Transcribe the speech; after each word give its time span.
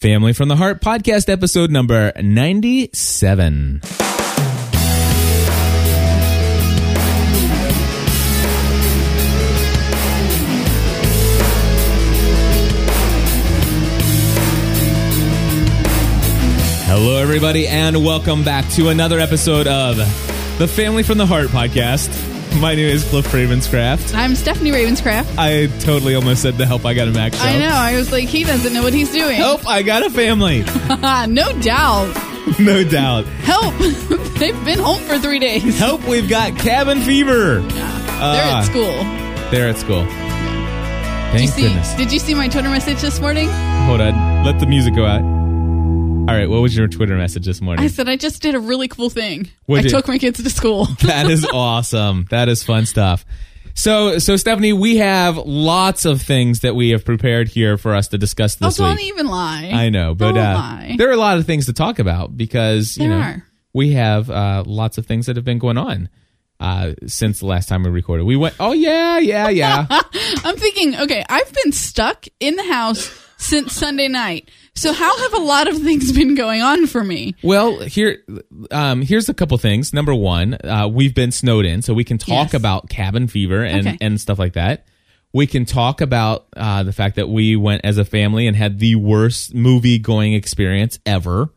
Family 0.00 0.32
from 0.32 0.48
the 0.48 0.54
Heart 0.54 0.80
podcast 0.80 1.28
episode 1.28 1.72
number 1.72 2.12
97. 2.22 3.80
Hello, 16.86 17.16
everybody, 17.16 17.66
and 17.66 18.04
welcome 18.04 18.44
back 18.44 18.68
to 18.74 18.90
another 18.90 19.18
episode 19.18 19.66
of 19.66 19.96
the 20.58 20.68
Family 20.68 21.02
from 21.02 21.18
the 21.18 21.26
Heart 21.26 21.48
podcast. 21.48 22.37
My 22.56 22.74
name 22.74 22.88
is 22.88 23.04
Cliff 23.04 23.26
Ravenscraft. 23.28 24.14
I'm 24.14 24.34
Stephanie 24.34 24.70
Ravenscraft. 24.72 25.36
I 25.38 25.66
totally 25.80 26.14
almost 26.16 26.42
said 26.42 26.58
the 26.58 26.66
Help 26.66 26.84
I 26.84 26.92
Got 26.94 27.06
a 27.06 27.12
Mac 27.12 27.32
show. 27.34 27.40
I 27.42 27.56
know. 27.58 27.70
I 27.72 27.94
was 27.94 28.10
like, 28.10 28.28
he 28.28 28.42
doesn't 28.42 28.72
know 28.72 28.82
what 28.82 28.92
he's 28.92 29.12
doing. 29.12 29.36
Help 29.36 29.66
I 29.68 29.82
Got 29.82 30.04
a 30.04 30.10
Family. 30.10 30.60
no 31.28 31.52
doubt. 31.60 32.14
no 32.58 32.82
doubt. 32.82 33.26
Help. 33.26 33.74
They've 34.38 34.64
been 34.64 34.78
home 34.80 35.00
for 35.02 35.18
three 35.18 35.38
days. 35.38 35.78
Help, 35.78 36.02
we've 36.08 36.28
got 36.28 36.56
cabin 36.58 37.00
fever. 37.02 37.60
They're 37.60 37.70
Ah. 38.20 38.60
at 38.60 38.64
school. 38.64 39.50
They're 39.52 39.68
at 39.68 39.76
school. 39.78 40.04
Did 41.32 41.42
you, 41.42 41.48
see, 41.48 41.62
goodness. 41.62 41.94
did 41.94 42.12
you 42.12 42.18
see 42.18 42.34
my 42.34 42.48
Twitter 42.48 42.70
message 42.70 43.00
this 43.00 43.20
morning? 43.20 43.48
Hold 43.86 44.00
on. 44.00 44.44
Let 44.44 44.58
the 44.58 44.66
music 44.66 44.94
go 44.96 45.04
out. 45.06 45.22
All 46.28 46.34
right, 46.34 46.46
what 46.48 46.60
was 46.60 46.76
your 46.76 46.88
Twitter 46.88 47.16
message 47.16 47.46
this 47.46 47.62
morning? 47.62 47.82
I 47.82 47.88
said 47.88 48.06
I 48.06 48.16
just 48.16 48.42
did 48.42 48.54
a 48.54 48.60
really 48.60 48.86
cool 48.86 49.08
thing. 49.08 49.48
What'd 49.64 49.86
I 49.86 49.88
you- 49.88 49.90
took 49.90 50.08
my 50.08 50.18
kids 50.18 50.42
to 50.42 50.50
school. 50.50 50.84
that 51.04 51.30
is 51.30 51.46
awesome. 51.54 52.26
That 52.28 52.50
is 52.50 52.62
fun 52.62 52.84
stuff. 52.84 53.24
So, 53.72 54.18
so 54.18 54.36
Stephanie, 54.36 54.74
we 54.74 54.98
have 54.98 55.38
lots 55.38 56.04
of 56.04 56.20
things 56.20 56.60
that 56.60 56.74
we 56.74 56.90
have 56.90 57.06
prepared 57.06 57.48
here 57.48 57.78
for 57.78 57.94
us 57.94 58.08
to 58.08 58.18
discuss 58.18 58.56
this 58.56 58.66
oh, 58.66 58.68
this 58.68 58.76
don't 58.76 58.96
week. 58.96 59.06
even 59.06 59.26
lie. 59.28 59.70
I 59.72 59.88
know, 59.88 60.14
but 60.14 60.32
Don't 60.32 60.38
uh, 60.44 60.54
lie. 60.54 60.94
there 60.98 61.08
are 61.08 61.12
a 61.12 61.16
lot 61.16 61.38
of 61.38 61.46
things 61.46 61.64
to 61.64 61.72
talk 61.72 61.98
about 61.98 62.36
because 62.36 62.98
you 62.98 63.08
There 63.08 63.18
know 63.18 63.24
are. 63.24 63.46
we 63.72 63.92
have 63.92 64.28
uh, 64.28 64.64
lots 64.66 64.98
of 64.98 65.06
things 65.06 65.26
that 65.26 65.36
have 65.36 65.46
been 65.46 65.58
going 65.58 65.78
on 65.78 66.10
uh, 66.60 66.92
since 67.06 67.40
the 67.40 67.46
last 67.46 67.70
time 67.70 67.84
we 67.84 67.90
recorded. 67.90 68.24
We 68.24 68.36
went, 68.36 68.54
oh 68.60 68.72
yeah, 68.72 69.16
yeah, 69.18 69.48
yeah. 69.48 69.86
I'm 70.44 70.56
thinking, 70.56 70.94
okay, 70.96 71.24
I've 71.26 71.50
been 71.64 71.72
stuck 71.72 72.26
in 72.38 72.56
the 72.56 72.64
house 72.64 73.10
since 73.38 73.72
Sunday 73.72 74.08
night. 74.08 74.50
So 74.78 74.92
how 74.92 75.18
have 75.18 75.34
a 75.34 75.44
lot 75.44 75.68
of 75.68 75.76
things 75.82 76.12
been 76.12 76.34
going 76.34 76.62
on 76.62 76.86
for 76.86 77.02
me? 77.04 77.34
well, 77.42 77.80
here, 77.80 78.22
um, 78.70 79.02
here's 79.02 79.28
a 79.28 79.34
couple 79.34 79.58
things. 79.58 79.92
Number 79.92 80.14
one, 80.14 80.54
uh, 80.64 80.88
we've 80.90 81.14
been 81.14 81.32
snowed 81.32 81.66
in, 81.66 81.82
so 81.82 81.94
we 81.94 82.04
can 82.04 82.18
talk 82.18 82.52
Yes. 82.52 82.54
about 82.54 82.88
cabin 82.88 83.26
fever 83.28 83.64
and 83.64 83.86
Okay. 83.86 83.98
and 84.00 84.20
stuff 84.20 84.38
like 84.38 84.52
that. 84.54 84.86
We 85.32 85.46
can 85.46 85.64
talk 85.66 86.00
about 86.00 86.46
uh, 86.56 86.82
the 86.84 86.92
fact 86.92 87.16
that 87.16 87.28
we 87.28 87.54
went 87.56 87.82
as 87.84 87.98
a 87.98 88.04
family 88.04 88.46
and 88.46 88.56
had 88.56 88.78
the 88.78 88.94
worst 88.94 89.54
movie 89.54 89.98
going 89.98 90.32
experience 90.34 90.98
ever. 91.04 91.50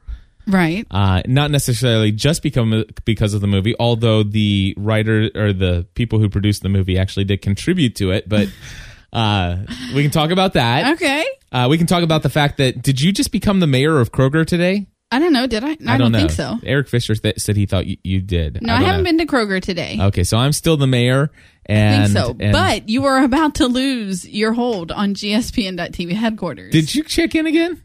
Right. 0.47 0.85
uh, 0.91 1.21
not 1.27 1.51
necessarily 1.51 2.11
just 2.11 2.41
become 2.43 2.83
because 3.05 3.33
of 3.35 3.41
the 3.41 3.47
movie, 3.47 3.75
although 3.79 4.23
the 4.23 4.73
writer 4.75 5.29
or 5.35 5.53
the 5.53 5.85
people 5.93 6.17
who 6.19 6.27
produced 6.29 6.63
the 6.63 6.69
movie 6.69 6.97
actually 6.97 7.25
did 7.25 7.41
contribute 7.43 7.95
to 7.97 8.11
it. 8.11 8.27
But 8.27 8.49
uh, 9.13 9.57
we 9.93 10.01
can 10.01 10.11
talk 10.11 10.31
about 10.31 10.53
that. 10.53 10.93
Okay. 10.95 11.25
Uh, 11.51 11.67
we 11.69 11.77
can 11.77 11.87
talk 11.87 12.03
about 12.03 12.23
the 12.23 12.29
fact 12.29 12.57
that 12.57 12.81
did 12.81 13.01
you 13.01 13.11
just 13.11 13.31
become 13.31 13.59
the 13.59 13.67
mayor 13.67 13.99
of 13.99 14.11
Kroger 14.11 14.45
today? 14.45 14.87
I 15.13 15.19
don't 15.19 15.33
know. 15.33 15.45
Did 15.45 15.65
I? 15.65 15.71
I, 15.87 15.97
don't, 15.97 16.13
know. 16.13 16.19
think 16.19 16.31
so. 16.31 16.57
Eric 16.63 16.87
Fisher 16.87 17.15
th- 17.15 17.37
said 17.39 17.57
he 17.57 17.65
thought 17.65 17.85
you, 17.85 17.97
you 18.01 18.21
did. 18.21 18.61
No, 18.61 18.73
I, 18.73 18.77
don't 18.77 18.85
haven't 18.85 19.03
know. 19.03 19.09
been 19.09 19.17
to 19.17 19.25
Kroger 19.25 19.61
today. 19.61 19.97
Okay, 19.99 20.23
so 20.23 20.37
I'm 20.37 20.53
still 20.53 20.77
the 20.77 20.87
mayor, 20.87 21.29
And, 21.65 22.03
I 22.03 22.07
think 22.07 22.17
so. 22.17 22.35
and- 22.39 22.53
but 22.53 22.87
you 22.87 23.03
are 23.03 23.21
about 23.21 23.55
to 23.55 23.67
lose 23.67 24.25
your 24.25 24.53
hold 24.53 24.89
on 24.93 25.13
GSPN.TV 25.13 26.13
headquarters. 26.13 26.71
did 26.71 26.95
you 26.95 27.03
check 27.03 27.35
in 27.35 27.45
again? 27.45 27.83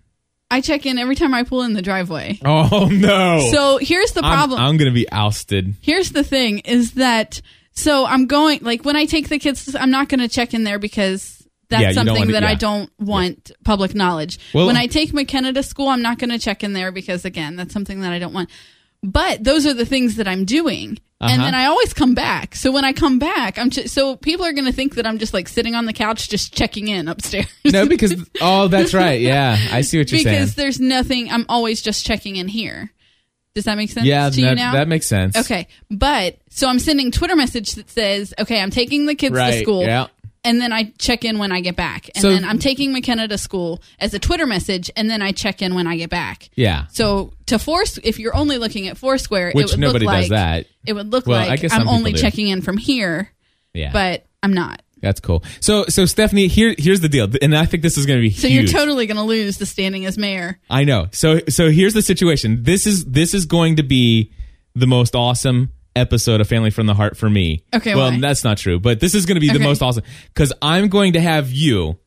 I 0.49 0.61
check 0.61 0.87
in 0.87 0.97
every 0.99 1.17
time 1.17 1.35
I 1.35 1.43
pull 1.43 1.63
in 1.63 1.73
the 1.73 1.83
driveway. 1.83 2.39
Oh 2.45 2.89
no! 2.93 3.49
So 3.51 3.79
here's 3.79 4.13
the 4.13 4.25
I'm, 4.25 4.33
problem. 4.33 4.61
I'm 4.61 4.77
going 4.77 4.89
to 4.89 4.95
be 4.95 5.11
ousted. 5.11 5.75
here's 5.83 6.13
the 6.13 6.23
thing 6.23 6.61
is 6.61 6.93
that 6.93 7.43
so 7.73 8.07
I'm 8.07 8.27
going 8.27 8.61
like 8.63 8.85
when 8.85 8.95
I 8.95 9.07
take 9.07 9.29
the 9.29 9.41
kids 9.41 9.75
I'm 9.75 9.91
not 9.91 10.09
going 10.09 10.21
to 10.21 10.29
check 10.29 10.55
in 10.55 10.63
there 10.63 10.79
because 10.79 11.36
that's 11.69 11.83
Yeah, 11.83 11.93
something 11.93 12.15
wanna- 12.15 12.33
that 12.33 12.45
I 12.45 12.55
don't 12.55 12.91
want 12.99 13.51
public 13.65 13.95
knowledge. 13.95 14.39
Well- 14.55 14.67
when 14.67 14.77
I 14.77 14.87
take 14.87 15.13
McKenna 15.13 15.53
to 15.53 15.63
school 15.63 15.89
I'm 15.89 16.03
not 16.03 16.19
going 16.19 16.31
to 16.31 16.39
check 16.39 16.63
in 16.65 16.73
there 16.73 16.93
because 16.93 17.25
again 17.25 17.57
that's 17.57 17.73
something 17.73 18.01
that 18.01 18.13
I 18.13 18.19
don't 18.19 18.33
want. 18.33 18.51
But 19.03 19.45
those 19.45 19.67
are 19.67 19.75
the 19.75 19.85
things 19.87 20.17
that 20.17 20.27
I'm 20.27 20.45
doing. 20.45 20.99
Uh-huh. 21.21 21.33
And 21.33 21.43
then 21.43 21.55
I 21.55 21.67
always 21.67 21.95
come 21.95 22.15
back. 22.15 22.55
So 22.55 22.71
when 22.71 22.85
I 22.85 22.93
come 22.93 23.19
back, 23.19 23.59
I'm 23.59 23.71
just, 23.71 23.95
so 23.95 24.17
people 24.17 24.45
are 24.45 24.53
going 24.53 24.67
to 24.67 24.73
think 24.73 24.97
that 24.97 25.07
I'm 25.07 25.19
just 25.19 25.33
like 25.33 25.49
sitting 25.49 25.75
on 25.75 25.87
the 25.87 25.93
couch 25.95 26.29
just 26.29 26.53
checking 26.53 26.89
in 26.89 27.09
upstairs. 27.09 27.47
No, 27.65 27.87
because 27.87 28.15
oh, 28.41 28.69
that's 28.69 28.93
right. 28.93 29.21
Yeah, 29.21 29.57
I 29.73 29.81
see 29.81 29.99
what 29.99 30.11
you're 30.11 30.19
because 30.19 30.23
saying. 30.25 30.43
Because 30.43 30.55
there's 30.57 30.81
nothing 30.81 31.31
I'm 31.31 31.47
always 31.49 31.81
just 31.81 32.05
checking 32.05 32.37
in 32.37 32.49
here. 32.49 32.93
Does 33.55 33.65
that 33.65 33.77
make 33.79 33.91
sense 33.91 34.07
Yeah, 34.07 34.29
to 34.29 34.39
you 34.41 34.55
now? 34.55 34.73
that 34.75 34.87
makes 34.89 35.07
sense. 35.07 35.35
Okay, 35.35 35.69
but 35.91 36.37
so 36.51 36.69
I'm 36.69 36.79
sending 36.79 37.11
Twitter 37.11 37.35
message 37.37 37.73
that 37.77 37.89
says, 37.89 38.35
"Okay, 38.39 38.61
I'm 38.61 38.69
taking 38.71 39.07
the 39.07 39.15
kids 39.15 39.35
to 39.35 39.61
school." 39.63 39.83
yeah. 39.83 40.09
And 40.47 40.61
then 40.61 40.73
I 40.73 40.93
check 40.99 41.25
in 41.25 41.39
when 41.39 41.51
I 41.53 41.61
get 41.61 41.77
back. 41.77 42.09
And 42.15 42.23
So- 42.23 42.31
then 42.31 42.45
I'm 42.45 42.59
taking 42.59 42.93
McKenna 42.93 43.27
to 43.29 43.37
school 43.37 43.83
as 43.99 44.15
a 44.15 44.19
Twitter 44.19 44.47
message, 44.47 44.91
and 44.97 45.11
then 45.11 45.21
I 45.21 45.33
check 45.33 45.61
in 45.61 45.75
when 45.75 45.87
I 45.87 45.97
get 45.97 46.09
back. 46.09 46.49
Yeah. 46.55 46.87
So 46.93 47.33
to 47.47 47.59
force, 47.59 47.99
if 48.05 48.19
you're 48.19 48.35
only 48.35 48.57
looking 48.59 48.87
at 48.89 48.97
Foursquare, 48.97 49.51
Which 49.53 49.67
it 49.67 49.71
would 49.73 49.81
nobody 49.81 50.07
look 50.07 50.15
like 50.15 50.21
does 50.23 50.31
that. 50.31 50.67
it 50.87 50.93
would 50.95 51.11
look 51.13 51.27
Well, 51.27 51.39
I 51.41 51.49
like 51.49 51.61
guess 51.63 51.73
some 51.73 51.83
I'm 51.83 51.89
only 51.89 52.13
people 52.13 52.17
do. 52.19 52.23
checking 52.23 52.49
in 52.49 52.63
from 52.63 52.77
here, 52.79 53.31
Yeah. 53.75 53.91
but 53.93 54.25
I'm 54.43 54.53
not. 54.55 54.83
That's 55.03 55.21
cool. 55.21 55.45
So, 55.61 55.85
so 55.89 56.07
Stephanie, 56.07 56.47
here, 56.49 56.75
here's 56.79 57.01
the 57.01 57.09
deal, 57.09 57.29
and 57.43 57.55
I 57.57 57.67
think 57.67 57.83
this 57.83 57.99
is 57.99 58.07
going 58.07 58.19
to 58.19 58.23
be 58.23 58.31
So 58.31 58.49
huge. 58.49 58.71
you're 58.73 58.81
totally 58.81 59.07
going 59.07 59.19
to 59.19 59.23
lose 59.25 59.59
the 59.59 59.67
standing 59.67 60.07
as 60.07 60.17
mayor. 60.17 60.59
I 60.71 60.85
know. 60.85 61.09
So, 61.13 61.41
so 61.49 61.71
here's 61.71 61.93
the 61.95 62.03
situation. 62.03 62.63
This 62.63 62.87
is 62.87 63.05
this 63.05 63.35
is 63.35 63.45
going 63.45 63.77
to 63.77 63.83
be 63.83 64.33
the 64.75 64.87
most 64.87 65.15
awesome 65.15 65.71
episode 65.97 66.41
of 66.41 66.49
Family 66.49 66.71
from 66.71 66.87
the 66.87 66.95
Heart 66.95 67.17
for 67.17 67.29
me. 67.31 67.65
Okay, 67.75 67.95
Well, 67.95 68.11
why? 68.13 68.21
that's 68.21 68.45
not 68.45 68.59
true, 68.59 68.79
but 68.79 69.01
this 69.01 69.15
is 69.15 69.27
going 69.27 69.37
to 69.37 69.41
be 69.41 69.49
the 69.49 69.55
Okay. 69.57 69.65
most 69.65 69.83
awesome 69.83 70.05
because 70.33 70.53
I'm 70.63 70.89
going 70.89 71.15
to 71.15 71.21
have 71.21 71.51
you. 71.53 71.99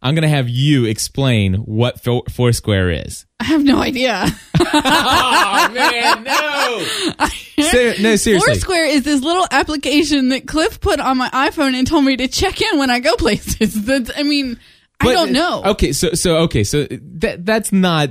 I'm 0.00 0.14
going 0.14 0.22
to 0.22 0.28
have 0.28 0.48
you 0.48 0.84
explain 0.84 1.54
what 1.54 2.00
Fo- 2.04 2.22
Foursquare 2.30 2.90
is. 2.90 3.26
I 3.40 3.44
have 3.44 3.64
no 3.64 3.78
idea. 3.80 4.26
Oh 4.70 5.70
man, 5.72 6.24
no! 6.24 7.26
Ser- 7.64 7.94
no, 8.00 8.16
seriously. 8.16 8.38
Foursquare 8.54 8.86
is 8.86 9.02
this 9.04 9.22
little 9.22 9.46
application 9.50 10.28
that 10.30 10.46
Cliff 10.46 10.80
put 10.80 11.00
on 11.00 11.16
my 11.18 11.28
iPhone 11.30 11.74
and 11.74 11.86
told 11.86 12.04
me 12.04 12.16
to 12.16 12.28
check 12.28 12.60
in 12.60 12.78
when 12.78 12.90
I 12.90 13.00
go 13.00 13.14
places. 13.16 13.84
That's, 13.86 14.10
I 14.16 14.22
mean, 14.22 14.58
I 15.00 15.12
don't 15.12 15.32
know. 15.32 15.62
Okay, 15.64 15.92
so 15.92 16.14
so 16.14 16.38
okay, 16.38 16.64
so 16.64 16.86
that 16.90 17.44
that's 17.44 17.72
not. 17.72 18.10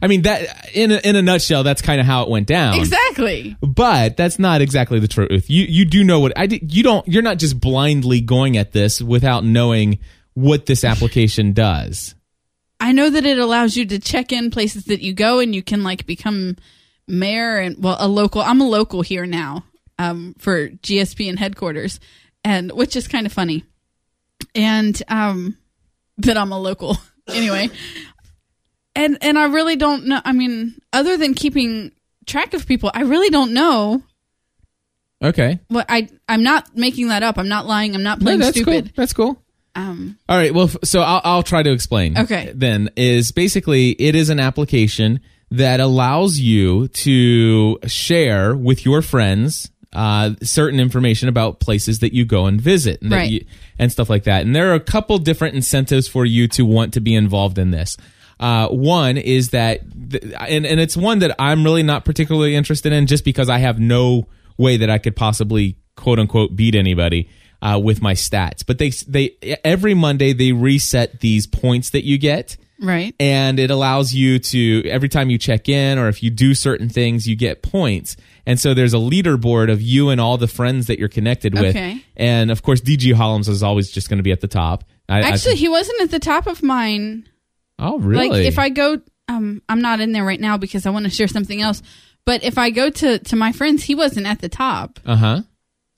I 0.00 0.06
mean 0.06 0.22
that 0.22 0.70
in 0.74 0.92
a, 0.92 0.96
in 0.98 1.16
a 1.16 1.22
nutshell, 1.22 1.64
that's 1.64 1.82
kind 1.82 2.00
of 2.00 2.06
how 2.06 2.22
it 2.22 2.28
went 2.28 2.46
down. 2.46 2.74
Exactly. 2.74 3.56
But 3.60 4.16
that's 4.16 4.38
not 4.38 4.60
exactly 4.60 5.00
the 5.00 5.08
truth. 5.08 5.50
You 5.50 5.64
you 5.64 5.84
do 5.84 6.04
know 6.04 6.20
what 6.20 6.32
I 6.36 6.46
did. 6.46 6.72
You 6.72 6.82
don't. 6.82 7.06
You're 7.08 7.22
not 7.22 7.38
just 7.38 7.58
blindly 7.58 8.20
going 8.20 8.56
at 8.56 8.72
this 8.72 9.02
without 9.02 9.44
knowing 9.44 9.98
what 10.34 10.66
this 10.66 10.84
application 10.84 11.52
does. 11.52 12.14
I 12.80 12.92
know 12.92 13.10
that 13.10 13.26
it 13.26 13.38
allows 13.38 13.76
you 13.76 13.84
to 13.86 13.98
check 13.98 14.30
in 14.30 14.50
places 14.52 14.84
that 14.84 15.00
you 15.00 15.12
go 15.12 15.40
and 15.40 15.52
you 15.54 15.62
can 15.62 15.82
like 15.82 16.06
become 16.06 16.56
mayor 17.08 17.58
and 17.58 17.82
well 17.82 17.96
a 17.98 18.06
local 18.06 18.42
I'm 18.42 18.60
a 18.60 18.68
local 18.68 19.02
here 19.02 19.26
now 19.26 19.64
um 19.98 20.34
for 20.38 20.68
GSPN 20.68 21.38
headquarters 21.38 21.98
and 22.44 22.70
which 22.70 22.94
is 22.94 23.08
kind 23.08 23.26
of 23.26 23.32
funny. 23.32 23.64
And 24.54 25.02
um 25.08 25.56
that 26.18 26.36
I'm 26.36 26.52
a 26.52 26.58
local 26.58 26.96
anyway. 27.28 27.70
And 28.94 29.18
and 29.20 29.38
I 29.38 29.46
really 29.46 29.76
don't 29.76 30.06
know 30.06 30.20
I 30.24 30.32
mean 30.32 30.80
other 30.92 31.16
than 31.16 31.34
keeping 31.34 31.92
track 32.26 32.52
of 32.54 32.66
people 32.66 32.90
I 32.94 33.02
really 33.02 33.30
don't 33.30 33.52
know 33.52 34.02
Okay, 35.22 35.58
what 35.68 35.86
I 35.88 36.08
I'm 36.28 36.44
not 36.44 36.76
making 36.76 37.08
that 37.08 37.24
up. 37.24 37.38
I'm 37.38 37.48
not 37.48 37.66
lying. 37.66 37.94
I'm 37.96 38.04
not 38.04 38.20
no, 38.20 38.24
playing 38.26 38.38
that's 38.40 38.56
stupid. 38.56 38.84
cool. 38.84 38.92
That's 38.94 39.12
cool. 39.12 39.42
Um 39.74 40.16
All 40.28 40.36
right. 40.36 40.54
Well, 40.54 40.66
f- 40.66 40.76
so 40.84 41.00
I'll, 41.00 41.20
I'll 41.24 41.42
try 41.42 41.62
to 41.62 41.72
explain. 41.72 42.16
Okay. 42.16 42.52
Then 42.54 42.90
is 42.96 43.32
basically 43.32 43.90
it 43.90 44.14
is 44.14 44.30
an 44.30 44.38
application 44.38 45.20
that 45.50 45.80
allows 45.80 46.38
you 46.38 46.86
to 46.88 47.78
share 47.86 48.54
with 48.54 48.84
your 48.84 49.02
friends 49.02 49.70
uh, 49.92 50.30
certain 50.42 50.80
information 50.80 51.28
about 51.28 51.60
places 51.60 52.00
that 52.00 52.12
you 52.14 52.24
go 52.24 52.46
and 52.46 52.60
visit 52.60 53.00
and, 53.02 53.10
Right. 53.10 53.30
you, 53.30 53.44
and 53.78 53.90
stuff 53.90 54.10
like 54.10 54.24
that. 54.24 54.42
And 54.44 54.54
there 54.54 54.70
are 54.70 54.74
a 54.74 54.80
couple 54.80 55.18
different 55.18 55.54
incentives 55.54 56.06
for 56.08 56.24
you 56.26 56.46
to 56.48 56.64
want 56.64 56.94
to 56.94 57.00
be 57.00 57.14
involved 57.14 57.58
in 57.58 57.70
this. 57.70 57.96
Uh, 58.38 58.68
one 58.68 59.16
is 59.16 59.50
that, 59.50 59.80
th- 60.10 60.22
and, 60.48 60.64
and 60.66 60.78
it's 60.78 60.96
one 60.96 61.20
that 61.20 61.34
I'm 61.38 61.64
really 61.64 61.82
not 61.82 62.04
particularly 62.04 62.54
interested 62.54 62.92
in 62.92 63.06
just 63.06 63.24
because 63.24 63.48
I 63.48 63.58
have 63.58 63.80
no 63.80 64.26
way 64.56 64.76
that 64.76 64.90
I 64.90 64.98
could 64.98 65.16
possibly 65.16 65.76
quote 65.96 66.18
unquote 66.18 66.54
beat 66.54 66.74
anybody 66.76 67.28
uh, 67.62 67.80
with 67.82 68.00
my 68.00 68.12
stats. 68.14 68.64
But 68.64 68.78
they 68.78 68.90
they 69.08 69.36
every 69.64 69.94
Monday 69.94 70.32
they 70.32 70.52
reset 70.52 71.18
these 71.20 71.46
points 71.48 71.90
that 71.90 72.04
you 72.04 72.18
get, 72.18 72.56
right. 72.80 73.14
and 73.20 73.58
it 73.60 73.70
allows 73.70 74.12
you 74.14 74.38
to 74.38 74.82
every 74.88 75.08
time 75.08 75.30
you 75.30 75.38
check 75.38 75.68
in 75.68 75.98
or 75.98 76.08
if 76.08 76.22
you 76.22 76.30
do 76.30 76.54
certain 76.54 76.88
things, 76.88 77.26
you 77.26 77.36
get 77.36 77.62
points. 77.62 78.16
And 78.46 78.58
so 78.58 78.74
there's 78.74 78.94
a 78.94 78.98
leaderboard 78.98 79.70
of 79.70 79.82
you 79.82 80.08
and 80.10 80.20
all 80.20 80.38
the 80.38 80.46
friends 80.48 80.86
that 80.86 80.98
you're 80.98 81.08
connected 81.08 81.54
with. 81.54 81.76
Okay. 81.76 82.02
And 82.16 82.50
of 82.50 82.62
course, 82.62 82.80
DG 82.80 83.12
Hollums 83.14 83.48
is 83.48 83.62
always 83.62 83.90
just 83.90 84.08
going 84.08 84.18
to 84.18 84.22
be 84.22 84.32
at 84.32 84.40
the 84.40 84.48
top. 84.48 84.84
I, 85.08 85.18
I 85.18 85.20
Actually, 85.20 85.52
think- 85.52 85.58
he 85.60 85.68
wasn't 85.68 86.00
at 86.02 86.10
the 86.10 86.18
top 86.20 86.46
of 86.46 86.62
mine. 86.62 87.28
oh 87.78 87.98
really? 87.98 88.28
Like 88.28 88.46
if 88.46 88.58
I 88.58 88.68
go 88.70 89.00
um, 89.28 89.60
I'm 89.68 89.82
not 89.82 90.00
in 90.00 90.12
there 90.12 90.24
right 90.24 90.40
now 90.40 90.56
because 90.56 90.86
I 90.86 90.90
want 90.90 91.04
to 91.04 91.10
share 91.10 91.28
something 91.28 91.60
else. 91.60 91.82
But 92.24 92.42
if 92.44 92.56
I 92.58 92.70
go 92.70 92.88
to 92.90 93.18
to 93.18 93.36
my 93.36 93.52
friends, 93.52 93.84
he 93.84 93.94
wasn't 93.94 94.26
at 94.26 94.40
the 94.40 94.48
top 94.48 95.00
Uh 95.04 95.16
huh. 95.16 95.42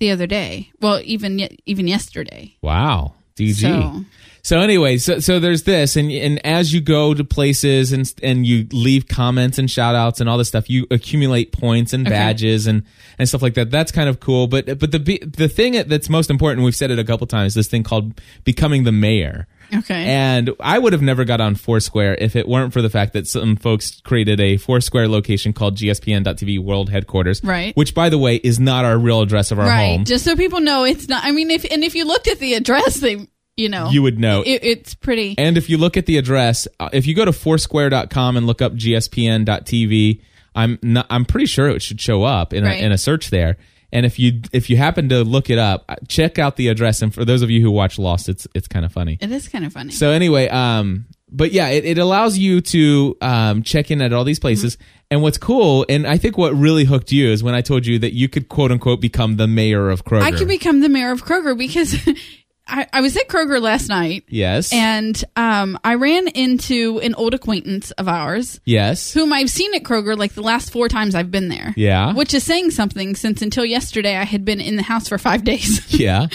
the 0.01 0.11
other 0.11 0.27
day. 0.27 0.71
Well, 0.81 1.01
even 1.05 1.49
even 1.67 1.87
yesterday. 1.89 2.57
Wow. 2.63 3.15
DG. 3.37 3.55
So 3.61 4.05
So 4.43 4.61
anyway, 4.61 4.97
so 4.97 5.19
so 5.21 5.39
there's 5.39 5.65
this, 5.65 5.97
and 5.97 6.11
and 6.11 6.45
as 6.47 6.73
you 6.73 6.81
go 6.81 7.15
to 7.15 7.25
places 7.25 7.93
and 7.93 8.13
and 8.23 8.47
you 8.47 8.67
leave 8.73 9.07
comments 9.09 9.59
and 9.59 9.71
shout 9.71 9.95
outs 9.95 10.21
and 10.21 10.29
all 10.31 10.39
this 10.39 10.49
stuff, 10.49 10.71
you 10.71 10.87
accumulate 10.91 11.53
points 11.53 11.93
and 11.93 12.07
Okay. 12.07 12.15
badges 12.17 12.67
and 12.67 12.83
and 13.19 13.29
stuff 13.29 13.43
like 13.43 13.55
that. 13.55 13.71
That's 13.71 13.93
kind 13.93 14.09
of 14.09 14.21
cool. 14.21 14.47
But 14.47 14.79
but 14.79 14.93
the 14.93 14.99
the 15.27 15.49
thing 15.49 15.73
that's 15.89 16.09
most 16.09 16.31
important, 16.31 16.65
we've 16.65 16.75
said 16.77 16.91
it 16.91 16.99
a 16.99 17.05
couple 17.05 17.27
times, 17.27 17.55
this 17.55 17.69
thing 17.69 17.83
called 17.83 18.21
becoming 18.45 18.85
the 18.85 18.93
mayor. 18.93 19.47
okay, 19.75 20.05
And 20.07 20.51
I 20.59 20.79
would 20.79 20.93
have 20.93 21.03
never 21.03 21.25
got 21.25 21.41
on 21.41 21.55
Foursquare 21.55 22.17
if 22.19 22.35
it 22.35 22.49
weren't 22.49 22.73
for 22.73 22.83
the 22.83 22.91
fact 22.91 23.13
that 23.13 23.27
some 23.29 23.55
folks 23.57 24.01
created 24.01 24.41
a 24.41 24.57
Foursquare 24.57 25.07
location 25.07 25.53
called 25.53 25.77
GSPN.TV 25.77 26.59
World 26.59 26.91
Headquarters. 26.91 27.41
Right. 27.45 27.77
Which, 27.77 27.95
by 27.95 28.09
the 28.09 28.19
way, 28.19 28.37
is 28.37 28.59
not 28.59 28.85
our 28.85 28.99
real 28.99 29.21
address 29.21 29.53
of 29.53 29.59
our 29.61 29.69
right. 29.69 29.87
home. 29.97 30.05
Just 30.07 30.25
so 30.25 30.35
people 30.35 30.61
know, 30.61 30.85
it's 30.85 31.09
not. 31.09 31.23
I 31.25 31.31
mean, 31.31 31.51
if 31.53 31.65
and 31.71 31.85
if 31.85 31.95
you 31.95 32.05
looked 32.05 32.27
at 32.27 32.39
the 32.41 32.55
address, 32.55 32.97
they 32.97 33.29
you 33.57 33.69
know 33.69 33.91
You 33.91 34.03
would 34.03 34.19
know. 34.19 34.43
it, 34.43 34.61
it's 34.63 34.95
pretty. 34.95 35.35
And 35.39 35.57
if 35.59 35.69
you 35.69 35.77
look 35.79 35.97
at 35.97 36.07
the 36.07 36.17
address, 36.19 36.67
uh, 36.79 36.89
if 36.93 37.07
you 37.07 37.15
go 37.15 37.25
to 37.25 37.33
foursquare.com 37.33 38.37
and 38.37 38.47
look 38.47 38.63
up 38.63 38.73
gspn.tv, 38.75 40.21
I'm 40.55 40.79
not, 40.83 41.07
I'm 41.11 41.25
pretty 41.25 41.47
sure 41.47 41.69
it 41.69 41.83
should 41.83 42.01
show 42.01 42.25
up 42.25 42.53
in 42.53 42.65
a, 42.65 42.67
Right. 42.67 42.83
in 42.83 42.93
a 42.93 42.99
search 42.99 43.31
there. 43.31 43.57
And 43.93 44.07
if 44.07 44.21
you 44.21 44.43
if 44.53 44.71
you 44.71 44.77
happen 44.77 45.09
to 45.09 45.25
look 45.25 45.51
it 45.51 45.59
up, 45.59 45.85
uh, 45.89 45.97
check 46.07 46.39
out 46.39 46.55
the 46.55 46.69
address. 46.69 47.03
And 47.03 47.13
for 47.13 47.25
those 47.25 47.43
of 47.43 47.51
you 47.51 47.61
who 47.61 47.73
watch 47.73 47.99
Lost, 47.99 48.29
it's 48.29 48.47
it's 48.55 48.69
kind 48.69 48.85
of 48.85 48.93
funny. 48.93 49.19
it 49.21 49.33
is 49.33 49.49
kind 49.49 49.65
of 49.65 49.73
funny. 49.73 49.91
So 49.91 50.11
anyway, 50.13 50.47
um, 50.49 51.07
but 51.29 51.51
yeah, 51.51 51.71
it, 51.71 51.85
it 51.85 51.99
allows 51.99 52.39
you 52.39 52.61
to 52.61 53.17
um, 53.21 53.65
check 53.65 53.91
in 53.91 54.01
at 54.01 54.13
all 54.13 54.23
these 54.23 54.39
places. 54.39 54.79
And 55.11 55.23
what's 55.23 55.39
cool, 55.39 55.85
and 55.89 56.07
I 56.07 56.19
think 56.19 56.39
what 56.39 56.55
really 56.55 56.85
hooked 56.85 57.11
you 57.11 57.31
is 57.31 57.43
when 57.43 57.57
I 57.57 57.63
told 57.63 57.85
you 57.85 57.99
that 57.99 58.13
you 58.15 58.29
could 58.29 58.49
quote 58.49 58.71
unquote 58.71 59.01
become 59.01 59.37
the 59.39 59.49
mayor 59.49 59.91
of 59.91 60.05
Kroger. 60.05 60.23
I 60.23 60.31
could 60.31 60.47
become 60.47 60.81
the 60.83 60.89
mayor 60.89 61.11
of 61.11 61.25
Kroger 61.25 61.59
because 61.59 61.97
I, 62.71 62.87
I 62.93 63.01
was 63.01 63.17
at 63.17 63.29
Kroger 63.29 63.61
last 63.61 63.89
night. 63.89 64.25
Yes, 64.29 64.73
and 64.73 65.23
um, 65.37 65.79
I 65.85 65.95
ran 65.95 66.29
into 66.29 67.01
an 67.01 67.15
old 67.15 67.35
acquaintance 67.35 67.91
of 67.93 68.09
ours. 68.09 68.61
Yes, 68.65 69.13
whom 69.13 69.33
I've 69.33 69.51
seen 69.51 69.75
at 69.75 69.83
Kroger 69.83 70.17
like 70.17 70.35
the 70.35 70.43
last 70.43 70.71
four 70.73 70.89
times 70.89 71.15
I've 71.15 71.31
been 71.31 71.49
there. 71.49 71.75
yeah, 71.77 72.15
Which 72.15 72.33
is 72.35 72.45
saying 72.45 72.71
something 72.71 73.15
since 73.17 73.43
until 73.43 73.65
yesterday 73.65 74.17
I 74.17 74.25
had 74.25 74.45
been 74.45 74.61
in 74.61 74.77
the 74.77 74.83
house 74.83 75.09
for 75.09 75.19
five 75.19 75.45
days. 75.53 75.93
yeah, 75.93 76.27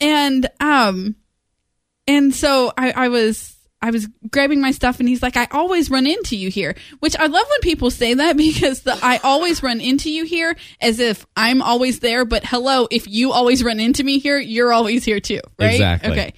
and 0.00 0.48
um 0.60 1.16
and 2.06 2.34
so 2.34 2.72
I, 2.76 2.92
I 2.92 3.08
was 3.08 3.54
I 3.80 3.90
was 3.90 4.08
grabbing 4.30 4.60
my 4.60 4.72
stuff 4.72 4.98
and 4.98 5.08
he's 5.08 5.22
like, 5.22 5.36
I 5.36 5.46
always 5.52 5.90
run 5.90 6.06
into 6.06 6.36
you 6.36 6.50
here. 6.50 6.74
Which 6.98 7.16
I 7.16 7.26
love 7.26 7.46
when 7.48 7.60
people 7.60 7.90
say 7.90 8.14
that 8.14 8.36
because 8.36 8.82
the 8.82 8.98
I 9.02 9.18
always 9.22 9.62
run 9.62 9.80
into 9.80 10.10
you 10.10 10.24
here 10.24 10.56
as 10.80 10.98
if 10.98 11.26
I'm 11.36 11.62
always 11.62 12.00
there, 12.00 12.24
but 12.24 12.44
hello, 12.44 12.88
if 12.90 13.06
you 13.06 13.32
always 13.32 13.62
run 13.62 13.80
into 13.80 14.02
me 14.02 14.18
here, 14.18 14.38
you're 14.38 14.72
always 14.72 15.04
here 15.04 15.20
too. 15.20 15.40
Right? 15.58 15.74
Exactly. 15.74 16.10
Okay. 16.10 16.34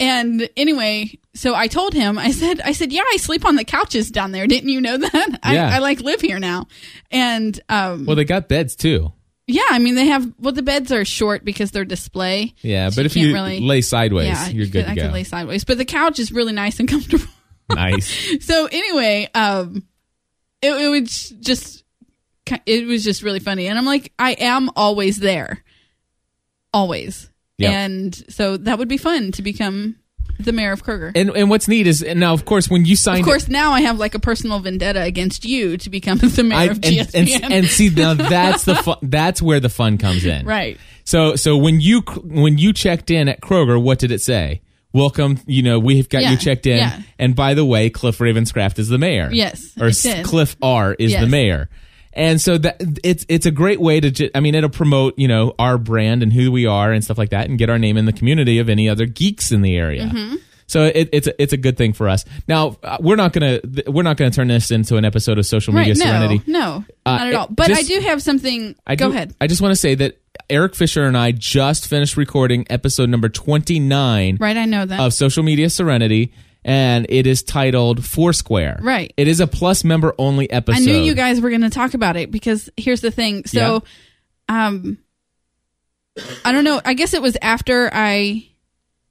And 0.00 0.48
anyway, 0.56 1.16
so 1.34 1.54
I 1.54 1.68
told 1.68 1.94
him, 1.94 2.18
I 2.18 2.32
said, 2.32 2.60
I 2.60 2.72
said, 2.72 2.92
yeah, 2.92 3.04
I 3.12 3.18
sleep 3.18 3.44
on 3.44 3.54
the 3.54 3.64
couches 3.64 4.10
down 4.10 4.32
there. 4.32 4.48
Didn't 4.48 4.68
you 4.68 4.80
know 4.80 4.96
that? 4.98 5.38
I, 5.44 5.54
Yeah. 5.54 5.70
I 5.72 5.78
like 5.78 6.00
live 6.00 6.20
here 6.20 6.40
now. 6.40 6.66
And 7.12 7.58
um, 7.68 8.06
Well, 8.06 8.16
they 8.16 8.24
got 8.24 8.48
beds 8.48 8.74
too. 8.74 9.12
Yeah, 9.46 9.62
I 9.70 9.78
mean, 9.78 9.94
they 9.96 10.06
have, 10.06 10.30
well, 10.38 10.52
the 10.52 10.62
beds 10.62 10.92
are 10.92 11.04
short 11.04 11.44
because 11.44 11.70
they're 11.72 11.84
display. 11.84 12.54
Yeah, 12.62 12.88
So 12.90 12.96
but 12.96 13.06
if 13.06 13.14
can't 13.14 13.26
you 13.28 13.34
really- 13.34 13.60
lay 13.60 13.80
sideways, 13.80 14.28
yeah, 14.28 14.48
you're 14.48 14.66
good 14.66 14.84
I 14.86 14.94
to 14.94 15.00
could 15.00 15.08
go. 15.08 15.12
lay 15.14 15.24
sideways, 15.24 15.64
but 15.64 15.78
the 15.78 15.84
couch 15.84 16.18
is 16.18 16.30
really 16.32 16.52
nice 16.52 16.78
and 16.80 16.88
comfortable. 16.88 17.26
nice. 17.68 18.08
so 18.46 18.66
anyway, 18.70 19.28
um, 19.34 19.82
it, 20.62 20.70
it 20.72 20.88
was 20.88 21.30
just, 21.40 21.84
it 22.66 22.86
was 22.86 23.02
just 23.04 23.22
really 23.22 23.40
funny, 23.40 23.66
and 23.66 23.78
I'm 23.78 23.84
like, 23.86 24.12
I 24.18 24.32
am 24.32 24.70
always 24.76 25.18
there, 25.18 25.62
always, 26.72 27.28
Yep. 27.58 27.72
and 27.72 28.24
so 28.32 28.56
that 28.56 28.78
would 28.78 28.88
be 28.88 28.96
fun 28.96 29.32
to 29.32 29.42
become 29.42 29.96
the 30.38 30.52
mayor 30.52 30.72
of 30.72 30.84
Kroger. 30.84 31.12
And 31.14 31.30
and 31.30 31.50
what's 31.50 31.68
neat 31.68 31.86
is 31.86 32.02
and 32.02 32.18
now, 32.20 32.32
of 32.32 32.44
course, 32.44 32.68
when 32.68 32.84
you 32.84 32.96
signed, 32.96 33.20
of 33.20 33.26
course, 33.26 33.48
now 33.48 33.72
I 33.72 33.80
have 33.82 33.98
like 33.98 34.14
a 34.14 34.18
personal 34.18 34.58
vendetta 34.60 35.02
against 35.02 35.44
you 35.44 35.76
to 35.78 35.90
become 35.90 36.18
the 36.22 36.42
mayor 36.42 36.58
I, 36.58 36.64
of 36.64 36.70
and, 36.76 36.82
GSPN. 36.84 37.42
and 37.44 37.52
and 37.52 37.66
see 37.66 37.90
now 37.90 38.14
that's 38.14 38.64
the 38.64 38.74
fun, 38.76 38.96
that's 39.02 39.40
where 39.42 39.60
the 39.60 39.68
fun 39.68 39.98
comes 39.98 40.24
in. 40.24 40.46
right. 40.46 40.78
So 41.04 41.36
so 41.36 41.56
when 41.56 41.80
you 41.80 42.00
when 42.24 42.58
you 42.58 42.72
checked 42.72 43.10
in 43.10 43.28
at 43.28 43.40
Kroger, 43.40 43.80
what 43.82 43.98
did 43.98 44.10
it 44.10 44.20
say? 44.20 44.60
Welcome, 44.94 45.38
you 45.46 45.62
know, 45.62 45.78
we've 45.78 46.06
got 46.08 46.20
Yeah, 46.20 46.32
you 46.32 46.36
checked 46.36 46.66
in. 46.66 46.76
yeah. 46.76 47.00
And 47.18 47.34
by 47.34 47.54
the 47.54 47.64
way, 47.64 47.88
Cliff 47.88 48.18
Ravenscraft 48.18 48.78
is 48.78 48.88
the 48.88 48.98
mayor. 48.98 49.30
Yes, 49.32 49.72
Or. 49.80 49.90
Cliff 50.22 50.54
R 50.60 50.92
is 50.92 51.12
the 51.12 51.26
mayor. 51.26 51.70
And 52.14 52.40
so 52.40 52.58
that 52.58 52.76
it's 53.02 53.24
it's 53.28 53.46
a 53.46 53.50
great 53.50 53.80
way 53.80 54.00
to 54.00 54.10
ju- 54.10 54.30
I 54.34 54.40
mean 54.40 54.54
it'll 54.54 54.68
promote, 54.70 55.18
you 55.18 55.28
know, 55.28 55.54
our 55.58 55.78
brand 55.78 56.22
and 56.22 56.32
who 56.32 56.52
we 56.52 56.66
are 56.66 56.92
and 56.92 57.02
stuff 57.02 57.16
like 57.18 57.30
that 57.30 57.48
and 57.48 57.58
get 57.58 57.70
our 57.70 57.78
name 57.78 57.96
in 57.96 58.04
the 58.04 58.12
community 58.12 58.58
of 58.58 58.68
any 58.68 58.88
other 58.88 59.06
geeks 59.06 59.50
in 59.52 59.62
the 59.62 59.76
area. 59.76 60.04
Mm-hmm. 60.04 60.36
So 60.66 60.84
it, 60.84 61.10
it's 61.12 61.26
a, 61.26 61.42
it's 61.42 61.52
a 61.52 61.56
good 61.58 61.76
thing 61.76 61.92
for 61.92 62.08
us. 62.08 62.24
Now 62.48 62.76
uh, 62.82 62.96
we're 63.00 63.16
not 63.16 63.32
gonna 63.32 63.60
we're 63.86 64.02
not 64.04 64.16
gonna 64.16 64.30
turn 64.30 64.48
this 64.48 64.70
into 64.70 64.96
an 64.96 65.04
episode 65.04 65.38
of 65.38 65.46
social 65.46 65.74
media 65.74 65.92
Right. 65.94 65.98
No, 65.98 66.04
serenity. 66.04 66.42
no, 66.46 66.84
Uh, 67.06 67.10
not 67.16 67.20
at 67.22 67.26
it- 67.28 67.34
all. 67.34 67.48
But 67.50 67.70
I 67.72 67.82
do 67.82 68.00
have 68.00 68.22
something. 68.22 68.74
I 68.86 68.96
Go 68.96 69.08
do- 69.08 69.14
ahead. 69.14 69.34
I 69.40 69.46
just 69.46 69.60
want 69.60 69.72
to 69.72 69.76
say 69.76 69.94
that 69.96 70.18
Eric 70.48 70.74
Fisher 70.74 71.04
and 71.04 71.16
I 71.16 71.32
just 71.32 71.88
finished 71.88 72.16
recording 72.16 72.66
episode 72.70 73.08
number 73.10 73.28
29 73.28 74.38
Right. 74.40 74.56
I 74.56 74.64
know 74.64 74.84
that. 74.86 75.00
of 75.00 75.12
Social 75.14 75.42
Media 75.42 75.68
Serenity, 75.70 76.32
and 76.64 77.06
it 77.08 77.26
is 77.26 77.42
titled 77.42 78.04
Foursquare. 78.04 78.78
Right. 78.82 79.12
It 79.16 79.28
is 79.28 79.40
a 79.40 79.46
plus 79.46 79.84
member 79.84 80.14
only 80.18 80.50
episode. 80.50 80.82
I 80.82 80.84
knew 80.84 80.96
you 80.96 81.14
guys 81.14 81.40
were 81.40 81.50
going 81.50 81.62
to 81.62 81.70
talk 81.70 81.94
about 81.94 82.16
it 82.16 82.30
because 82.30 82.70
here's 82.76 83.00
the 83.00 83.10
thing. 83.10 83.44
So, 83.46 83.82
um, 84.48 84.98
I 86.44 86.52
don't 86.52 86.64
know. 86.64 86.80
I 86.84 86.94
guess 86.94 87.14
it 87.14 87.22
was 87.22 87.36
after 87.40 87.90
I, 87.92 88.48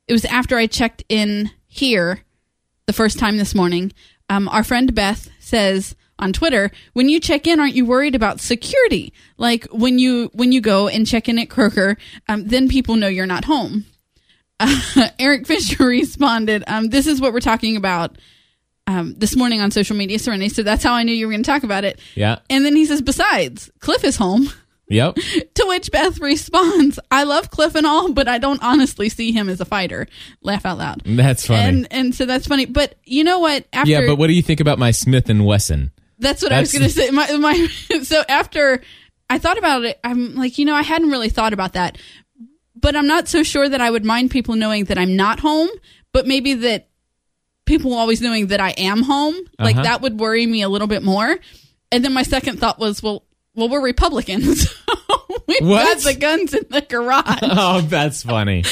it 0.07 0.13
was 0.13 0.25
after 0.25 0.57
I 0.57 0.68
checked 0.68 1.03
in 1.09 1.51
here 1.68 2.24
the 2.86 2.94
first 2.94 3.19
time 3.19 3.38
this 3.38 3.56
morning. 3.56 3.92
Um, 4.30 4.47
our 4.47 4.63
friend 4.63 4.94
Beth 4.94 5.30
says 5.39 5.95
on 6.19 6.31
Twitter, 6.31 6.71
when 6.94 7.09
you 7.09 7.19
check 7.19 7.47
in, 7.47 7.59
aren't 7.59 7.75
you 7.75 7.86
worried 7.86 8.15
about 8.15 8.39
security? 8.39 9.13
Like 9.38 9.65
when 9.71 10.00
you 10.00 10.30
when 10.33 10.51
you 10.51 10.62
go 10.62 10.88
and 10.88 11.07
check 11.07 11.27
in 11.27 11.39
at 11.39 11.50
Kroger, 11.50 11.97
um, 12.30 12.45
then 12.47 12.69
people 12.69 12.95
know 12.95 13.07
you're 13.07 13.25
not 13.25 13.45
home. 13.45 13.86
Eric 15.19 15.47
Fisher 15.47 15.85
responded, 15.85 16.63
um, 16.67 16.89
"This 16.89 17.07
is 17.07 17.21
what 17.21 17.33
we're 17.33 17.39
talking 17.39 17.77
about." 17.77 18.17
Um, 18.87 19.13
this 19.15 19.35
morning 19.35 19.61
on 19.61 19.69
social 19.69 19.95
media, 19.95 20.17
Serenity. 20.17 20.49
So 20.49 20.63
that's 20.63 20.83
how 20.83 20.93
I 20.93 21.03
knew 21.03 21.13
you 21.13 21.27
were 21.27 21.31
going 21.31 21.43
to 21.43 21.49
talk 21.49 21.63
about 21.63 21.85
it. 21.85 21.99
Yeah. 22.15 22.39
And 22.49 22.65
then 22.65 22.75
he 22.75 22.85
says, 22.85 23.01
besides, 23.01 23.71
Cliff 23.80 24.03
is 24.03 24.18
home. 24.18 24.49
Yep. 24.89 25.15
To 25.53 25.65
which 25.69 25.89
Beth 25.89 26.19
responds, 26.19 26.99
I 27.09 27.23
love 27.23 27.49
Cliff 27.49 27.75
and 27.75 27.87
all, 27.87 28.11
but 28.11 28.27
I 28.27 28.39
don't 28.39 28.61
honestly 28.61 29.07
see 29.07 29.31
him 29.31 29.47
as 29.47 29.61
a 29.61 29.65
fighter. 29.65 30.06
Laugh 30.41 30.65
out 30.65 30.80
loud. 30.80 31.03
That's 31.06 31.45
funny. 31.45 31.61
And 31.61 31.87
and 31.91 32.13
so 32.13 32.25
that's 32.25 32.45
funny. 32.45 32.65
But 32.65 32.95
you 33.06 33.23
know 33.23 33.39
what? 33.39 33.65
After 33.71 33.89
yeah, 33.89 34.06
but 34.06 34.18
what 34.18 34.27
do 34.27 34.33
you 34.33 34.41
think 34.41 34.59
about 34.59 34.80
my 34.80 34.91
Smith 34.91 35.30
and 35.30 35.45
Wesson? 35.45 35.91
that's 36.21 36.41
what 36.41 36.53
I 36.53 36.59
was 36.59 36.71
going 36.71 36.83
to 36.83 36.89
say. 36.89 37.09
My, 37.09 37.30
my, 37.33 37.68
so 38.03 38.23
after 38.30 38.81
I 39.30 39.39
thought 39.39 39.57
about 39.57 39.83
it, 39.83 39.99
I'm 40.03 40.35
like, 40.35 40.57
you 40.57 40.65
know, 40.65 40.75
I 40.75 40.83
hadn't 40.83 41.09
really 41.09 41.30
thought 41.30 41.51
about 41.51 41.73
that. 41.73 41.97
But 42.81 42.95
I'm 42.95 43.07
not 43.07 43.28
so 43.28 43.44
sure 43.44 43.69
that 43.69 43.80
I 43.81 43.90
would 43.90 44.04
mind 44.06 44.31
people 44.31 44.56
knowing 44.56 44.85
that 44.85 44.97
I'm 44.97 45.16
not 45.16 45.40
home, 45.40 45.69
but 46.14 46.26
maybe 46.28 46.54
that 46.56 46.90
people 47.66 47.94
always 47.94 48.21
knowing 48.21 48.47
that 48.47 48.59
I 48.59 48.71
am 48.71 49.04
home, 49.04 49.35
like 49.59 49.76
Uh-huh. 49.76 49.83
that 49.83 50.02
would 50.02 50.19
worry 50.19 50.45
me 50.45 50.61
a 50.64 50.69
little 50.69 50.88
bit 50.88 51.04
more. 51.04 51.38
And 51.92 52.04
then 52.04 52.11
my 52.14 52.23
second 52.23 52.59
thought 52.59 52.80
was, 52.80 53.02
well, 53.04 53.23
well, 53.56 53.69
we're 53.69 53.83
Republicans. 53.83 54.73
We've 55.47 55.59
got 55.59 55.97
the 56.00 56.16
guns 56.16 56.54
in 56.54 56.66
the 56.69 56.81
garage. 56.81 57.40
Oh, 57.44 57.81
that's 57.81 58.23
funny. 58.23 58.64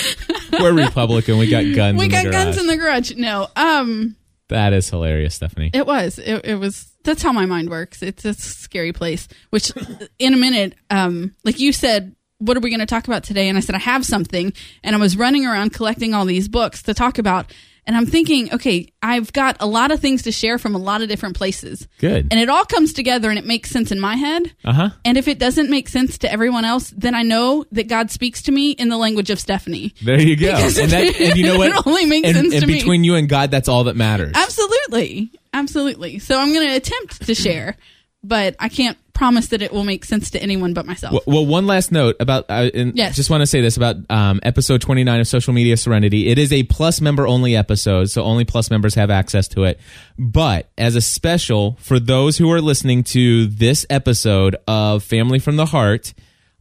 We're 0.52 0.74
Republican. 0.74 1.38
We 1.38 1.50
got 1.50 1.64
guns. 1.76 2.00
we 2.00 2.06
in 2.06 2.12
got 2.12 2.24
the 2.26 2.32
guns 2.32 2.58
in 2.58 2.68
the 2.68 2.78
garage. 2.78 3.12
No, 3.16 3.48
um, 3.56 4.16
That 4.48 4.74
is 4.74 4.90
hilarious, 4.90 5.36
Stephanie. 5.36 5.70
It 5.74 5.86
was. 5.86 6.18
It, 6.18 6.46
it 6.46 6.56
was. 6.56 6.92
That's 7.04 7.22
how 7.22 7.32
my 7.34 7.46
mind 7.46 7.70
works. 7.70 8.02
It's 8.02 8.24
a 8.26 8.34
scary 8.34 8.94
place. 8.94 9.28
Which, 9.52 9.72
in 10.18 10.34
a 10.34 10.38
minute, 10.38 10.76
um, 10.90 11.36
like 11.44 11.60
you 11.60 11.72
said, 11.74 12.16
what 12.40 12.58
are 12.58 12.62
we 12.62 12.70
going 12.70 12.80
to 12.80 12.86
talk 12.86 13.08
about 13.08 13.24
today? 13.24 13.48
And 13.48 13.58
I 13.58 13.62
said 13.62 13.76
I 13.76 13.80
have 13.80 14.06
something, 14.06 14.52
and 14.84 14.96
I 14.96 15.00
was 15.00 15.16
running 15.16 15.46
around 15.46 15.74
collecting 15.74 16.14
all 16.14 16.26
these 16.26 16.48
books 16.48 16.82
to 16.84 16.94
talk 16.94 17.18
about. 17.20 17.54
And 17.86 17.98
I'm 17.98 18.06
thinking, 18.06 18.54
okay, 18.54 18.94
I've 19.02 19.34
got 19.34 19.58
a 19.60 19.66
lot 19.66 19.90
of 19.90 20.00
things 20.00 20.24
to 20.24 20.32
share 20.32 20.60
from 20.60 20.76
a 20.76 20.78
lot 20.78 21.02
of 21.02 21.10
different 21.10 21.36
places, 21.36 21.88
Good. 21.98 22.28
and 22.30 22.40
it 22.40 22.48
all 22.48 22.64
comes 22.64 22.94
together, 22.94 23.32
and 23.32 23.40
it 23.40 23.46
makes 23.46 23.72
sense 23.72 23.92
in 23.92 24.00
my 24.00 24.16
head. 24.16 24.54
Uh 24.64 24.74
huh. 24.74 24.90
And 25.04 25.18
if 25.18 25.28
it 25.28 25.40
doesn't 25.40 25.72
make 25.72 25.90
sense 25.90 26.20
to 26.20 26.32
everyone 26.32 26.66
else, 26.66 26.94
then 26.96 27.16
I 27.16 27.24
know 27.24 27.66
that 27.72 27.88
God 27.88 28.12
speaks 28.12 28.44
to 28.44 28.52
me 28.52 28.72
in 28.72 28.90
the 28.90 28.98
language 28.98 29.32
of 29.32 29.40
Stephanie. 29.40 29.96
There 30.04 30.22
you 30.22 30.36
go. 30.36 30.50
And, 30.80 30.92
that, 30.92 31.16
and 31.20 31.36
you 31.36 31.46
know 31.46 31.58
what? 31.58 31.72
it 31.72 31.88
only 31.88 32.06
makes 32.06 32.28
and, 32.28 32.38
sense 32.38 32.54
and 32.54 32.62
to 32.62 32.68
me. 32.68 32.76
between 32.76 33.04
you 33.04 33.16
and 33.16 33.28
God, 33.28 33.50
that's 33.50 33.68
all 33.68 33.86
that 33.86 33.96
matters. 33.96 34.34
Absolutely. 34.36 35.32
Absolutely. 35.52 36.20
So 36.20 36.40
I'm 36.40 36.54
going 36.54 36.68
to 36.68 36.76
attempt 36.76 37.26
to 37.26 37.34
share. 37.34 37.76
But 38.24 38.56
I 38.60 38.70
can't 38.70 38.98
promise 39.14 39.48
that 39.48 39.62
it 39.62 39.74
will 39.74 39.84
make 39.84 40.06
sense 40.06 40.32
to 40.32 40.42
anyone 40.42 40.74
but 40.74 40.86
myself. 40.86 41.12
Well, 41.12 41.24
well, 41.28 41.46
one 41.46 41.68
last 41.68 41.92
note 41.92 42.16
about. 42.22 42.46
Uh, 42.50 42.70
and 42.74 42.98
Yes. 42.98 43.18
Just 43.18 43.30
want 43.30 43.42
to 43.42 43.48
say 43.48 43.60
this 43.60 43.76
about 43.76 43.98
um, 44.10 44.40
episode 44.44 44.82
29 44.82 45.20
of 45.20 45.28
Social 45.28 45.54
Media 45.54 45.76
Serenity. 45.76 46.30
It 46.30 46.38
is 46.38 46.54
a 46.54 46.64
Plus 46.64 47.02
member 47.02 47.28
only 47.28 47.56
episode, 47.56 48.10
so 48.10 48.24
only 48.24 48.46
Plus 48.46 48.70
members 48.72 48.96
have 48.96 49.10
access 49.10 49.48
to 49.50 49.66
it. 49.66 49.80
But 50.18 50.70
as 50.78 50.96
a 50.96 51.02
special 51.02 51.78
for 51.82 52.00
those 52.00 52.38
who 52.38 52.50
are 52.52 52.62
listening 52.62 53.04
to 53.06 53.48
this 53.48 53.86
episode 53.90 54.56
of 54.68 55.04
Family 55.04 55.40
from 55.40 55.58
the 55.58 55.66
Heart, 55.66 56.14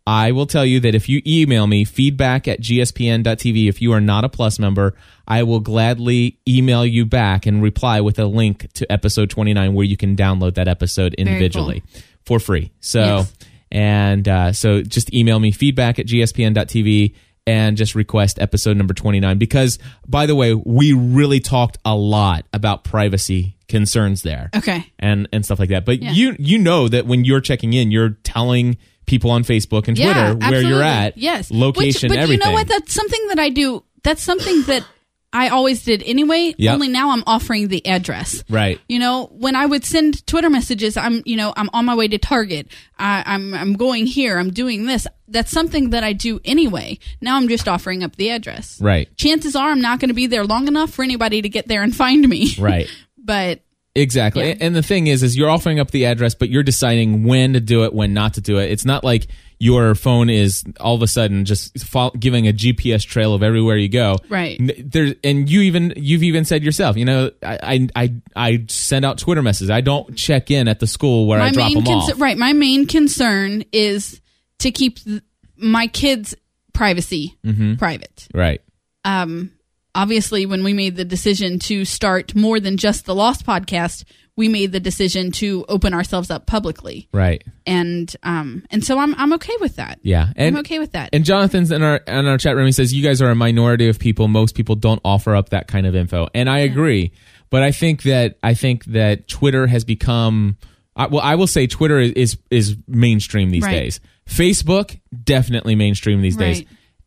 I 0.09 0.33
will 0.33 0.47
tell 0.47 0.65
you 0.65 0.81
that 0.81 0.95
if 0.95 1.07
you 1.07 1.21
email 1.27 1.67
me 1.67 1.85
feedback 1.85 2.49
at 2.49 2.62
gspn.tv, 2.62 3.69
if 3.69 3.83
you 3.83 3.93
are 3.93 4.00
not 4.00 4.25
a 4.25 4.31
Plus 4.31 4.59
member, 4.59 4.95
I 5.27 5.43
will 5.43 5.61
gladly 5.61 6.38
email 6.49 6.87
you 6.87 7.05
back 7.05 7.45
and 7.45 7.62
reply 7.62 8.00
with 8.00 8.19
a 8.19 8.25
link 8.25 8.73
to 8.73 8.91
episode 8.91 9.29
29 9.29 9.75
where 9.75 9.85
you 9.85 9.99
can 9.99 10.17
download 10.17 10.55
that 10.55 10.67
episode 10.67 11.12
individually 11.15 11.83
for 12.25 12.41
free. 12.41 12.73
So, 12.81 13.00
Yes. 13.19 13.35
and 13.71 14.27
uh, 14.27 14.53
so 14.55 14.81
just 14.81 15.12
email 15.12 15.38
me 15.38 15.53
feedback 15.53 15.99
at 15.99 16.07
gspn.tv 16.07 17.15
and 17.47 17.77
just 17.77 17.95
request 17.95 18.38
episode 18.41 18.79
number 18.79 18.95
29. 18.95 19.37
Because, 19.37 19.79
by 20.07 20.25
the 20.25 20.35
way, 20.35 20.55
we 20.55 20.95
really 20.95 21.41
talked 21.41 21.77
a 21.85 21.95
lot 21.95 22.47
about 22.55 22.83
privacy 22.83 23.57
concerns 23.69 24.23
there 24.23 24.49
okay. 24.57 24.91
and, 24.99 25.29
and 25.35 25.45
stuff 25.45 25.59
like 25.59 25.69
that. 25.69 25.85
But 25.85 26.03
Yeah. 26.03 26.12
you, 26.12 26.35
you 26.38 26.59
know 26.59 26.88
that 26.88 27.07
when 27.07 27.27
you're 27.27 27.43
checking 27.43 27.75
in, 27.75 27.91
you're 27.91 28.17
telling 28.23 28.79
people 29.09 29.31
on 29.31 29.43
Facebook 29.43 29.88
and 29.88 29.97
Twitter 29.97 30.37
yeah, 30.41 30.50
where 30.50 30.62
you're 30.62 30.83
at, 30.83 31.19
Yes. 31.19 31.50
location, 31.50 32.09
Which, 32.09 32.17
but 32.17 32.19
everything. 32.23 32.41
you 32.41 32.47
know 32.47 32.53
what? 32.53 32.69
That's 32.69 32.93
something 32.93 33.29
that 33.29 33.38
I 33.38 33.49
do. 33.49 33.83
That's 34.05 34.23
something 34.23 34.62
that 34.62 34.85
I 35.33 35.49
always 35.49 35.83
did 35.83 36.03
anyway. 36.07 36.55
Yep. 36.57 36.75
Only 36.75 36.88
now 36.88 37.11
I'm 37.11 37.23
offering 37.27 37.69
the 37.69 37.85
address. 37.87 38.43
right. 38.49 38.81
You 38.88 38.99
know, 38.99 39.27
when 39.33 39.57
I 39.57 39.67
would 39.67 39.85
send 39.85 40.27
Twitter 40.27 40.49
messages, 40.49 40.97
I'm, 40.97 41.23
you 41.27 41.37
know, 41.37 41.53
I'm 41.57 41.69
on 41.75 41.85
my 41.85 41.95
way 41.95 42.09
to 42.09 42.17
Target. 42.17 42.69
I, 42.99 43.23
I'm, 43.27 43.53
I'm 43.53 43.75
going 43.75 44.07
here. 44.07 44.38
I'm 44.38 44.50
doing 44.50 44.87
this. 44.87 45.07
That's 45.27 45.50
something 45.50 45.91
that 45.91 46.03
I 46.03 46.15
do 46.15 46.41
anyway. 46.47 46.99
Now 47.21 47.37
I'm 47.37 47.49
just 47.49 47.69
offering 47.69 48.03
up 48.03 48.17
the 48.17 48.31
address. 48.31 48.81
Right. 48.81 49.15
Chances 49.19 49.55
are 49.55 49.71
I'm 49.71 49.83
not 49.83 50.00
going 50.00 50.09
to 50.09 50.15
be 50.15 50.29
there 50.29 50.45
long 50.45 50.67
enough 50.67 50.91
for 50.95 51.03
anybody 51.03 51.43
to 51.43 51.49
get 51.50 51.69
there 51.69 51.83
and 51.83 51.95
find 51.95 52.27
me. 52.27 52.55
Right. 52.59 52.88
but 53.19 53.61
Exactly. 53.95 54.49
Yeah. 54.49 54.54
And 54.61 54.76
the 54.76 54.83
thing 54.83 55.09
is, 55.09 55.23
is 55.23 55.37
you're 55.37 55.50
offering 55.50 55.80
up 55.80 55.90
the 55.90 56.07
address, 56.07 56.35
but 56.35 56.49
you're 56.50 56.62
deciding 56.62 57.25
when 57.25 57.54
to 57.54 57.61
do 57.61 57.85
it, 57.85 57.92
when 57.92 58.14
not 58.14 58.35
to 58.35 58.40
do 58.40 58.59
it. 58.59 58.71
It's 58.71 58.85
not 58.85 59.02
like 59.02 59.26
your 59.59 59.97
phone 59.97 60.30
is 60.30 60.62
all 60.78 60.95
of 60.95 61.02
a 61.02 61.09
sudden 61.09 61.45
just 61.45 61.76
giving 62.21 62.47
a 62.47 62.52
GPS 62.52 63.04
trail 63.04 63.35
of 63.35 63.42
everywhere 63.42 63.76
you 63.76 63.88
go. 63.88 64.18
Right. 64.28 64.57
There, 64.85 65.16
and 65.25 65.50
you 65.50 65.62
even 65.62 65.95
you've 65.97 66.23
even 66.23 66.45
said 66.45 66.62
yourself, 66.62 66.97
you 66.97 67.04
know, 67.07 67.33
I 67.42 67.88
I 67.97 68.14
I, 68.37 68.64
send 68.68 69.04
out 69.04 69.18
Twitter 69.18 69.42
messages. 69.42 69.68
I 69.71 69.80
don't 69.80 70.16
check 70.16 70.52
in 70.52 70.68
at 70.68 70.78
the 70.78 70.87
school 70.87 71.26
where 71.26 71.40
I 71.40 71.50
drop 71.50 71.73
them 71.73 71.85
off. 71.88 72.21
right. 72.21 72.38
My 72.38 72.52
main 72.52 72.87
concern 72.87 73.64
is 73.73 74.21
to 74.61 74.71
keep 74.71 75.00
th- 75.02 75.23
my 75.57 75.88
kids' 75.88 76.37
privacy 76.73 77.37
Mm-hmm. 77.45 77.76
private. 77.76 78.28
Right. 78.33 78.61
um, 79.04 79.50
obviously 79.99 80.47
when 80.47 80.62
we 80.62 80.73
made 80.73 80.97
the 80.97 81.05
decision 81.05 81.59
to 81.59 81.85
start 81.85 82.35
more 82.35 82.61
than 82.61 82.76
just 82.76 83.05
the 83.05 83.14
Lost 83.14 83.45
podcast, 83.45 84.05
we 84.37 84.47
made 84.47 84.71
the 84.71 84.78
decision 84.78 85.33
to 85.33 85.64
open 85.69 85.93
ourselves 85.93 86.31
up 86.31 86.47
publicly, 86.47 87.09
Right. 87.12 87.43
and 87.67 88.14
um, 88.23 88.64
and 88.71 88.85
so 88.85 88.97
I'm 88.99 89.12
I'm 89.17 89.33
okay 89.35 89.55
with 89.61 89.75
that. 89.76 89.99
Yeah. 90.02 90.28
And 90.37 90.57
I'm 90.57 90.61
okay 90.61 90.78
with 90.78 90.93
that. 90.93 91.11
And 91.12 91.25
Jonathan's 91.25 91.73
in 91.73 91.83
our 91.83 91.97
in 92.07 92.26
our 92.26 92.38
chat 92.38 92.55
room. 92.55 92.67
He 92.67 92.73
says 92.73 92.95
you 92.95 93.02
guys 93.02 93.21
are 93.21 93.31
a 93.31 93.35
minority 93.35 93.88
of 93.88 93.99
people. 93.99 94.28
Most 94.28 94.55
people 94.55 94.76
don't 94.76 95.00
offer 95.05 95.35
up 95.35 95.49
that 95.49 95.67
kind 95.67 95.87
of 95.87 95.97
info, 95.97 96.28
and 96.35 96.49
I 96.49 96.61
agree. 96.61 97.11
But 97.50 97.64
I 97.64 97.73
think 97.73 98.02
that 98.05 98.38
I 98.43 98.55
think 98.55 98.85
that 98.87 99.26
Twitter 99.26 99.67
has 99.67 99.85
become. 99.85 100.57
I, 100.95 101.07
well, 101.07 101.23
I 101.23 101.35
will 101.35 101.47
say 101.49 101.67
Twitter 101.67 101.99
is 101.99 102.12
is, 102.12 102.38
is 102.50 102.76
mainstream 102.87 103.50
these 103.50 103.64
Right. 103.64 103.73
days. 103.73 104.00
Facebook 104.28 105.00
definitely 105.25 105.75
mainstream 105.75 106.21
these 106.23 106.37
days. 106.37 106.62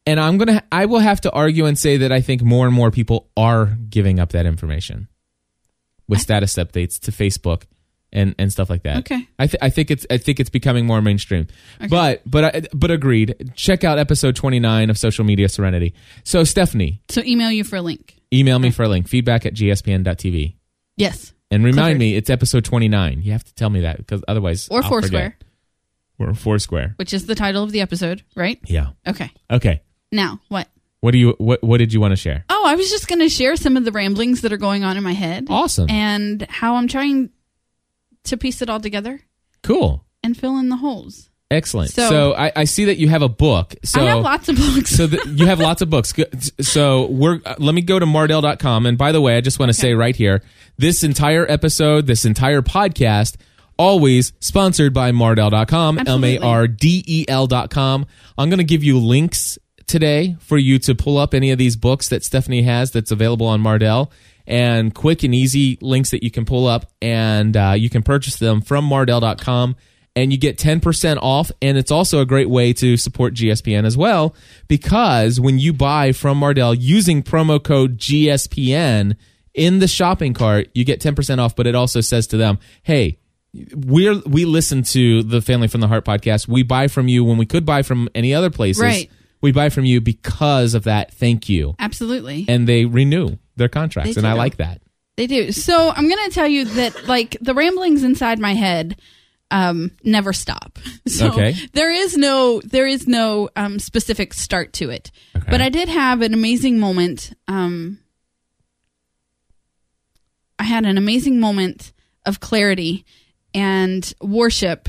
And 0.05 0.19
I'm 0.19 0.37
gonna 0.37 0.63
I 0.71 0.85
will 0.85 0.99
have 0.99 1.21
to 1.21 1.31
argue 1.31 1.65
and 1.65 1.77
say 1.77 1.97
that 1.97 2.11
I 2.11 2.21
think 2.21 2.41
more 2.41 2.65
and 2.65 2.75
more 2.75 2.89
people 2.91 3.29
are 3.37 3.77
giving 3.89 4.19
up 4.19 4.31
that 4.31 4.45
information 4.45 5.07
with 6.07 6.19
status 6.19 6.55
updates 6.55 6.99
to 7.01 7.11
Facebook 7.11 7.63
and 8.11 8.33
and 8.39 8.51
stuff 8.51 8.69
like 8.69 8.83
that. 8.83 8.97
Okay. 8.99 9.27
I, 9.39 9.47
th- 9.47 9.61
I 9.61 9.69
think 9.69 9.91
it's 9.91 10.05
I 10.09 10.17
think 10.17 10.39
it's 10.39 10.49
becoming 10.49 10.85
more 10.87 11.01
mainstream. 11.01 11.47
Okay. 11.77 11.87
But 11.87 12.21
but 12.25 12.43
I, 12.55 12.61
but 12.73 12.89
agreed. 12.91 13.51
Check 13.55 13.83
out 13.83 13.99
episode 13.99 14.35
29 14.35 14.89
of 14.89 14.97
Social 14.97 15.23
Media 15.23 15.47
Serenity. 15.47 15.93
So 16.23 16.43
Stephanie, 16.43 17.01
so 17.09 17.21
email 17.23 17.51
you 17.51 17.63
for 17.63 17.75
a 17.77 17.81
link. 17.81 18.17
email 18.33 18.57
me 18.59 18.71
for 18.71 18.83
a 18.83 18.87
link. 18.89 19.07
Feedback 19.07 19.45
at 19.45 19.53
gspn.tv. 19.53 20.55
Yes, 20.97 21.33
And 21.49 21.63
remind 21.63 21.85
Clifford. 21.93 21.99
me, 21.99 22.15
it's 22.15 22.29
episode 22.29 22.65
29. 22.65 23.21
You 23.21 23.31
have 23.31 23.43
to 23.43 23.53
tell 23.55 23.69
me 23.69 23.81
that 23.81 23.97
because 23.97 24.23
otherwise 24.27 24.67
or 24.69 24.83
I'll 24.83 24.89
Foursquare, 24.89 25.37
forget. 26.19 26.29
Or 26.29 26.33
Foursquare. 26.33 26.93
which 26.97 27.13
is 27.13 27.25
the 27.27 27.33
title 27.35 27.63
of 27.63 27.71
the 27.71 27.81
episode, 27.81 28.23
right? 28.35 28.59
Yeah. 28.65 28.89
Okay. 29.07 29.31
Okay. 29.49 29.81
Now 30.11 30.39
what? 30.49 30.67
What 30.99 31.11
do 31.11 31.17
you 31.17 31.35
what 31.37 31.63
what 31.63 31.77
did 31.77 31.93
you 31.93 31.99
want 31.99 32.11
to 32.11 32.15
share? 32.15 32.45
Oh, 32.49 32.63
I 32.65 32.75
was 32.75 32.89
just 32.89 33.07
going 33.07 33.19
to 33.19 33.29
share 33.29 33.55
some 33.55 33.75
of 33.77 33.85
the 33.85 33.91
ramblings 33.91 34.41
that 34.41 34.53
are 34.53 34.57
going 34.57 34.83
on 34.83 34.97
in 34.97 35.03
my 35.03 35.13
head 35.13 35.47
Awesome. 35.49 35.89
and 35.89 36.43
how 36.49 36.75
I'm 36.75 36.87
trying 36.87 37.31
to 38.25 38.37
piece 38.37 38.61
it 38.61 38.69
all 38.69 38.79
together 38.79 39.19
cool. 39.63 40.05
and 40.23 40.37
fill 40.37 40.57
in 40.57 40.69
the 40.69 40.75
holes. 40.77 41.29
Excellent. 41.49 41.89
So, 41.91 42.07
So- 42.07 42.33
I, 42.35 42.51
I 42.55 42.63
see 42.65 42.85
that 42.85 42.97
you 42.97 43.09
have 43.09 43.23
a 43.23 43.27
book. 43.29 43.73
So 43.83 43.99
I 43.99 44.05
have 44.05 44.21
lots 44.23 44.47
of 44.47 44.55
books. 44.57 44.91
so 44.91 45.05
you 45.05 45.47
have 45.47 45.59
lots 45.59 45.81
of 45.81 45.89
books. 45.89 46.13
So 46.61 47.07
we're 47.07 47.41
uh, 47.45 47.55
let 47.57 47.73
me 47.73 47.81
go 47.81 47.97
to 47.99 48.05
mardel.com 48.05 48.85
and 48.85 48.97
by 48.97 49.11
the 49.11 49.19
way, 49.21 49.35
I 49.37 49.41
just 49.41 49.57
want 49.59 49.69
to 49.69 49.73
say 49.73 49.93
right 49.95 50.15
here, 50.15 50.43
this 50.77 51.03
entire 51.03 51.49
episode, 51.49 52.05
this 52.05 52.25
entire 52.25 52.61
podcast 52.61 53.37
always 53.77 54.33
sponsored 54.39 54.93
by 54.93 55.11
mardel.com, 55.11 55.99
M 56.07 56.23
A. 56.23 56.37
R 56.37 56.67
D 56.67 57.03
E 57.07 57.25
L.com. 57.27 58.05
I'm 58.37 58.49
going 58.49 58.59
to 58.59 58.63
give 58.63 58.83
you 58.83 58.99
links 58.99 59.57
today 59.91 60.35
for 60.39 60.57
you 60.57 60.79
to 60.79 60.95
pull 60.95 61.17
up 61.17 61.33
any 61.33 61.51
of 61.51 61.57
these 61.57 61.75
books 61.75 62.09
that 62.09 62.23
Stephanie 62.23 62.63
has 62.63 62.91
that's 62.91 63.11
available 63.11 63.45
on 63.45 63.61
Mardel 63.61 64.09
and 64.47 64.95
quick 64.95 65.23
and 65.23 65.35
easy 65.35 65.77
links 65.81 66.09
that 66.11 66.23
you 66.23 66.31
can 66.31 66.45
pull 66.45 66.65
up 66.65 66.85
and 67.01 67.55
uh, 67.55 67.73
you 67.77 67.89
can 67.89 68.01
purchase 68.01 68.37
them 68.37 68.61
from 68.61 68.89
mardel.com 68.89 69.75
and 70.15 70.31
you 70.31 70.37
get 70.37 70.57
10% 70.57 71.17
off 71.21 71.51
and 71.61 71.77
it's 71.77 71.91
also 71.91 72.19
a 72.21 72.25
great 72.25 72.49
way 72.49 72.73
to 72.73 72.97
support 72.97 73.33
gspn 73.33 73.85
as 73.85 73.95
well 73.95 74.35
because 74.67 75.39
when 75.39 75.59
you 75.59 75.71
buy 75.71 76.11
from 76.11 76.39
mardell 76.39 76.75
using 76.77 77.21
promo 77.23 77.63
code 77.63 77.97
gspn 77.97 79.15
in 79.53 79.79
the 79.79 79.87
shopping 79.87 80.33
cart 80.33 80.69
you 80.73 80.83
get 80.83 80.99
10% 80.99 81.37
off 81.39 81.55
but 81.55 81.67
it 81.67 81.75
also 81.75 82.01
says 82.01 82.27
to 82.27 82.35
them 82.37 82.57
hey 82.83 83.19
we're 83.75 84.19
we 84.25 84.43
listen 84.45 84.81
to 84.81 85.23
the 85.23 85.41
family 85.41 85.67
from 85.67 85.81
the 85.81 85.87
heart 85.87 86.03
podcast 86.03 86.47
we 86.47 86.63
buy 86.63 86.87
from 86.87 87.07
you 87.07 87.23
when 87.23 87.37
we 87.37 87.45
could 87.45 87.65
buy 87.65 87.81
from 87.83 88.09
any 88.15 88.33
other 88.33 88.49
places 88.49 88.81
Right. 88.81 89.09
We 89.41 89.51
buy 89.51 89.69
from 89.69 89.85
you 89.85 89.99
because 90.01 90.73
of 90.73 90.83
that 90.83 91.11
thank 91.13 91.49
you 91.49 91.75
Absolutely. 91.79 92.45
and 92.47 92.67
they 92.67 92.85
renew 92.85 93.37
their 93.55 93.69
contracts 93.69 94.15
They 94.15 94.19
and 94.19 94.27
i 94.27 94.33
like 94.33 94.57
that 94.57 94.81
They 95.17 95.27
do. 95.27 95.51
So 95.51 95.89
I'm 95.89 96.07
going 96.07 96.29
to 96.29 96.33
tell 96.33 96.47
you 96.47 96.65
that, 96.65 97.05
like, 97.07 97.37
the 97.41 97.53
ramblings 97.53 98.03
inside 98.03 98.39
my 98.39 98.53
head 98.55 98.95
um, 99.51 99.91
never 100.03 100.31
stop. 100.33 100.79
So 101.07 101.27
Okay. 101.31 101.53
there 101.73 101.91
is 101.91 102.15
no 102.15 102.61
there 102.63 102.87
is 102.87 103.05
no 103.07 103.49
um, 103.57 103.77
specific 103.79 104.33
start 104.33 104.71
to 104.73 104.89
it. 104.89 105.11
Okay. 105.35 105.45
But 105.51 105.59
I 105.61 105.67
did 105.69 105.89
have 105.89 106.21
an 106.21 106.33
amazing 106.33 106.79
moment. 106.79 107.33
Um, 107.49 107.99
I 110.57 110.63
had 110.63 110.85
an 110.85 110.97
amazing 110.97 111.39
moment 111.39 111.91
of 112.25 112.39
clarity 112.39 113.05
and 113.53 114.13
worship 114.21 114.87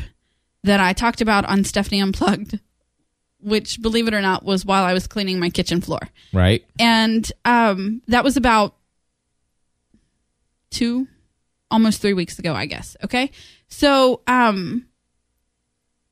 that 0.64 0.78
I 0.80 0.92
talked 0.92 1.21
about 1.21 1.44
on 1.47 1.64
Stephanie 1.64 2.00
Unplugged, 2.00 2.61
which, 3.42 3.80
believe 3.82 4.08
it 4.08 4.14
or 4.14 4.20
not, 4.22 4.44
was 4.44 4.64
while 4.64 4.84
I 4.84 4.92
was 4.94 5.06
cleaning 5.06 5.38
my 5.38 5.50
kitchen 5.50 5.80
floor 5.80 6.00
right 6.32 6.64
and 6.78 7.30
um, 7.44 8.02
that 8.08 8.25
was 8.25 8.37
about 8.37 8.75
two, 10.70 11.06
almost 11.70 12.00
three 12.00 12.14
weeks 12.14 12.38
ago, 12.38 12.54
I 12.54 12.66
guess. 12.66 12.96
Okay, 13.04 13.30
so 13.68 14.20
um, 14.26 14.87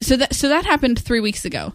so 0.03 0.17
that 0.17 0.35
so 0.35 0.49
that 0.49 0.65
happened 0.65 0.99
three 0.99 1.21
weeks 1.21 1.45
ago. 1.45 1.73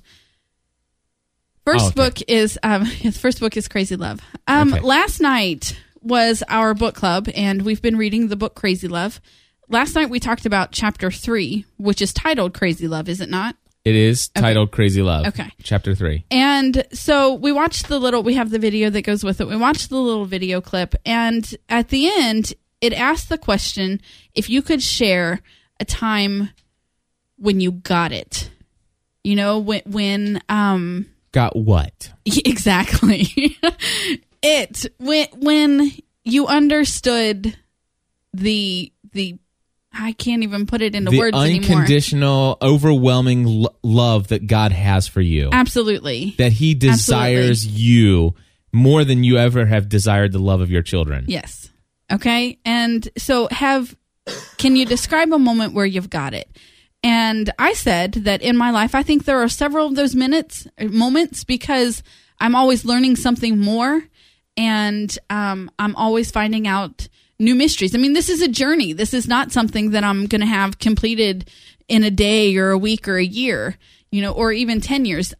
First 1.65 1.85
Oh, 1.85 1.87
okay. 1.87 1.95
book 1.95 2.17
is 2.27 2.59
um, 2.63 2.85
his 2.85 3.17
first 3.17 3.39
book 3.39 3.57
is 3.57 3.67
Crazy 3.67 3.95
Love. 3.95 4.21
Um, 4.47 4.73
Okay. 4.73 4.81
last 4.83 5.19
night 5.19 5.75
was 6.01 6.43
our 6.47 6.73
book 6.75 6.93
club, 6.95 7.27
and 7.35 7.63
we've 7.63 7.81
been 7.81 7.97
reading 7.97 8.27
the 8.27 8.35
book 8.35 8.53
Crazy 8.55 8.87
Love. 8.87 9.19
Last 9.67 9.95
night 9.95 10.11
we 10.11 10.19
talked 10.19 10.45
about 10.45 10.71
chapter 10.71 11.09
three, 11.09 11.65
which 11.77 12.01
is 12.03 12.13
titled 12.13 12.53
Crazy 12.53 12.87
Love, 12.87 13.09
is 13.09 13.19
it 13.19 13.29
not? 13.29 13.55
It 13.85 13.95
is 13.95 14.29
titled 14.29 14.71
crazy 14.71 15.01
love 15.03 15.27
Okay. 15.27 15.49
chapter 15.63 15.93
3 15.95 16.25
And 16.31 16.85
so 16.91 17.35
we 17.35 17.51
watched 17.51 17.87
the 17.87 17.99
little, 17.99 18.23
we 18.23 18.33
have 18.33 18.49
the 18.49 18.59
video 18.59 18.89
that 18.89 19.03
goes 19.03 19.23
with 19.23 19.39
it. 19.39 19.47
We 19.47 19.55
watched 19.55 19.89
the 19.89 19.97
little 19.97 20.25
video 20.25 20.59
clip. 20.59 20.95
And 21.05 21.55
at 21.69 21.89
the 21.89 22.09
end, 22.11 22.53
it 22.81 22.93
asked 22.93 23.29
the 23.29 23.37
question 23.37 24.01
if 24.33 24.49
you 24.49 24.61
could 24.61 24.81
share 24.81 25.41
a 25.79 25.85
time 25.85 26.49
when 27.37 27.59
you 27.59 27.71
got 27.71 28.11
it. 28.11 28.49
You 29.23 29.35
know, 29.35 29.59
when, 29.59 29.81
when, 29.85 30.41
um, 30.49 31.07
got 31.31 31.55
what 31.55 32.11
exactly. 32.25 33.27
it, 34.41 34.85
when, 34.99 35.27
when 35.37 35.91
you 36.23 36.47
understood 36.47 37.55
the, 38.33 38.91
the, 39.13 39.37
I 39.97 40.11
can't 40.11 40.43
even 40.43 40.65
put 40.65 40.81
it 40.81 40.95
into 40.95 41.11
the 41.11 41.17
words 41.17 41.37
anymore. 41.37 41.77
unconditional, 41.77 42.57
overwhelming 42.61 43.45
lo- 43.45 43.75
love 43.83 44.27
that 44.27 44.45
God 44.47 44.71
has 44.71 45.07
for 45.07 45.21
you. 45.21 45.49
Absolutely. 45.51 46.35
That 46.37 46.51
He 46.51 46.73
desires 46.75 47.65
you 47.65 48.35
more 48.71 49.05
than 49.05 49.23
you 49.23 49.37
ever 49.37 49.65
have 49.65 49.87
desired 49.87 50.33
the 50.33 50.39
love 50.39 50.61
of 50.61 50.69
your 50.69 50.81
children. 50.81 51.25
Yes. 51.27 51.69
Okay. 52.11 52.59
And 52.65 53.07
so 53.17 53.47
have 53.51 53.95
can 54.57 54.75
you 54.75 54.85
describe 54.85 55.31
a 55.31 55.39
moment 55.39 55.73
where 55.73 55.85
you've 55.85 56.09
got 56.09 56.33
it? 56.33 56.49
And 57.03 57.51
I 57.59 57.73
said 57.73 58.13
that 58.13 58.41
in 58.41 58.57
my 58.57 58.71
life 58.71 58.95
I 58.95 59.03
think 59.03 59.25
there 59.25 59.41
are 59.41 59.49
several 59.49 59.87
of 59.87 59.95
those 59.95 60.15
minutes 60.15 60.67
moments 60.79 61.43
because 61.43 62.03
I'm 62.39 62.55
always 62.55 62.83
learning 62.83 63.15
something 63.15 63.59
more 63.59 64.03
and 64.57 65.17
um, 65.29 65.71
I'm 65.79 65.95
always 65.95 66.31
finding 66.31 66.67
out 66.67 67.07
new 67.39 67.55
mysteries. 67.55 67.95
I 67.95 67.97
mean, 67.97 68.13
this 68.13 68.29
is 68.29 68.41
a 68.41 68.47
journey. 68.47 68.93
This 68.93 69.13
is 69.13 69.27
not 69.27 69.51
something 69.51 69.91
that 69.91 70.03
I'm 70.03 70.25
going 70.27 70.41
to 70.41 70.47
have 70.47 70.79
completed 70.79 71.49
in 71.87 72.03
a 72.03 72.11
day 72.11 72.55
or 72.57 72.71
a 72.71 72.77
week 72.77 73.07
or 73.07 73.17
a 73.17 73.25
year, 73.25 73.77
you 74.11 74.21
know, 74.21 74.31
or 74.31 74.51
even 74.51 74.81
10 74.81 75.05
years. 75.05 75.33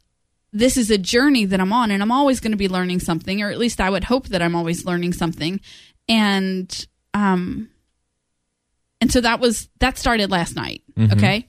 This 0.52 0.78
is 0.78 0.92
a 0.92 0.98
journey 0.98 1.46
that 1.46 1.60
I'm 1.60 1.74
on 1.74 1.92
and 1.92 2.02
I'm 2.02 2.12
always 2.12 2.40
going 2.40 2.52
to 2.52 2.58
be 2.58 2.70
learning 2.70 3.00
something, 3.00 3.42
or 3.42 3.50
at 3.50 3.58
least 3.58 3.82
I 3.82 3.90
would 3.90 4.06
hope 4.06 4.28
that 4.30 4.42
I'm 4.42 4.56
always 4.56 4.86
learning 4.86 5.14
something. 5.14 5.60
And, 6.08 6.88
um, 7.14 7.70
and 9.02 9.12
so 9.12 9.22
that 9.22 9.40
was 9.40 9.68
that 9.80 9.98
started 9.98 10.32
last 10.32 10.56
night. 10.56 10.82
Okay, 10.98 11.48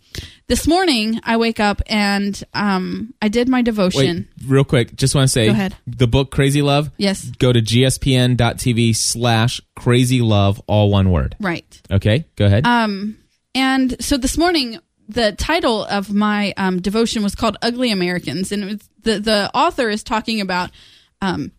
this 0.49 0.67
morning 0.67 1.21
I 1.23 1.37
wake 1.37 1.61
up 1.61 1.81
and 1.87 2.43
um 2.53 3.15
I 3.23 3.29
did 3.29 3.49
my 3.49 3.63
devotion. 3.63 4.29
Wait, 4.41 4.51
real 4.51 4.65
quick, 4.65 4.97
just 4.97 5.15
want 5.15 5.25
to 5.29 5.33
say 5.33 5.47
Go 5.47 5.53
ahead. 5.53 5.77
the 5.87 6.09
book 6.09 6.31
Crazy 6.33 6.63
Love. 6.63 6.91
Yes, 6.99 7.25
Go 7.39 7.53
to 7.53 7.61
gspn.tv 7.63 8.97
slash 8.97 9.61
crazy 9.77 10.21
love, 10.21 10.61
all 10.67 10.91
one 10.91 11.11
word. 11.11 11.37
right. 11.41 11.81
Okay, 11.91 12.25
go 12.37 12.47
ahead. 12.47 12.67
Um, 12.67 13.19
and 13.55 13.97
so 14.05 14.17
this 14.17 14.37
morning, 14.37 14.79
the 15.09 15.33
title 15.33 15.85
of 15.85 16.13
my 16.13 16.53
um, 16.57 16.81
devotion 16.83 17.23
was 17.23 17.35
called 17.37 17.57
"Ugly 17.63 17.91
Americans," 17.93 18.51
and 18.53 18.63
it 18.65 18.67
was, 18.67 18.89
the 19.03 19.21
the 19.21 19.51
author 19.55 19.89
is 19.89 20.03
talking 20.03 20.41
about. 20.41 20.71
Um, 21.23 21.53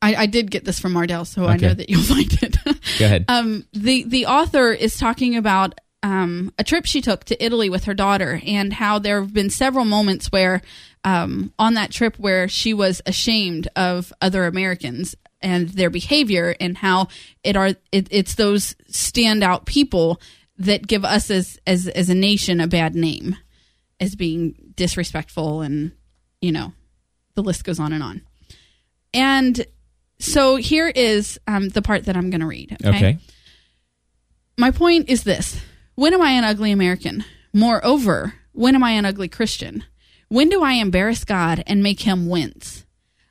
I, 0.00 0.14
I 0.14 0.26
did 0.26 0.50
get 0.50 0.64
this 0.64 0.78
from 0.78 0.94
Mardel, 0.94 1.26
so 1.26 1.46
I 1.46 1.56
know 1.56 1.74
that 1.74 1.90
you'll 1.90 2.02
find 2.02 2.32
it. 2.42 2.56
go 2.98 3.04
ahead. 3.04 3.24
um, 3.28 3.66
the 3.72 4.04
the 4.04 4.26
author 4.26 4.72
is 4.72 4.96
talking 4.96 5.36
about 5.36 5.78
um, 6.02 6.52
a 6.58 6.64
trip 6.64 6.86
she 6.86 7.00
took 7.00 7.24
to 7.24 7.44
Italy 7.44 7.68
with 7.68 7.84
her 7.84 7.94
daughter, 7.94 8.40
and 8.46 8.72
how 8.72 8.98
there 8.98 9.20
have 9.20 9.32
been 9.34 9.50
several 9.50 9.84
moments 9.84 10.30
where 10.30 10.62
um, 11.04 11.52
on 11.58 11.74
that 11.74 11.90
trip 11.90 12.18
where 12.18 12.48
she 12.48 12.72
was 12.74 13.02
ashamed 13.06 13.68
of 13.74 14.12
other 14.20 14.46
Americans 14.46 15.16
and 15.40 15.68
their 15.70 15.90
behavior, 15.90 16.54
and 16.60 16.78
how 16.78 17.08
it 17.42 17.56
are 17.56 17.74
it, 17.90 18.08
it's 18.10 18.36
those 18.36 18.74
standout 18.90 19.64
people 19.66 20.20
that 20.58 20.86
give 20.86 21.04
us 21.04 21.30
as 21.30 21.58
as 21.66 21.88
as 21.88 22.08
a 22.08 22.14
nation 22.14 22.60
a 22.60 22.68
bad 22.68 22.94
name 22.94 23.36
as 23.98 24.14
being 24.14 24.54
disrespectful, 24.76 25.60
and 25.62 25.90
you 26.40 26.52
know 26.52 26.72
the 27.34 27.42
list 27.42 27.64
goes 27.64 27.80
on 27.80 27.92
and 27.92 28.02
on. 28.02 28.22
And 29.14 29.66
so 30.18 30.56
here 30.56 30.88
is 30.88 31.38
um, 31.46 31.68
the 31.68 31.82
part 31.82 32.04
that 32.04 32.16
I'm 32.16 32.30
going 32.30 32.40
to 32.40 32.46
read. 32.46 32.76
okay. 32.84 33.18
My 34.56 34.70
point 34.72 35.08
is 35.08 35.22
this 35.22 35.60
when 35.94 36.14
am 36.14 36.22
I 36.22 36.32
an 36.32 36.44
ugly 36.44 36.72
American? 36.72 37.24
Moreover, 37.52 38.34
when 38.52 38.74
am 38.74 38.84
I 38.84 38.90
an 38.92 39.04
ugly 39.04 39.28
Christian? 39.28 39.84
When 40.28 40.48
do 40.48 40.62
I 40.62 40.72
embarrass 40.72 41.24
God 41.24 41.62
and 41.66 41.82
make 41.82 42.00
him 42.00 42.28
wince? 42.28 42.84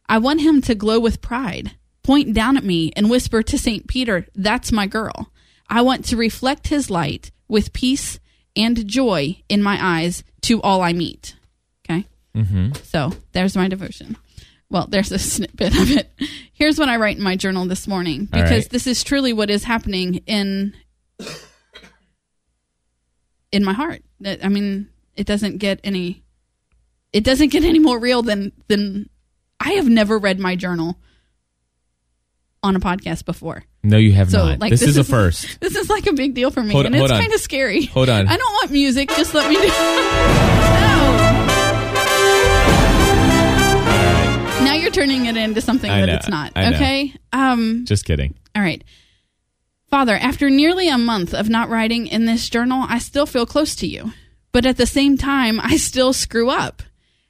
I 0.09 0.17
want 0.17 0.41
him 0.41 0.61
to 0.61 0.73
glow 0.75 0.99
with 0.99 1.21
pride, 1.21 1.71
point 2.01 2.33
down 2.33 2.57
at 2.57 2.63
me, 2.63 2.91
and 2.95 3.09
whisper 3.09 3.43
to 3.43 3.57
St. 3.57 3.87
Peter, 3.87 4.25
That's 4.33 4.71
my 4.71 4.87
girl. 4.87 5.31
I 5.69 5.81
want 5.81 6.05
to 6.05 6.17
reflect 6.17 6.67
his 6.69 6.89
light 6.89 7.31
with 7.47 7.73
peace 7.73 8.19
and 8.55 8.87
joy 8.87 9.41
in 9.49 9.61
my 9.61 9.77
eyes 9.79 10.23
to 10.43 10.61
all 10.61 10.81
I 10.81 10.93
meet. 10.93 11.35
Okay? 11.85 12.07
Mm-hmm. 12.35 12.73
So 12.83 13.11
there's 13.33 13.55
my 13.55 13.67
devotion. 13.67 14.17
Well, 14.69 14.87
there's 14.87 15.11
a 15.11 15.19
snippet 15.19 15.77
of 15.79 15.91
it. 15.91 16.11
Here's 16.53 16.79
what 16.79 16.89
I 16.89 16.97
write 16.97 17.17
in 17.17 17.23
my 17.23 17.35
journal 17.35 17.65
this 17.65 17.87
morning 17.87 18.25
because 18.25 18.51
right. 18.51 18.69
this 18.69 18.87
is 18.87 19.03
truly 19.03 19.33
what 19.33 19.49
is 19.49 19.63
happening 19.63 20.15
in 20.25 20.73
in 23.51 23.63
my 23.63 23.73
heart. 23.73 24.01
I 24.25 24.49
mean, 24.49 24.89
it 25.15 25.25
doesn't 25.25 25.57
get 25.57 25.79
any 25.83 26.23
it 27.13 27.23
doesn't 27.23 27.49
get 27.49 27.63
any 27.63 27.79
more 27.79 27.99
real 27.99 28.21
than 28.21 28.51
than 28.67 29.09
I 29.59 29.73
have 29.73 29.87
never 29.87 30.17
read 30.17 30.39
my 30.39 30.55
journal 30.55 30.99
on 32.63 32.75
a 32.75 32.79
podcast 32.79 33.25
before. 33.25 33.63
No, 33.83 33.97
you 33.97 34.11
have 34.13 34.29
So 34.29 34.49
not. 34.49 34.59
like 34.59 34.71
this, 34.71 34.81
is, 34.81 34.97
a 34.97 35.03
first. 35.05 35.59
This 35.61 35.75
is 35.75 35.89
like 35.89 36.07
a 36.07 36.13
big 36.13 36.33
deal 36.33 36.51
for 36.51 36.61
me, 36.61 36.73
Hold- 36.73 36.87
and 36.87 36.95
it's 36.95 37.11
kind 37.11 37.33
of 37.33 37.39
scary. 37.39 37.85
Hold 37.85 38.09
on. 38.09 38.27
I 38.27 38.35
don't 38.35 38.53
want 38.53 38.71
music. 38.71 39.09
Just 39.09 39.33
let 39.33 39.49
me 39.49 39.55
do. 39.55 40.53
Now 44.67 44.75
you're 44.75 44.91
turning 44.91 45.25
it 45.25 45.37
into 45.37 45.61
something 45.61 45.89
I 45.89 46.01
that 46.01 46.05
know, 46.05 46.15
it's 46.15 46.29
not. 46.29 46.51
I. 46.55 46.73
Okay. 46.73 47.13
Um. 47.33 47.85
Just 47.85 48.05
kidding. 48.05 48.35
All 48.55 48.61
right. 48.61 48.83
Father, 49.89 50.15
after 50.15 50.49
nearly 50.49 50.89
a 50.89 50.97
month 50.97 51.33
of 51.33 51.49
not 51.49 51.69
writing 51.69 52.07
in 52.07 52.25
this 52.25 52.49
journal, 52.49 52.85
I 52.87 52.99
still 52.99 53.25
feel 53.25 53.45
close 53.45 53.75
to 53.77 53.87
you. 53.87 54.11
But 54.51 54.65
at 54.65 54.77
the 54.77 54.85
same 54.85 55.17
time, 55.17 55.59
I 55.61 55.77
still 55.77 56.13
screw 56.13 56.49
up. 56.49 56.83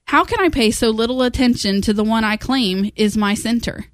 How 0.06 0.24
can 0.24 0.40
I 0.40 0.50
pay 0.50 0.72
so 0.72 0.90
little 0.90 1.22
attention 1.22 1.82
to 1.82 1.94
the 1.94 2.04
one 2.04 2.24
I 2.24 2.38
claim 2.38 2.92
is 2.96 3.18
my 3.18 3.34
center? 3.34 3.86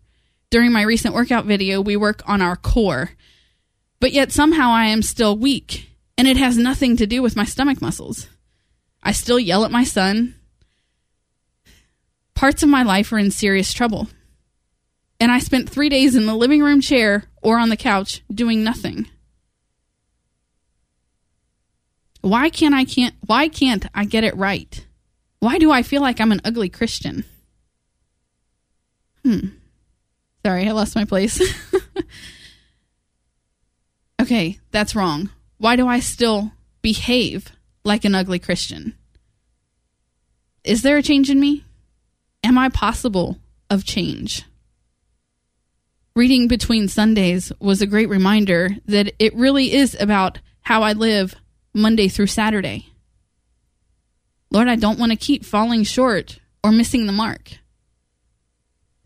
During 0.52 0.72
my 0.72 0.84
recent 0.84 1.16
workout 1.16 1.46
video, 1.46 1.82
we 1.82 1.98
work 1.98 2.22
on 2.28 2.42
our 2.42 2.56
core. 2.56 3.12
But 4.00 4.12
yet 4.14 4.32
somehow 4.32 4.70
I 4.70 4.86
am 4.86 5.02
still 5.02 5.36
weak, 5.36 5.90
and 6.18 6.28
it 6.28 6.38
has 6.38 6.58
nothing 6.58 6.96
to 6.98 7.08
do 7.08 7.22
with 7.22 7.36
my 7.36 7.46
stomach 7.46 7.82
muscles. 7.82 8.28
I 9.02 9.12
still 9.12 9.40
yell 9.40 9.66
at 9.66 9.72
my 9.72 9.84
son. 9.84 10.36
Parts 12.44 12.62
of 12.62 12.68
my 12.68 12.84
life 12.84 13.14
are 13.14 13.18
in 13.18 13.32
serious 13.32 13.72
trouble 13.72 14.10
and 15.18 15.32
I 15.32 15.40
spent 15.40 15.70
three 15.70 15.88
days 15.88 16.14
in 16.14 16.26
the 16.26 16.36
living 16.36 16.62
room 16.62 16.82
chair 16.82 17.24
or 17.42 17.58
on 17.58 17.70
the 17.70 17.78
couch 17.78 18.22
doing 18.30 18.66
nothing. 18.66 19.08
Why 22.20 22.50
can't 22.50 22.76
I 22.76 22.84
can't 22.84 23.16
why 23.26 23.48
can't 23.48 23.86
I 23.96 24.04
get 24.04 24.26
it 24.26 24.36
right? 24.36 24.86
Why 25.40 25.58
do 25.58 25.72
I 25.72 25.84
feel 25.84 26.02
like 26.02 26.20
I'm 26.20 26.34
an 26.34 26.42
ugly 26.44 26.68
Christian? 26.68 27.24
Hmm. 29.24 29.48
Sorry, 30.46 30.68
I 30.68 30.74
lost 30.74 30.98
my 30.98 31.06
place. 31.06 31.42
okay, 34.22 34.60
that's 34.72 34.98
wrong. 34.98 35.30
Why 35.60 35.78
do 35.78 35.88
I 35.88 36.02
still 36.02 36.52
behave 36.82 37.54
like 37.86 38.04
an 38.04 38.16
ugly 38.16 38.40
Christian? 38.40 38.98
Is 40.66 40.82
there 40.82 40.98
a 40.98 41.02
change 41.02 41.30
in 41.30 41.40
me? 41.40 41.64
Am 42.44 42.58
I 42.58 42.70
possible 42.70 43.40
of 43.70 43.86
change? 43.86 44.44
Reading 46.16 46.48
between 46.48 46.88
Sundays 46.88 47.52
was 47.60 47.82
a 47.82 47.88
great 47.88 48.10
reminder 48.10 48.70
that 48.86 49.14
it 49.18 49.34
really 49.36 49.74
is 49.74 49.96
about 50.00 50.40
how 50.62 50.84
I 50.84 50.94
live 50.94 51.36
Monday 51.74 52.08
through 52.08 52.28
Saturday. 52.28 52.88
Lord, 54.52 54.68
I 54.68 54.76
don't 54.76 55.00
want 55.00 55.12
to 55.12 55.18
keep 55.18 55.44
falling 55.44 55.84
short 55.84 56.40
or 56.64 56.72
missing 56.72 57.08
the 57.08 57.12
mark. 57.12 57.54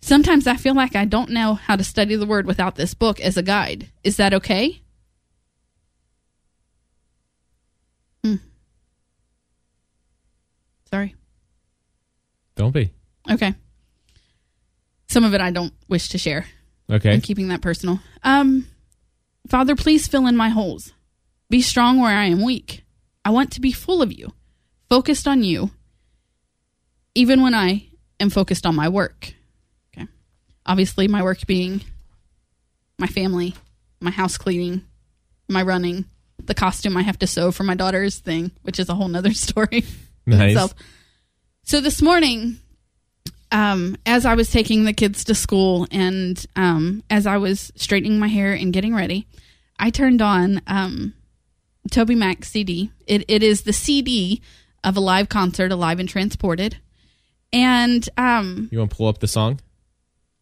Sometimes 0.01 0.47
I 0.47 0.55
feel 0.55 0.75
like 0.75 0.95
I 0.95 1.05
don't 1.05 1.31
know 1.31 1.53
how 1.53 1.75
to 1.75 1.83
study 1.83 2.15
the 2.15 2.25
word 2.25 2.45
without 2.45 2.75
this 2.75 2.93
book 2.93 3.19
as 3.19 3.37
a 3.37 3.43
guide. 3.43 3.89
Is 4.03 4.17
that 4.17 4.33
okay? 4.33 4.81
Hmm. 8.23 8.35
Sorry. 10.89 11.15
Don't 12.55 12.71
be. 12.71 12.91
Okay. 13.29 13.53
Some 15.07 15.23
of 15.23 15.33
it 15.33 15.41
I 15.41 15.51
don't 15.51 15.73
wish 15.87 16.09
to 16.09 16.17
share. 16.17 16.45
Okay. 16.89 17.13
I'm 17.13 17.21
keeping 17.21 17.49
that 17.49 17.61
personal. 17.61 17.99
Um, 18.23 18.67
Father, 19.47 19.75
please 19.75 20.07
fill 20.07 20.27
in 20.27 20.35
my 20.35 20.49
holes. 20.49 20.93
Be 21.49 21.61
strong 21.61 21.99
where 21.99 22.11
I 22.15 22.25
am 22.25 22.43
weak. 22.43 22.83
I 23.23 23.29
want 23.29 23.51
to 23.53 23.61
be 23.61 23.71
full 23.71 24.01
of 24.01 24.11
you, 24.11 24.33
focused 24.89 25.27
on 25.27 25.43
you, 25.43 25.71
even 27.15 27.41
when 27.41 27.53
I 27.53 27.87
am 28.19 28.29
focused 28.29 28.65
on 28.65 28.75
my 28.75 28.89
work. 28.89 29.33
Okay. 29.93 30.07
Obviously, 30.65 31.07
my 31.07 31.23
work 31.23 31.45
being 31.45 31.81
my 32.97 33.07
family, 33.07 33.53
my 33.99 34.11
house 34.11 34.37
cleaning, 34.37 34.81
my 35.47 35.61
running, 35.61 36.05
the 36.43 36.53
costume 36.55 36.97
I 36.97 37.01
have 37.03 37.19
to 37.19 37.27
sew 37.27 37.51
for 37.51 37.63
my 37.63 37.75
daughter's 37.75 38.19
thing, 38.19 38.51
which 38.63 38.79
is 38.79 38.89
a 38.89 38.95
whole 38.95 39.07
nother 39.07 39.33
story. 39.33 39.83
Nice. 40.25 40.51
itself. 40.51 40.73
So 41.63 41.79
this 41.81 42.01
morning, 42.01 42.59
um, 43.51 43.97
as 44.05 44.25
I 44.25 44.35
was 44.35 44.49
taking 44.51 44.83
the 44.85 44.93
kids 44.93 45.23
to 45.25 45.35
school 45.35 45.87
and 45.91 46.43
um, 46.55 47.03
as 47.09 47.25
I 47.25 47.37
was 47.37 47.71
straightening 47.75 48.19
my 48.19 48.27
hair 48.27 48.53
and 48.53 48.73
getting 48.73 48.93
ready, 48.95 49.27
I 49.79 49.89
turned 49.89 50.21
on 50.21 50.61
um, 50.67 51.13
Toby 51.91 52.15
Mac 52.15 52.43
CD. 52.45 52.91
It, 53.05 53.23
it 53.27 53.43
is 53.43 53.61
the 53.61 53.73
CD 53.73 54.41
of 54.83 54.97
a 54.97 54.99
live 54.99 55.29
concert, 55.29 55.71
Alive 55.71 55.99
and 55.99 56.09
Transported. 56.09 56.77
And 57.53 58.07
um, 58.17 58.67
You 58.71 58.79
want 58.79 58.91
to 58.91 58.97
pull 58.97 59.07
up 59.07 59.19
the 59.19 59.27
song? 59.27 59.59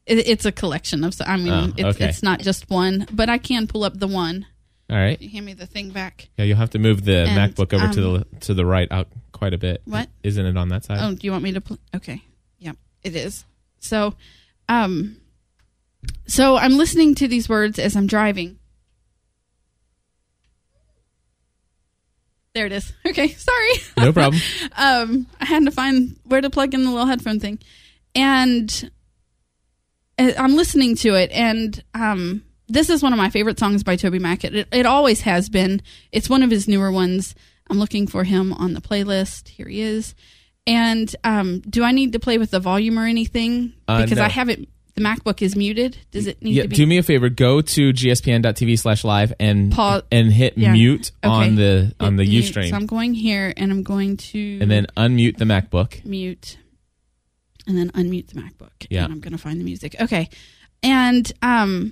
it, 0.07 0.27
it's 0.27 0.45
a 0.45 0.51
collection 0.51 1.03
of, 1.03 1.15
I 1.25 1.37
mean, 1.37 1.53
Oh, 1.53 1.73
it's, 1.77 1.97
okay. 1.97 2.09
it's 2.09 2.23
not 2.23 2.39
just 2.39 2.69
one, 2.69 3.07
but 3.11 3.29
I 3.29 3.37
can 3.37 3.67
pull 3.67 3.83
up 3.83 3.97
the 3.99 4.07
one. 4.07 4.45
All 4.89 4.97
right. 4.97 5.19
You 5.21 5.29
hand 5.29 5.45
me 5.45 5.53
the 5.53 5.65
thing 5.65 5.89
back. 5.89 6.29
Yeah, 6.37 6.45
you'll 6.45 6.57
have 6.57 6.69
to 6.71 6.79
move 6.79 7.05
the 7.05 7.25
And, 7.27 7.55
MacBook 7.55 7.73
over 7.73 7.91
to 7.93 8.07
um, 8.07 8.25
the 8.31 8.39
to 8.41 8.53
the 8.53 8.65
right 8.67 8.87
out 8.91 9.07
quite 9.31 9.53
a 9.55 9.57
bit. 9.57 9.81
What? 9.85 10.09
Isn't 10.21 10.45
it 10.45 10.55
on 10.57 10.69
that 10.69 10.85
side? 10.85 10.99
Oh, 11.01 11.15
do 11.15 11.25
you 11.25 11.31
want 11.31 11.43
me 11.43 11.53
to? 11.53 11.61
Pl- 11.61 11.79
okay. 11.95 12.21
It 13.05 13.15
is. 13.15 13.45
So, 13.79 14.15
um, 14.67 15.17
so 16.25 16.57
I'm 16.57 16.75
listening 16.75 17.13
to 17.15 17.27
these 17.27 17.47
words 17.47 17.77
as 17.77 17.95
I'm 17.95 18.07
driving. 18.07 18.57
There 22.55 22.65
it 22.65 22.71
is. 22.71 22.91
Okay, 23.05 23.27
sorry. 23.29 23.73
No 23.97 24.11
problem. 24.11 24.41
um, 24.75 25.27
I 25.39 25.45
had 25.45 25.63
to 25.65 25.71
find 25.71 26.17
where 26.25 26.41
to 26.41 26.49
plug 26.49 26.73
in 26.73 26.83
the 26.83 26.89
little 26.89 27.05
headphone 27.05 27.39
thing, 27.39 27.59
and 28.15 28.91
uh, 30.17 30.31
I'm 30.37 30.55
listening 30.55 30.95
to 30.97 31.13
it, 31.13 31.31
and 31.31 31.81
um, 31.93 32.43
this 32.67 32.89
is 32.89 33.03
one 33.03 33.13
of 33.13 33.17
my 33.17 33.29
favorite 33.29 33.59
songs 33.59 33.83
by 33.83 33.95
Toby 33.95 34.19
Mac. 34.19 34.43
It, 34.43 34.67
it 34.71 34.85
always 34.87 35.21
has 35.21 35.47
been. 35.47 35.81
It's 36.11 36.29
one 36.29 36.41
of 36.41 36.49
his 36.49 36.67
newer 36.67 36.91
ones. 36.91 37.35
I'm 37.69 37.77
looking 37.77 38.07
for 38.07 38.23
him 38.23 38.51
on 38.51 38.73
the 38.73 38.81
playlist. 38.81 39.49
Here 39.49 39.67
he 39.67 39.81
is. 39.81 40.15
And 40.67 41.15
um, 41.23 41.59
do 41.61 41.83
I 41.83 41.91
need 41.91 42.13
to 42.13 42.19
play 42.19 42.37
with 42.37 42.51
the 42.51 42.59
volume 42.59 42.97
or 42.97 43.05
anything? 43.05 43.73
Uh, 43.87 44.01
Because 44.03 44.17
no. 44.17 44.23
I 44.25 44.29
have 44.29 44.49
it. 44.49 44.67
The 44.95 45.01
MacBook 45.01 45.41
is 45.41 45.55
muted. 45.57 45.97
Does 46.11 46.25
it 46.25 46.41
need 46.41 46.55
yeah, 46.55 46.63
to 46.63 46.69
be? 46.69 46.75
do 46.77 46.87
me 46.87 46.97
a 46.97 47.03
favor. 47.03 47.27
Go 47.29 47.59
to 47.61 47.91
gspn.tv 47.91 48.79
slash 48.79 49.03
live 49.03 49.33
and 49.41 49.71
Pause. 49.73 50.03
and 50.11 50.31
hit 50.31 50.57
Yeah. 50.57 50.71
mute 50.71 51.11
on 51.21 51.55
the 51.55 51.93
on 51.99 52.15
the 52.15 52.23
Mute. 52.23 52.45
UStream, 52.45 52.69
So 52.69 52.75
I'm 52.77 52.85
going 52.85 53.13
here, 53.13 53.53
and 53.57 53.71
I'm 53.73 53.83
going 53.83 54.15
to 54.17 54.59
and 54.61 54.71
then 54.71 54.87
unmute 54.95 55.37
the 55.37 55.43
MacBook. 55.45 56.03
mute 56.05 56.57
and 57.67 57.77
then 57.77 57.89
unmute 57.91 58.27
the 58.27 58.39
MacBook. 58.41 58.87
Yeah. 58.89 59.03
And 59.03 59.11
I'm 59.13 59.19
going 59.19 59.33
to 59.33 59.37
find 59.37 59.59
the 59.59 59.65
music. 59.65 59.95
Okay. 59.99 60.29
And 60.81 61.29
um 61.41 61.91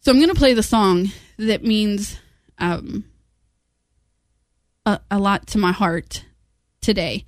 so 0.00 0.12
I'm 0.12 0.18
going 0.18 0.28
to 0.30 0.34
play 0.34 0.54
the 0.54 0.62
song 0.62 1.10
that 1.36 1.62
means 1.62 2.16
um 2.58 3.04
a, 4.86 5.00
a 5.10 5.18
lot 5.18 5.46
to 5.48 5.58
my 5.58 5.72
heart 5.72 6.24
today. 6.80 7.26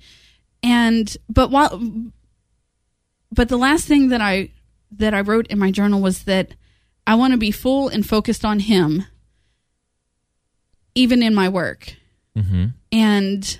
And 0.63 1.15
but 1.29 1.51
while 1.51 1.79
but 3.31 3.49
the 3.49 3.57
last 3.57 3.85
thing 3.85 4.09
that 4.09 4.21
I 4.21 4.49
that 4.91 5.13
I 5.13 5.21
wrote 5.21 5.47
in 5.47 5.59
my 5.59 5.69
journal 5.69 6.01
was 6.01 6.23
that 6.23 6.55
I 7.05 7.15
want 7.15 7.33
to 7.33 7.37
be 7.37 7.51
full 7.51 7.89
and 7.89 8.07
focused 8.07 8.43
on 8.43 8.59
him 8.59 9.05
even 10.95 11.21
in 11.21 11.35
my 11.35 11.49
work. 11.49 11.95
Hmm 12.35 12.67
and 12.91 13.59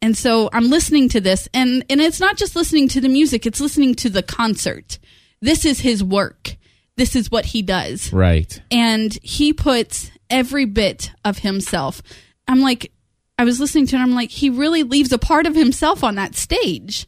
and 0.00 0.16
so 0.16 0.48
I'm 0.52 0.70
listening 0.70 1.08
to 1.10 1.20
this 1.20 1.48
and 1.52 1.84
and 1.90 2.00
it's 2.00 2.20
not 2.20 2.36
just 2.36 2.56
listening 2.56 2.88
to 2.88 3.00
the 3.00 3.08
music 3.08 3.46
it's 3.46 3.60
listening 3.60 3.94
to 3.96 4.08
the 4.10 4.22
concert. 4.22 4.98
This 5.40 5.64
is 5.64 5.80
his 5.80 6.02
work. 6.02 6.56
This 6.96 7.14
is 7.14 7.30
what 7.30 7.46
he 7.46 7.60
does. 7.62 8.12
Right. 8.12 8.60
and 8.70 9.12
he 9.22 9.52
puts 9.52 10.10
every 10.30 10.64
bit 10.64 11.12
of 11.24 11.38
himself. 11.38 12.02
I'm 12.48 12.60
like 12.60 12.92
I 13.38 13.44
was 13.44 13.60
listening 13.60 13.86
to 13.88 13.96
it 13.96 14.00
I'm 14.00 14.14
like 14.14 14.30
he 14.30 14.50
really 14.50 14.82
leaves 14.82 15.12
a 15.12 15.18
part 15.18 15.46
of 15.46 15.54
himself 15.54 16.02
on 16.02 16.14
that 16.14 16.34
stage 16.34 17.06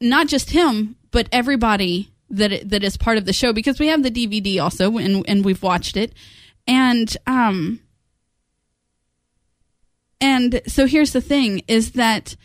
not 0.00 0.28
just 0.28 0.50
him 0.50 0.96
but 1.10 1.28
everybody 1.32 2.10
that 2.30 2.68
that 2.70 2.84
is 2.84 2.96
part 2.96 3.18
of 3.18 3.24
the 3.24 3.32
show 3.32 3.52
because 3.52 3.78
we 3.78 3.88
have 3.88 4.02
the 4.02 4.10
DVD 4.10 4.62
also 4.62 4.96
and 4.98 5.24
and 5.28 5.44
we've 5.44 5.62
watched 5.62 5.96
it 5.96 6.12
and 6.66 7.16
um 7.26 7.80
and 10.20 10.60
so 10.66 10.86
here's 10.86 11.12
the 11.12 11.20
thing 11.20 11.62
is 11.66 11.92
that 11.92 12.36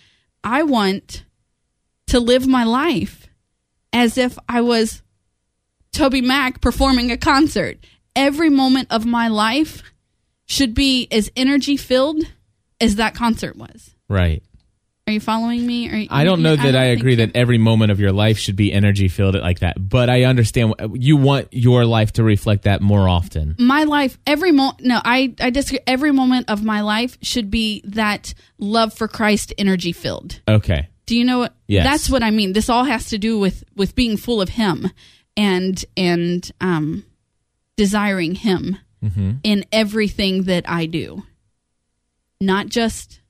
I 0.44 0.64
want 0.64 1.26
to 2.08 2.20
live 2.20 2.48
my 2.48 2.64
life 2.64 3.28
as 3.92 4.18
if 4.18 4.38
I 4.48 4.62
was 4.62 5.02
Toby 5.92 6.22
Mac 6.22 6.62
performing 6.62 7.12
a 7.12 7.18
concert. 7.18 7.78
Every 8.16 8.50
moment 8.50 8.88
of 8.92 9.06
my 9.06 9.28
life 9.28 9.82
should 10.46 10.74
be 10.74 11.08
as 11.12 11.32
energy 11.36 11.76
filled 11.76 12.24
as 12.82 12.96
that 12.98 13.16
concert 13.16 13.56
was. 13.56 13.96
Right. 14.10 14.44
Are 15.08 15.14
you 15.14 15.20
following 15.20 15.68
me? 15.68 15.88
You, 15.88 16.08
I 16.10 16.24
don't 16.24 16.42
know 16.42 16.56
that 16.56 16.64
don't 16.64 16.76
I, 16.76 16.86
agree 16.86 17.14
so. 17.16 17.26
that 17.28 17.36
every 17.36 17.60
moment 17.60 17.92
of 17.92 18.00
your 18.00 18.12
life 18.12 18.40
should 18.40 18.56
be 18.56 18.74
energy 18.74 19.08
filled 19.08 19.36
like 19.36 19.60
that, 19.60 19.76
but 19.78 20.10
I 20.10 20.24
understand 20.24 20.74
you 20.94 21.16
want 21.16 21.50
your 21.52 21.86
life 21.86 22.14
to 22.14 22.24
reflect 22.24 22.64
that 22.64 22.82
more 22.82 23.08
often. 23.08 23.56
my 23.60 23.84
life 23.84 24.18
every 24.26 24.52
moment 24.52 24.82
no 24.84 25.00
i 25.06 25.32
i 25.40 25.52
disagree 25.52 25.80
every 25.86 26.12
moment 26.12 26.50
of 26.50 26.64
my 26.64 26.82
life 26.82 27.20
should 27.22 27.52
be 27.52 27.84
that 27.86 28.34
love 28.58 28.94
for 28.94 29.08
christ 29.08 29.54
energy 29.60 29.92
filled 29.92 30.42
Okay. 30.48 30.88
do 31.06 31.16
you 31.16 31.24
know 31.24 31.38
what 31.40 31.54
Yes. 31.68 31.86
that's 31.86 32.10
what 32.10 32.24
i 32.24 32.32
mean 32.32 32.54
this 32.54 32.68
all 32.70 32.84
has 32.86 33.10
to 33.10 33.20
do 33.20 33.38
with 33.38 33.64
with 33.76 33.94
being 33.94 34.18
full 34.18 34.42
of 34.42 34.50
him 34.50 34.90
and 35.38 35.86
and 35.96 36.52
um 36.62 37.06
desiring 37.78 38.34
him 38.36 38.78
in 39.44 39.64
everything 39.72 40.44
that 40.44 40.68
i 40.68 40.88
do 40.88 41.22
not 42.42 42.68
just 42.68 43.22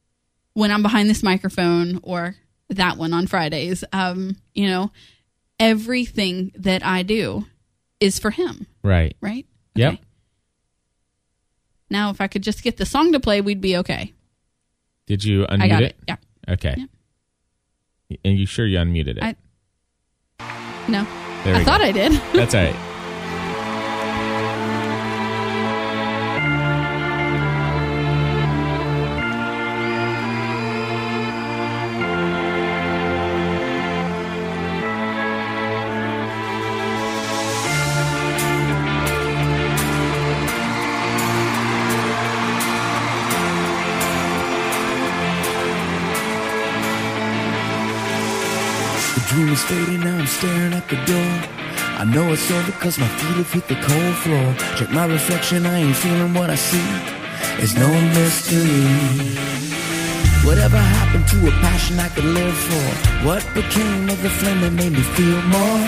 when 0.53 0.71
i'm 0.71 0.81
behind 0.83 1.09
this 1.09 1.23
microphone 1.23 1.99
or 2.03 2.35
that 2.69 2.97
one 2.97 3.13
on 3.13 3.27
fridays 3.27 3.83
um 3.93 4.35
you 4.53 4.67
know 4.67 4.91
everything 5.59 6.51
that 6.55 6.85
i 6.85 7.03
do 7.03 7.45
is 7.99 8.19
for 8.19 8.31
him 8.31 8.65
Right. 8.83 9.15
right 9.21 9.45
Yep. 9.75 9.99
Now 11.89 12.09
if 12.09 12.19
i 12.21 12.27
could 12.27 12.41
just 12.43 12.63
get 12.63 12.77
the 12.77 12.85
song 12.85 13.11
to 13.13 13.19
play 13.19 13.41
we'd 13.41 13.61
be 13.61 13.77
okay 13.77 14.13
Did 15.05 15.23
you 15.23 15.45
unmute 15.45 15.61
i 15.61 15.67
got 15.67 15.83
it? 15.83 15.91
it 15.91 15.95
yeah 16.07 16.15
Okay. 16.47 16.75
And 18.23 18.37
you 18.37 18.45
sure 18.45 18.65
you 18.67 18.77
unmuted 18.77 19.17
it? 19.17 19.23
I- 19.23 19.35
no 20.87 20.99
i 21.43 21.43
go. 21.59 21.63
thought 21.63 21.81
i 21.81 21.91
did 21.91 22.11
That's 22.33 22.53
all 22.55 22.63
right. 22.63 22.75
is 49.55 49.63
fading, 49.63 50.01
now 50.01 50.17
I'm 50.17 50.27
staring 50.27 50.73
at 50.73 50.85
the 50.89 50.99
door. 51.11 51.31
I 52.01 52.03
know 52.03 52.25
it's 52.33 52.49
over 52.51 52.73
cause 52.83 52.97
my 52.99 53.07
feet 53.17 53.37
have 53.41 53.51
hit 53.55 53.65
the 53.73 53.79
cold 53.87 54.15
floor. 54.23 54.47
Check 54.77 54.89
my 54.91 55.05
reflection, 55.05 55.65
I 55.65 55.77
ain't 55.85 55.95
feeling 55.95 56.33
what 56.33 56.49
I 56.49 56.59
see. 56.69 56.87
It's 57.63 57.75
no 57.85 57.89
mystery. 58.17 58.83
Whatever 60.47 60.79
happened 60.97 61.27
to 61.33 61.37
a 61.51 61.53
passion 61.67 61.95
I 62.07 62.09
could 62.15 62.29
live 62.39 62.57
for? 62.69 62.87
What 63.27 63.43
became 63.59 64.09
of 64.13 64.19
the 64.25 64.31
flame 64.39 64.59
that 64.61 64.73
made 64.81 64.93
me 64.99 65.03
feel 65.17 65.41
more? 65.57 65.81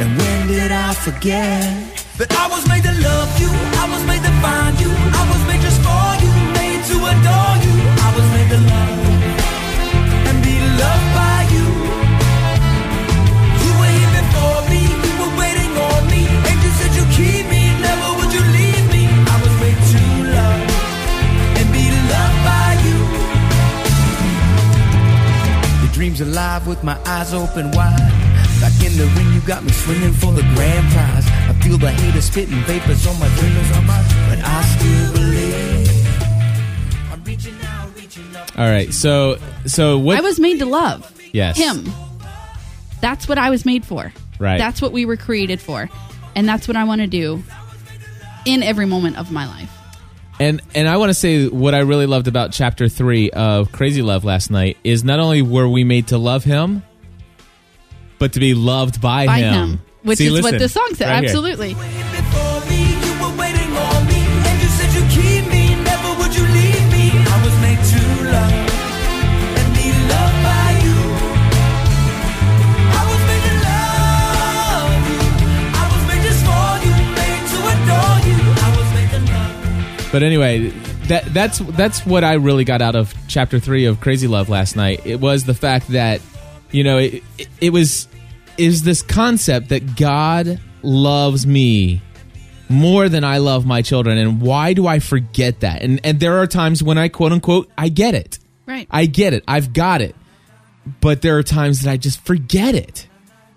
And 0.00 0.08
when 0.18 0.40
did 0.48 0.72
I 0.72 0.92
forget? 1.06 1.62
That 2.18 2.30
I 2.42 2.46
was 2.54 2.64
made 2.70 2.84
to 2.88 2.94
love 3.08 3.30
you, 3.42 3.50
I 3.82 3.86
was 3.94 4.02
made 4.10 4.22
to 4.28 4.34
find 4.44 4.74
you, 4.82 4.90
I 5.20 5.22
was 5.32 5.42
made 5.48 5.62
just 5.66 5.80
for 5.86 6.08
you, 6.22 6.32
made 6.58 6.82
to 6.90 6.96
adore 7.12 7.56
you. 7.66 7.74
I 8.06 8.10
was 8.16 8.26
made 8.34 8.50
to 8.54 8.60
love 8.72 8.95
alive 26.20 26.66
with 26.66 26.82
my 26.82 26.98
eyes 27.06 27.32
open 27.32 27.70
wide. 27.72 28.12
Back 28.60 28.76
in 28.84 28.96
the 28.96 29.06
ring, 29.16 29.32
you 29.32 29.40
got 29.40 29.64
me 29.64 29.72
swinging 29.72 30.12
for 30.12 30.32
the 30.32 30.42
grand 30.54 30.86
prize. 30.92 31.26
I 31.48 31.52
feel 31.62 31.78
the 31.78 31.90
haters 31.90 32.24
spitting 32.24 32.62
vapors 32.64 33.06
on 33.06 33.18
my 33.18 33.28
my, 33.28 34.02
but 34.28 34.38
I 34.42 34.62
still 34.74 35.12
believe. 35.12 35.90
I'm 37.12 37.22
reaching 37.24 37.54
out. 37.64 37.75
All 38.56 38.64
right. 38.68 38.92
So 38.92 39.38
so 39.66 39.98
what 39.98 40.18
I 40.18 40.20
was 40.20 40.38
made 40.40 40.58
to 40.60 40.66
love 40.66 41.12
Yes. 41.32 41.56
him. 41.58 41.84
That's 43.00 43.28
what 43.28 43.38
I 43.38 43.50
was 43.50 43.64
made 43.66 43.84
for. 43.84 44.12
Right. 44.38 44.58
That's 44.58 44.80
what 44.80 44.92
we 44.92 45.04
were 45.04 45.16
created 45.16 45.60
for. 45.60 45.88
And 46.34 46.48
that's 46.48 46.66
what 46.68 46.76
I 46.76 46.84
want 46.84 47.00
to 47.02 47.06
do 47.06 47.42
in 48.44 48.62
every 48.62 48.86
moment 48.86 49.16
of 49.18 49.30
my 49.32 49.46
life. 49.46 49.70
And 50.38 50.60
and 50.74 50.88
I 50.88 50.96
want 50.98 51.10
to 51.10 51.14
say 51.14 51.48
what 51.48 51.74
I 51.74 51.78
really 51.80 52.06
loved 52.06 52.28
about 52.28 52.52
chapter 52.52 52.88
3 52.88 53.30
of 53.30 53.72
Crazy 53.72 54.02
Love 54.02 54.24
last 54.24 54.50
night 54.50 54.76
is 54.84 55.02
not 55.04 55.18
only 55.18 55.40
were 55.42 55.68
we 55.68 55.82
made 55.84 56.08
to 56.08 56.18
love 56.18 56.44
him 56.44 56.82
but 58.18 58.32
to 58.34 58.40
be 58.40 58.54
loved 58.54 59.00
by, 59.00 59.26
By 59.26 59.38
him. 59.40 59.52
him. 59.54 59.80
Which 60.02 60.18
See, 60.18 60.26
is 60.26 60.32
listen, 60.32 60.52
what 60.52 60.58
the 60.58 60.68
song 60.68 60.88
said. 60.94 61.08
right. 61.10 61.24
Absolutely. 61.24 61.74
Before 61.74 61.86
But 80.16 80.22
anyway, 80.22 80.68
that 81.08 81.26
that's 81.34 81.58
that's 81.58 82.06
what 82.06 82.24
I 82.24 82.36
really 82.36 82.64
got 82.64 82.80
out 82.80 82.96
of 82.96 83.12
chapter 83.28 83.58
three 83.60 83.84
of 83.84 84.00
Crazy 84.00 84.26
Love 84.26 84.48
last 84.48 84.74
night. 84.74 85.04
It 85.04 85.20
was 85.20 85.44
the 85.44 85.52
fact 85.52 85.88
that 85.88 86.22
you 86.70 86.84
know 86.84 86.96
it, 86.96 87.22
it, 87.36 87.48
it 87.60 87.70
was 87.70 88.08
is 88.56 88.82
this 88.82 89.02
concept 89.02 89.68
that 89.68 89.94
God 89.94 90.58
loves 90.80 91.46
me 91.46 92.00
more 92.70 93.10
than 93.10 93.24
I 93.24 93.36
love 93.36 93.66
my 93.66 93.82
children, 93.82 94.16
and 94.16 94.40
why 94.40 94.72
do 94.72 94.86
I 94.86 95.00
forget 95.00 95.60
that? 95.60 95.82
And 95.82 96.00
and 96.02 96.18
there 96.18 96.38
are 96.38 96.46
times 96.46 96.82
when 96.82 96.96
I 96.96 97.08
quote 97.08 97.32
unquote 97.32 97.70
I 97.76 97.90
get 97.90 98.14
it, 98.14 98.38
Right. 98.64 98.88
I 98.90 99.04
get 99.04 99.34
it, 99.34 99.44
I've 99.46 99.74
got 99.74 100.00
it, 100.00 100.16
but 101.02 101.20
there 101.20 101.36
are 101.36 101.42
times 101.42 101.82
that 101.82 101.90
I 101.90 101.98
just 101.98 102.24
forget 102.24 102.74
it 102.74 103.06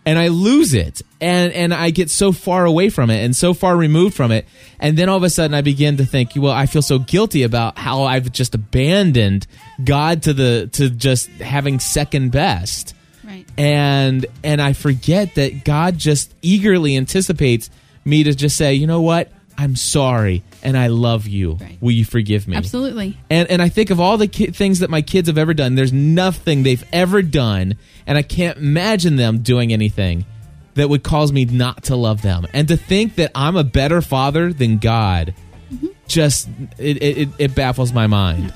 and 0.06 0.18
I 0.18 0.30
lose 0.30 0.74
it 0.74 1.02
and 1.22 1.54
and 1.54 1.74
I 1.74 1.90
get 1.90 2.10
so 2.10 2.32
far 2.32 2.66
away 2.66 2.90
from 2.90 3.10
it 3.10 3.24
and 3.24 3.36
so 3.36 3.54
far 3.54 3.76
removed 3.76 4.16
from 4.16 4.32
it. 4.32 4.48
And 4.80 4.98
then 4.98 5.10
all 5.10 5.18
of 5.18 5.24
a 5.24 5.30
sudden 5.30 5.54
I 5.54 5.62
begin 5.62 5.98
to 5.98 6.06
think 6.06 6.32
well 6.36 6.54
I 6.54 6.66
feel 6.66 6.82
so 6.82 7.00
guilty 7.00 7.44
about 7.44 7.78
how 7.78 8.04
I've 8.04 8.32
just 8.32 8.56
abandoned 8.56 9.48
God 9.84 10.24
to 10.24 10.34
the 10.34 10.70
to 10.74 10.90
just 10.90 11.30
having 11.30 11.80
second 11.80 12.32
best. 12.32 12.96
Right. 13.24 13.46
and 13.60 14.26
and 14.44 14.60
I 14.60 14.74
forget 14.74 15.36
that 15.36 15.64
God 15.64 16.00
just 16.00 16.34
eagerly 16.42 16.98
anticipates 16.98 17.70
me 18.04 18.24
to 18.24 18.34
just 18.34 18.58
say 18.58 18.74
you 18.74 18.88
know 18.88 19.02
what 19.02 19.32
I'm 19.62 19.76
sorry 19.76 20.44
and 20.64 20.78
I 20.78 20.88
love 20.88 21.28
you 21.28 21.58
Right. 21.60 21.78
will 21.82 21.92
you 21.92 22.06
forgive 22.06 22.48
me 22.48 22.56
Absolutely. 22.56 23.18
and 23.30 23.50
and 23.52 23.62
I 23.62 23.68
think 23.70 23.90
of 23.90 24.00
all 24.00 24.18
the 24.18 24.28
ki- 24.28 24.48
things 24.52 24.80
that 24.80 24.90
my 24.90 25.02
kids 25.02 25.28
have 25.28 25.38
ever 25.38 25.54
done. 25.54 25.76
There's 25.76 25.92
nothing 25.94 26.64
they've 26.64 26.84
ever 26.94 27.22
done, 27.22 27.76
and 28.08 28.18
I 28.18 28.22
can't 28.22 28.58
imagine 28.58 29.16
them 29.18 29.40
doing 29.40 29.74
anything 29.74 30.26
that 30.76 30.88
would 30.90 31.04
cause 31.04 31.32
me 31.34 31.44
not 31.46 31.84
to 31.86 31.96
love 31.98 32.22
them. 32.22 32.48
And 32.54 32.68
to 32.70 32.78
think 32.78 33.16
that 33.16 33.32
I'm 33.36 33.58
a 33.58 33.64
better 33.66 34.02
father 34.02 34.54
than 34.54 34.78
God, 34.78 35.34
just 36.08 36.48
it, 36.78 36.98
it, 37.04 37.18
it- 37.18 37.30
it 37.38 37.56
baffles 37.56 37.92
my 37.92 38.08
mind. 38.08 38.54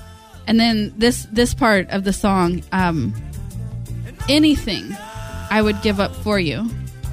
And 0.48 0.58
then 0.60 0.94
this 0.98 1.28
this 1.32 1.54
part 1.54 1.89
of 1.89 2.04
the 2.06 2.13
song, 2.13 2.63
um, 2.72 3.13
anything 4.30 4.96
I 5.50 5.62
would 5.62 5.82
give 5.82 6.00
up 6.00 6.16
for 6.16 6.39
you, 6.39 6.70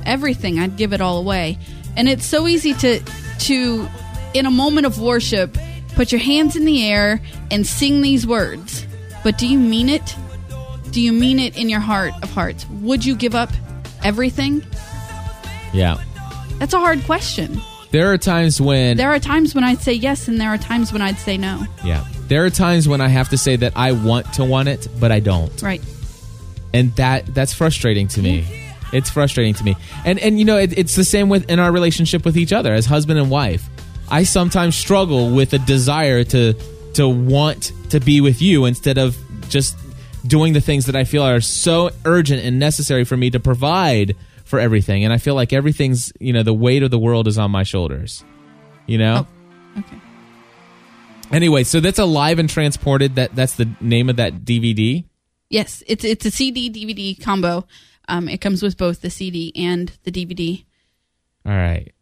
everything 0.06 0.58
I'd 0.58 0.76
give 0.76 0.92
it 0.92 1.00
all 1.00 1.18
away. 1.18 1.58
And 1.96 2.08
it's 2.08 2.24
so 2.24 2.46
easy 2.48 2.72
to 2.74 3.00
to 3.40 3.88
in 4.34 4.46
a 4.46 4.50
moment 4.50 4.86
of 4.86 5.00
worship 5.00 5.56
put 5.94 6.12
your 6.12 6.20
hands 6.20 6.56
in 6.56 6.64
the 6.64 6.86
air 6.88 7.20
and 7.50 7.66
sing 7.66 8.00
these 8.02 8.26
words. 8.26 8.86
But 9.24 9.36
do 9.38 9.46
you 9.46 9.58
mean 9.58 9.88
it? 9.88 10.14
Do 10.92 11.00
you 11.00 11.12
mean 11.12 11.38
it 11.38 11.56
in 11.58 11.68
your 11.68 11.80
heart 11.80 12.12
of 12.22 12.30
hearts? 12.30 12.66
Would 12.68 13.04
you 13.04 13.14
give 13.16 13.34
up 13.34 13.50
everything? 14.02 14.62
Yeah, 15.72 16.02
That's 16.58 16.74
a 16.74 16.78
hard 16.80 17.02
question. 17.04 17.60
there 17.92 18.12
are 18.12 18.18
times 18.18 18.60
when 18.60 18.96
There 18.96 19.10
are 19.10 19.18
times 19.20 19.54
when 19.54 19.62
I'd 19.64 19.80
say 19.80 19.92
yes, 19.92 20.26
and 20.28 20.40
there 20.40 20.48
are 20.48 20.58
times 20.58 20.92
when 20.92 21.02
I'd 21.02 21.18
say 21.18 21.36
no. 21.36 21.64
yeah 21.84 22.04
there 22.28 22.44
are 22.44 22.50
times 22.50 22.86
when 22.86 23.00
I 23.00 23.08
have 23.08 23.28
to 23.30 23.36
say 23.38 23.56
that 23.56 23.72
I 23.74 23.90
want 23.90 24.32
to 24.34 24.44
want 24.44 24.68
it, 24.68 24.86
but 25.00 25.10
I 25.10 25.18
don't. 25.18 25.60
Right. 25.62 25.82
and 26.72 26.94
that 26.96 27.26
that's 27.34 27.52
frustrating 27.52 28.06
to 28.08 28.22
me 28.22 28.44
it's 28.92 29.10
frustrating 29.10 29.54
to 29.54 29.64
me. 29.64 29.76
And 30.04 30.18
and 30.18 30.38
you 30.38 30.44
know 30.44 30.56
it, 30.56 30.76
it's 30.76 30.96
the 30.96 31.04
same 31.04 31.28
with 31.28 31.48
in 31.50 31.58
our 31.58 31.72
relationship 31.72 32.24
with 32.24 32.36
each 32.36 32.52
other 32.52 32.72
as 32.72 32.86
husband 32.86 33.18
and 33.18 33.30
wife. 33.30 33.68
I 34.10 34.24
sometimes 34.24 34.76
struggle 34.76 35.30
with 35.30 35.52
a 35.52 35.58
desire 35.58 36.24
to 36.24 36.54
to 36.94 37.08
want 37.08 37.72
to 37.90 38.00
be 38.00 38.20
with 38.20 38.42
you 38.42 38.64
instead 38.64 38.98
of 38.98 39.16
just 39.48 39.76
doing 40.26 40.52
the 40.52 40.60
things 40.60 40.84
that 40.86 40.94
i 40.94 41.02
feel 41.02 41.22
are 41.22 41.40
so 41.40 41.90
urgent 42.04 42.44
and 42.44 42.58
necessary 42.58 43.04
for 43.04 43.16
me 43.16 43.30
to 43.30 43.40
provide 43.40 44.14
for 44.44 44.58
everything. 44.58 45.04
And 45.04 45.12
i 45.12 45.18
feel 45.18 45.34
like 45.34 45.52
everything's 45.52 46.12
you 46.20 46.32
know 46.32 46.42
the 46.42 46.54
weight 46.54 46.82
of 46.82 46.90
the 46.90 46.98
world 46.98 47.26
is 47.28 47.38
on 47.38 47.50
my 47.50 47.62
shoulders 47.62 48.24
you 48.86 48.98
know? 48.98 49.26
Oh, 49.76 49.78
okay. 49.78 50.00
anyway 51.30 51.64
so 51.64 51.80
that's 51.80 51.98
alive 51.98 52.38
and 52.38 52.50
transported. 52.50 53.14
That 53.14 53.34
that's 53.34 53.54
the 53.54 53.68
name 53.80 54.10
of 54.10 54.16
that 54.16 54.44
dvd 54.44 55.04
Yes, 55.50 55.82
it's 55.88 56.04
it's 56.04 56.24
a 56.24 56.30
CD 56.30 56.70
DVD 56.70 57.20
combo. 57.22 57.66
Um, 58.10 58.28
it 58.28 58.40
comes 58.40 58.62
with 58.62 58.76
both 58.76 59.00
the 59.00 59.10
CD 59.10 59.52
and 59.54 59.90
the 60.04 60.10
DVD. 60.12 60.64
All 61.46 61.52
right. 61.52 61.92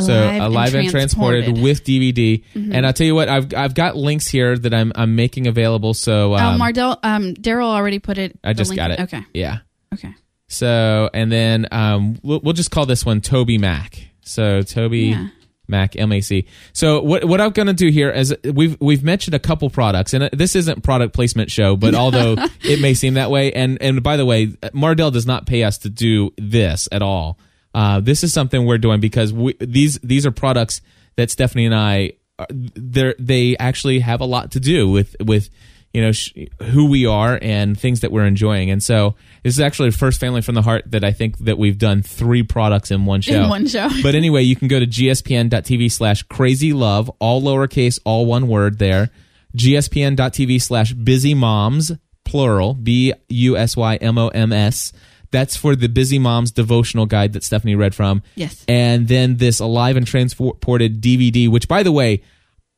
So 0.00 0.12
Alive 0.12 0.30
and 0.34 0.42
alive 0.44 0.74
and 0.76 0.90
transported, 0.90 1.44
Transported. 1.46 1.64
with 1.64 1.82
DVD, 1.84 2.44
and 2.54 2.86
I'll 2.86 2.92
tell 2.92 3.04
you 3.06 3.16
what 3.16 3.28
I've 3.28 3.52
I've 3.52 3.74
got 3.74 3.96
links 3.96 4.28
here 4.28 4.56
that 4.56 4.72
I'm 4.72 4.92
I'm 4.94 5.16
making 5.16 5.48
available. 5.48 5.92
So 5.92 6.34
Oh, 6.34 6.36
um, 6.36 6.60
Mardel, 6.60 6.98
um, 7.02 7.34
Daryl 7.34 7.64
already 7.66 7.98
put 7.98 8.16
it. 8.16 8.38
I 8.44 8.52
just 8.52 8.70
link 8.70 8.76
got 8.78 8.92
in- 8.92 9.00
it. 9.00 9.02
Okay, 9.12 9.24
Yeah. 9.34 9.58
okay. 9.92 10.14
So 10.46 11.10
and 11.12 11.32
then 11.32 11.66
um 11.72 12.16
we'll, 12.22 12.40
we'll 12.44 12.52
just 12.54 12.70
call 12.70 12.86
this 12.86 13.04
one 13.04 13.20
Toby 13.20 13.58
Mac. 13.58 14.00
So 14.20 14.62
Toby 14.62 15.00
Yeah. 15.08 15.28
Mac 15.68 15.94
MAC. 15.94 16.46
So 16.72 17.00
what 17.02 17.24
what 17.24 17.40
I'm 17.40 17.50
going 17.50 17.66
to 17.66 17.74
do 17.74 17.88
here 17.90 18.10
is 18.10 18.34
we've 18.42 18.76
we've 18.80 19.04
mentioned 19.04 19.34
a 19.34 19.38
couple 19.38 19.70
products 19.70 20.14
and 20.14 20.28
this 20.32 20.56
isn't 20.56 20.82
product 20.82 21.14
placement 21.14 21.50
show, 21.50 21.76
but 21.76 21.94
although 21.94 22.36
it 22.62 22.80
may 22.80 22.94
seem 22.94 23.14
that 23.14 23.30
way 23.30 23.52
and 23.52 23.80
and 23.80 24.02
by 24.02 24.16
the 24.16 24.26
way, 24.26 24.46
Mardel 24.46 25.12
does 25.12 25.26
not 25.26 25.46
pay 25.46 25.62
us 25.64 25.78
to 25.78 25.90
do 25.90 26.32
this 26.36 26.88
at 26.90 27.02
all. 27.02 27.38
Uh, 27.74 28.00
this 28.00 28.24
is 28.24 28.32
something 28.32 28.64
we're 28.64 28.78
doing 28.78 29.00
because 29.00 29.32
we, 29.32 29.54
these 29.60 29.98
these 29.98 30.26
are 30.26 30.32
products 30.32 30.80
that 31.16 31.30
Stephanie 31.30 31.66
and 31.66 31.74
I 31.74 32.12
they 32.50 33.14
they 33.18 33.56
actually 33.58 34.00
have 34.00 34.20
a 34.20 34.24
lot 34.24 34.52
to 34.52 34.60
do 34.60 34.88
with 34.88 35.16
with 35.20 35.50
you 35.94 36.02
know 36.02 36.12
sh- 36.12 36.32
who 36.62 36.86
we 36.86 37.06
are 37.06 37.38
and 37.40 37.78
things 37.78 38.00
that 38.00 38.12
we're 38.12 38.26
enjoying. 38.26 38.70
And 38.70 38.82
so 38.82 39.14
this 39.42 39.54
is 39.54 39.60
actually 39.60 39.90
the 39.90 39.96
first 39.96 40.20
family 40.20 40.42
from 40.42 40.54
the 40.54 40.62
heart 40.62 40.84
that 40.90 41.04
I 41.04 41.12
think 41.12 41.38
that 41.38 41.58
we've 41.58 41.78
done 41.78 42.02
three 42.02 42.42
products 42.42 42.90
in 42.90 43.04
one 43.06 43.20
show. 43.20 43.42
In 43.42 43.48
one 43.48 43.66
show. 43.66 43.88
but 44.02 44.14
anyway, 44.14 44.42
you 44.42 44.54
can 44.56 44.68
go 44.68 44.78
to 44.78 44.86
gspn.tv 44.86 45.90
slash 45.90 46.22
crazy 46.24 46.72
love, 46.72 47.10
all 47.18 47.42
lowercase, 47.42 47.98
all 48.04 48.26
one 48.26 48.48
word 48.48 48.78
there. 48.78 49.10
gspn.tv 49.56 50.60
slash 50.60 50.92
busy 50.92 51.34
moms, 51.34 51.92
plural, 52.24 52.74
B 52.74 53.12
U 53.28 53.56
S 53.56 53.76
Y 53.76 53.96
M 53.96 54.18
O 54.18 54.28
M 54.28 54.52
S. 54.52 54.92
That's 55.30 55.56
for 55.58 55.76
the 55.76 55.88
Busy 55.90 56.18
Moms 56.18 56.52
devotional 56.52 57.04
guide 57.04 57.34
that 57.34 57.44
Stephanie 57.44 57.74
read 57.74 57.94
from. 57.94 58.22
Yes. 58.34 58.64
And 58.66 59.08
then 59.08 59.36
this 59.36 59.60
Alive 59.60 59.98
and 59.98 60.06
Transported 60.06 61.02
DVD, 61.02 61.50
which 61.50 61.68
by 61.68 61.82
the 61.82 61.92
way, 61.92 62.22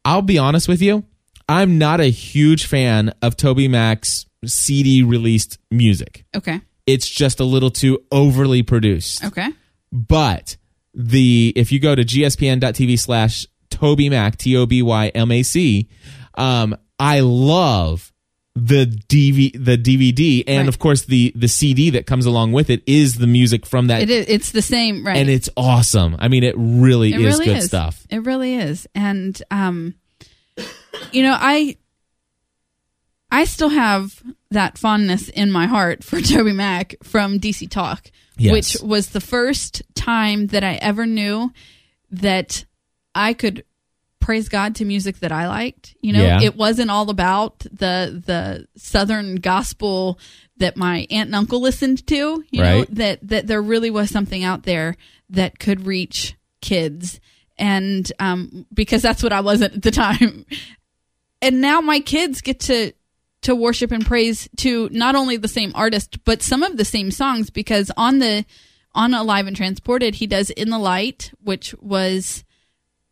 I'll 0.04 0.22
be 0.22 0.36
honest 0.36 0.66
with 0.66 0.82
you, 0.82 1.04
I'm 1.50 1.78
not 1.78 2.00
a 2.00 2.06
huge 2.06 2.66
fan 2.66 3.12
of 3.22 3.36
Toby 3.36 3.66
Mac's 3.66 4.26
CD 4.44 5.02
released 5.02 5.58
music. 5.70 6.24
Okay. 6.34 6.60
It's 6.86 7.08
just 7.08 7.40
a 7.40 7.44
little 7.44 7.70
too 7.70 7.98
overly 8.12 8.62
produced. 8.62 9.24
Okay. 9.24 9.48
But 9.92 10.56
the 10.94 11.52
if 11.56 11.72
you 11.72 11.80
go 11.80 11.94
to 11.94 12.04
gspn.tv 12.04 12.98
slash 12.98 13.46
Toby 13.68 14.08
Mac, 14.08 14.36
T 14.36 14.56
O 14.56 14.64
B 14.66 14.80
Y 14.82 15.08
M 15.08 15.30
A 15.32 15.42
C, 15.42 15.88
um, 16.36 16.76
I 16.98 17.20
love 17.20 18.12
the 18.54 18.84
DV 18.86 19.52
the 19.64 19.78
DVD 19.78 20.42
and 20.46 20.66
Right. 20.66 20.68
of 20.68 20.78
course 20.78 21.04
the 21.04 21.32
the 21.36 21.48
CD 21.48 21.90
that 21.90 22.06
comes 22.06 22.26
along 22.26 22.52
with 22.52 22.68
it 22.70 22.82
is 22.86 23.14
the 23.14 23.26
music 23.28 23.64
from 23.66 23.86
that 23.88 24.02
It 24.02 24.10
is. 24.10 24.26
It's 24.28 24.50
the 24.52 24.62
same, 24.62 25.04
right? 25.06 25.16
and 25.16 25.28
it's 25.30 25.48
awesome. 25.56 26.16
I 26.18 26.28
mean, 26.28 26.44
it 26.44 26.54
really 26.56 27.12
it 27.12 27.20
is 27.20 27.34
really 27.34 27.44
good 27.46 27.56
is 27.58 27.64
stuff. 27.66 28.06
It 28.10 28.24
really 28.24 28.54
is, 28.54 28.86
and 28.94 29.40
um, 29.50 29.94
you 31.12 31.22
know, 31.22 31.36
I 31.38 31.76
I 33.30 33.44
still 33.44 33.68
have 33.68 34.22
that 34.50 34.76
fondness 34.78 35.28
in 35.28 35.50
my 35.52 35.66
heart 35.66 36.02
for 36.02 36.20
Toby 36.20 36.52
Mac 36.52 36.94
from 37.02 37.38
DC 37.38 37.70
Talk, 37.70 38.10
Yes. 38.36 38.52
which 38.52 38.76
was 38.82 39.10
the 39.10 39.20
first 39.20 39.82
time 39.94 40.48
that 40.48 40.64
I 40.64 40.74
ever 40.76 41.06
knew 41.06 41.52
that 42.10 42.64
I 43.14 43.34
could 43.34 43.64
praise 44.18 44.48
God 44.48 44.74
to 44.76 44.84
music 44.84 45.18
that 45.20 45.32
I 45.32 45.46
liked. 45.48 45.94
You 46.00 46.12
know, 46.12 46.22
Yeah. 46.22 46.40
it 46.42 46.56
wasn't 46.56 46.90
all 46.90 47.08
about 47.10 47.60
the 47.60 48.22
the 48.24 48.66
southern 48.76 49.36
gospel 49.36 50.18
that 50.56 50.76
my 50.76 51.06
aunt 51.10 51.28
and 51.28 51.34
uncle 51.34 51.60
listened 51.60 52.06
to. 52.08 52.42
You 52.50 52.62
know, 52.62 52.84
that 52.90 53.26
that 53.28 53.46
there 53.46 53.62
really 53.62 53.90
was 53.90 54.10
something 54.10 54.42
out 54.44 54.64
there 54.64 54.96
that 55.30 55.58
could 55.58 55.86
reach 55.86 56.34
kids, 56.60 57.20
and 57.58 58.10
um, 58.18 58.66
because 58.74 59.02
that's 59.02 59.22
what 59.22 59.32
I 59.32 59.40
was 59.40 59.62
at 59.62 59.80
the 59.80 59.90
time. 59.92 60.44
And 61.42 61.60
now 61.60 61.80
my 61.80 62.00
kids 62.00 62.40
get 62.40 62.60
to 62.60 62.92
to 63.42 63.54
worship 63.54 63.90
and 63.90 64.04
praise 64.04 64.48
to 64.58 64.88
not 64.92 65.14
only 65.14 65.38
the 65.38 65.48
same 65.48 65.72
artist 65.74 66.22
but 66.24 66.42
some 66.42 66.62
of 66.62 66.76
the 66.76 66.84
same 66.84 67.10
songs 67.10 67.48
because 67.48 67.90
on 67.96 68.18
the 68.18 68.44
on 68.94 69.14
Alive 69.14 69.46
and 69.46 69.56
Transported 69.56 70.16
he 70.16 70.26
does 70.26 70.50
In 70.50 70.70
the 70.70 70.78
Light, 70.78 71.32
which 71.42 71.74
was 71.80 72.44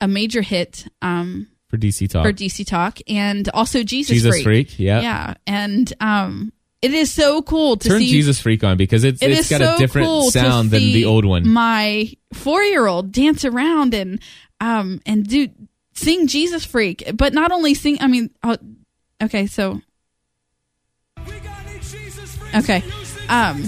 a 0.00 0.08
major 0.08 0.42
hit 0.42 0.86
um, 1.02 1.48
For 1.68 1.76
DC 1.76 2.08
Talk. 2.10 2.24
for 2.24 2.32
DC 2.32 2.66
Talk, 2.66 2.98
and 3.08 3.48
also 3.50 3.82
Jesus, 3.82 4.16
Jesus 4.16 4.42
Freak. 4.42 4.44
Freak, 4.44 4.78
yeah. 4.78 5.00
yeah, 5.00 5.34
and 5.46 5.92
um, 6.00 6.52
it 6.82 6.92
is 6.92 7.12
so 7.12 7.42
cool 7.42 7.76
to 7.76 7.88
Turn 7.88 8.00
see. 8.00 8.08
Jesus 8.08 8.40
Freak 8.40 8.62
on 8.62 8.76
because 8.76 9.04
it's 9.04 9.22
It 9.22 9.30
it's 9.30 9.40
is 9.40 9.48
got 9.50 9.60
so 9.60 9.74
a 9.74 9.78
different 9.78 10.06
cool 10.06 10.30
sound 10.30 10.70
than 10.70 10.80
the 10.80 11.04
old 11.04 11.24
one. 11.24 11.48
My 11.48 12.12
four-year-old 12.32 13.12
dance 13.12 13.44
around 13.44 13.94
and 13.94 14.20
um 14.60 15.00
and 15.06 15.26
do 15.26 15.48
sing 15.98 16.26
Jesus 16.26 16.64
Freak, 16.64 17.10
but 17.14 17.32
not 17.32 17.52
only 17.52 17.74
sing. 17.74 17.98
I 18.00 18.06
mean, 18.06 18.30
oh, 18.42 18.56
okay, 19.22 19.46
so 19.46 19.80
okay, 22.54 22.82
um, 23.28 23.64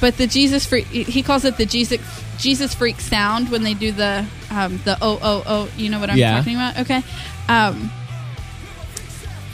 but 0.00 0.16
the 0.16 0.26
Jesus 0.26 0.66
Freak. 0.66 0.86
He 0.86 1.22
calls 1.22 1.44
it 1.44 1.56
the 1.56 1.66
Jesus 1.66 2.00
Jesus 2.38 2.74
Freak 2.74 3.00
sound 3.00 3.50
when 3.50 3.62
they 3.62 3.74
do 3.74 3.92
the 3.92 4.24
um, 4.50 4.80
the 4.84 4.96
oh 5.02 5.18
oh 5.22 5.42
oh. 5.46 5.70
You 5.76 5.90
know 5.90 6.00
what 6.00 6.10
I'm 6.10 6.16
Yeah. 6.16 6.36
talking 6.38 6.54
about? 6.54 6.78
Okay. 6.80 7.02
Um, 7.48 7.90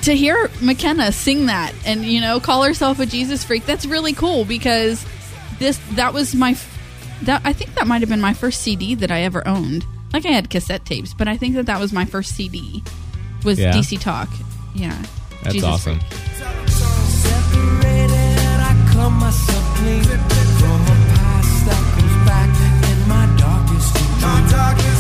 to 0.02 0.12
hear 0.14 0.48
McKenna 0.62 1.10
sing 1.10 1.46
that 1.46 1.72
and 1.84 2.04
you 2.04 2.20
know 2.20 2.38
call 2.38 2.62
herself 2.62 3.00
a 3.00 3.06
Jesus 3.06 3.42
freak, 3.42 3.66
that's 3.66 3.84
really 3.86 4.12
cool 4.12 4.44
because 4.44 5.04
this 5.58 5.78
that 5.94 6.14
was 6.14 6.32
my 6.34 6.56
that 7.22 7.40
I 7.44 7.52
think 7.52 7.74
that 7.74 7.88
might 7.88 8.02
have 8.02 8.08
been 8.10 8.20
my 8.20 8.34
first 8.34 8.60
CD 8.62 8.94
that 8.96 9.10
I 9.10 9.22
ever 9.22 9.46
owned. 9.48 9.84
Like 10.12 10.24
I 10.24 10.30
had 10.30 10.48
cassette 10.50 10.84
tapes, 10.84 11.12
but 11.14 11.28
I 11.28 11.36
think 11.36 11.54
that 11.56 11.66
that 11.66 11.80
was 11.80 11.92
my 11.92 12.04
first 12.04 12.34
CD 12.34 12.82
was 13.44 13.58
Yeah. 13.58 13.72
DC 13.72 14.00
Talk. 14.00 14.28
Yeah, 14.74 14.96
That's 15.42 15.54
Jesus 15.54 15.68
awesome. 15.68 16.00
Freak. 16.00 16.12
Separated, 16.68 18.60
I 18.60 18.90
call 18.92 19.10
myself 19.10 19.76
clean 19.78 20.02
from 20.04 20.80
a 20.80 20.96
past 21.14 21.66
that 21.66 21.82
comes 21.94 22.16
back 22.26 22.50
in 22.90 23.08
my 23.08 23.26
darkest 23.38 23.94
dreams. 23.94 24.95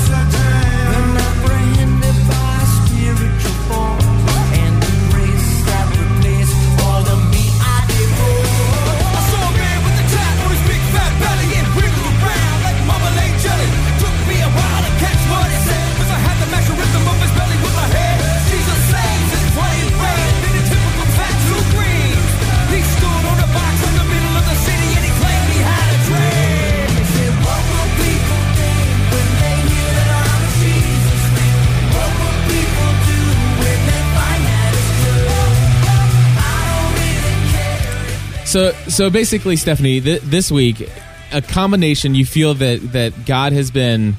So 38.56 38.72
so 38.88 39.10
basically, 39.10 39.56
Stephanie, 39.56 40.00
th- 40.00 40.22
this 40.22 40.50
week, 40.50 40.88
a 41.30 41.42
combination. 41.42 42.14
You 42.14 42.24
feel 42.24 42.54
that 42.54 42.92
that 42.92 43.26
God 43.26 43.52
has 43.52 43.70
been 43.70 44.16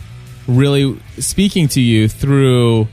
really 0.47 0.95
speaking 1.17 1.67
to 1.69 1.81
you 1.81 2.07
through 2.07 2.87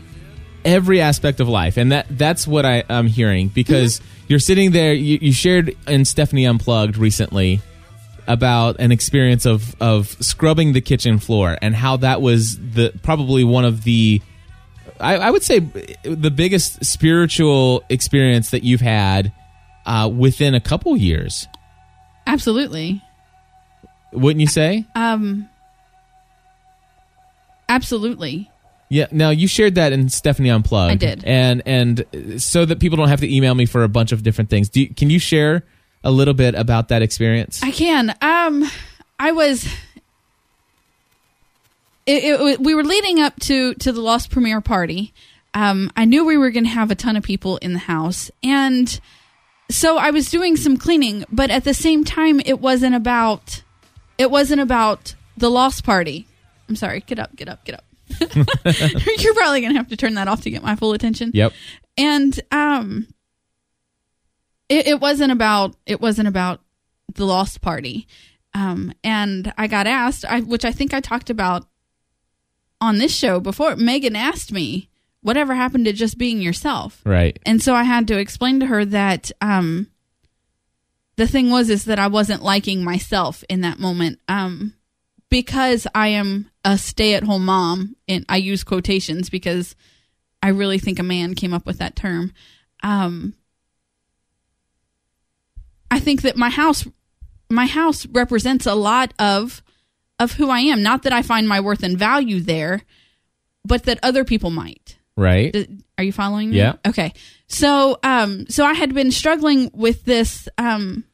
every 0.65 1.03
aspect 1.03 1.41
of 1.41 1.49
life, 1.51 1.77
and 1.77 1.93
that 1.93 2.07
that's 2.09 2.47
what 2.47 2.65
I, 2.65 2.85
I'm 2.89 3.09
hearing 3.09 3.49
because 3.49 4.01
mm-hmm. 4.01 4.25
you're 4.29 4.39
sitting 4.39 4.71
there. 4.71 4.95
You, 4.95 5.19
you 5.21 5.33
shared 5.35 5.77
in 5.87 6.07
Stephanie 6.07 6.47
Unplugged 6.47 6.97
recently 6.97 7.61
about 8.27 8.77
an 8.79 8.91
experience 8.91 9.45
of 9.45 9.79
of 9.83 10.17
scrubbing 10.25 10.73
the 10.73 10.81
kitchen 10.81 11.19
floor 11.19 11.59
and 11.61 11.75
how 11.75 11.99
that 11.99 12.23
was 12.23 12.57
the 12.57 12.91
probably 13.03 13.45
one 13.45 13.67
of 13.67 13.85
the 13.85 14.23
I, 14.99 15.17
I 15.17 15.31
would 15.31 15.43
say 15.43 15.59
the 15.59 16.31
biggest 16.31 16.87
spiritual 16.87 17.85
experience 17.91 18.49
that 18.53 18.63
you've 18.63 18.81
had 18.81 19.31
uh, 19.87 20.11
within 20.15 20.55
a 20.55 20.61
couple 20.61 20.97
years. 20.97 21.47
Absolutely. 22.27 23.03
Wouldn't 24.13 24.41
you 24.41 24.47
say? 24.47 24.87
Um. 24.95 25.49
Absolutely. 27.69 28.51
Yeah. 28.89 29.07
Now 29.11 29.31
you 29.31 29.49
shared 29.49 29.75
that 29.77 29.93
in 29.93 30.09
Stephanie 30.09 30.51
Unplugged. 30.51 30.93
I 30.93 30.97
did. 30.97 31.25
and 31.25 31.63
and 31.67 32.43
so 32.43 32.65
that 32.65 32.79
people 32.79 32.97
don't 32.97 33.09
have 33.09 33.21
to 33.21 33.35
email 33.35 33.55
me 33.55 33.67
for 33.67 33.83
a 33.83 33.89
bunch 33.89 34.13
of 34.13 34.23
different 34.23 34.51
things. 34.51 34.69
Do 34.69 34.83
you, 34.83 34.95
can 34.95 35.11
you 35.11 35.19
share 35.19 35.65
a 36.05 36.11
little 36.11 36.35
bit 36.35 36.55
about 36.55 36.89
that 36.89 37.03
experience? 37.03 37.63
I 37.63 37.71
can. 37.71 38.15
Um, 38.21 38.71
I 39.19 39.33
was. 39.33 39.67
It, 42.07 42.25
it, 42.25 42.61
we 42.61 42.75
were 42.75 42.85
leading 42.85 43.21
up 43.21 43.41
to 43.41 43.75
to 43.75 43.91
the 43.91 44.01
Lost 44.03 44.31
premiere 44.31 44.61
party. 44.61 45.15
Um, 45.55 45.91
I 45.97 46.05
knew 46.05 46.25
we 46.25 46.37
were 46.37 46.51
going 46.51 46.65
to 46.65 46.71
have 46.71 46.91
a 46.91 46.95
ton 46.95 47.17
of 47.17 47.23
people 47.23 47.57
in 47.59 47.73
the 47.73 47.79
house, 47.79 48.31
and 48.43 49.01
so 49.71 49.97
I 49.97 50.11
was 50.11 50.31
doing 50.31 50.57
some 50.57 50.77
cleaning. 50.77 51.25
But 51.31 51.51
at 51.51 51.65
the 51.65 51.75
same 51.75 52.05
time, 52.05 52.41
it 52.45 52.61
wasn't 52.61 52.95
about. 52.95 53.63
It 54.17 54.31
wasn't 54.31 54.61
about 54.61 55.15
the 55.37 55.51
Lost 55.51 55.85
party. 55.85 56.27
I'm 56.69 56.77
sorry. 56.77 57.01
Get 57.01 57.19
up. 57.19 57.35
Get 57.37 57.49
up. 57.49 57.65
Get 57.65 57.77
up. 57.77 57.85
You're 58.21 59.35
probably 59.35 59.61
going 59.61 59.73
to 59.73 59.79
have 59.79 59.89
to 59.89 59.97
turn 59.97 60.15
that 60.15 60.29
off 60.29 60.43
to 60.43 60.51
get 60.51 60.63
my 60.63 60.77
full 60.77 60.93
attention 60.93 61.31
yep. 61.35 61.53
and 61.97 62.39
um 62.53 63.07
it, 64.69 64.87
it 64.87 65.01
wasn't 65.01 65.33
about 65.33 65.75
it 65.87 66.01
wasn't 66.01 66.29
about 66.29 66.61
the 67.15 67.25
lost 67.25 67.61
party 67.61 68.07
um 68.53 68.93
and 69.03 69.53
i 69.57 69.67
got 69.67 69.87
asked 69.87 70.25
I, 70.27 70.41
which 70.41 70.65
i 70.65 70.71
think 70.71 70.93
i 70.93 71.01
talked 71.01 71.31
about 71.31 71.67
on 72.81 72.99
this 72.99 73.15
show 73.15 73.41
before 73.41 73.75
megan 73.77 74.17
asked 74.17 74.53
me 74.53 74.91
whatever 75.25 75.55
happened 75.55 75.87
to 75.87 75.93
just 75.93 76.17
being 76.19 76.41
yourself 76.41 77.01
Right. 77.05 77.39
and 77.45 77.61
so 77.61 77.75
i 77.75 77.83
had 77.83 78.07
to 78.09 78.19
explain 78.19 78.61
to 78.61 78.67
her 78.67 78.85
that 78.85 79.33
um 79.41 79.89
the 81.17 81.27
thing 81.27 81.51
was 81.51 81.69
is 81.71 81.85
that 81.87 81.99
i 81.99 82.07
wasn't 82.07 82.43
liking 82.43 82.85
myself 82.85 83.43
in 83.49 83.63
that 83.63 83.79
moment 83.81 84.21
um 84.29 84.75
because 85.31 85.87
i 85.95 86.09
am 86.09 86.49
a 86.65 86.79
stay-at-home 86.79 87.45
mom 87.45 87.97
and 88.07 88.25
i 88.29 88.37
use 88.37 88.63
quotations 88.65 89.29
because 89.31 89.75
I 90.43 90.49
really 90.49 90.79
think 90.79 90.99
a 90.99 91.03
man 91.03 91.35
came 91.35 91.55
up 91.55 91.65
with 91.65 91.79
that 91.79 91.97
term. 91.97 92.31
Um, 92.83 93.33
I 95.91 96.01
think 96.01 96.21
that 96.21 96.37
my 96.37 96.51
house, 96.51 96.87
my 97.51 97.65
house 97.65 98.05
represents 98.05 98.67
a 98.67 98.75
lot 98.75 99.15
of 99.19 99.63
of 100.19 100.33
who 100.33 100.51
I 100.51 100.61
am. 100.61 100.83
Not 100.83 101.03
that 101.05 101.15
I 101.15 101.23
find 101.23 101.49
my 101.49 101.61
worth 101.61 101.83
and 101.83 101.99
value 101.99 102.41
there, 102.41 102.83
but 103.65 103.85
that 103.85 103.99
other 104.03 104.23
people 104.23 104.51
might. 104.51 104.99
Right. 105.17 105.55
Are 105.97 106.05
you 106.05 106.13
following 106.13 106.51
me? 106.51 106.57
Yeah. 106.57 106.75
Okay. 106.87 107.13
So, 107.47 107.99
um, 108.03 108.47
so 108.49 108.65
I 108.65 108.73
had 108.75 108.95
been 108.95 109.13
struggling 109.13 109.71
with 109.73 110.05
this, 110.05 110.49
um, 110.59 111.05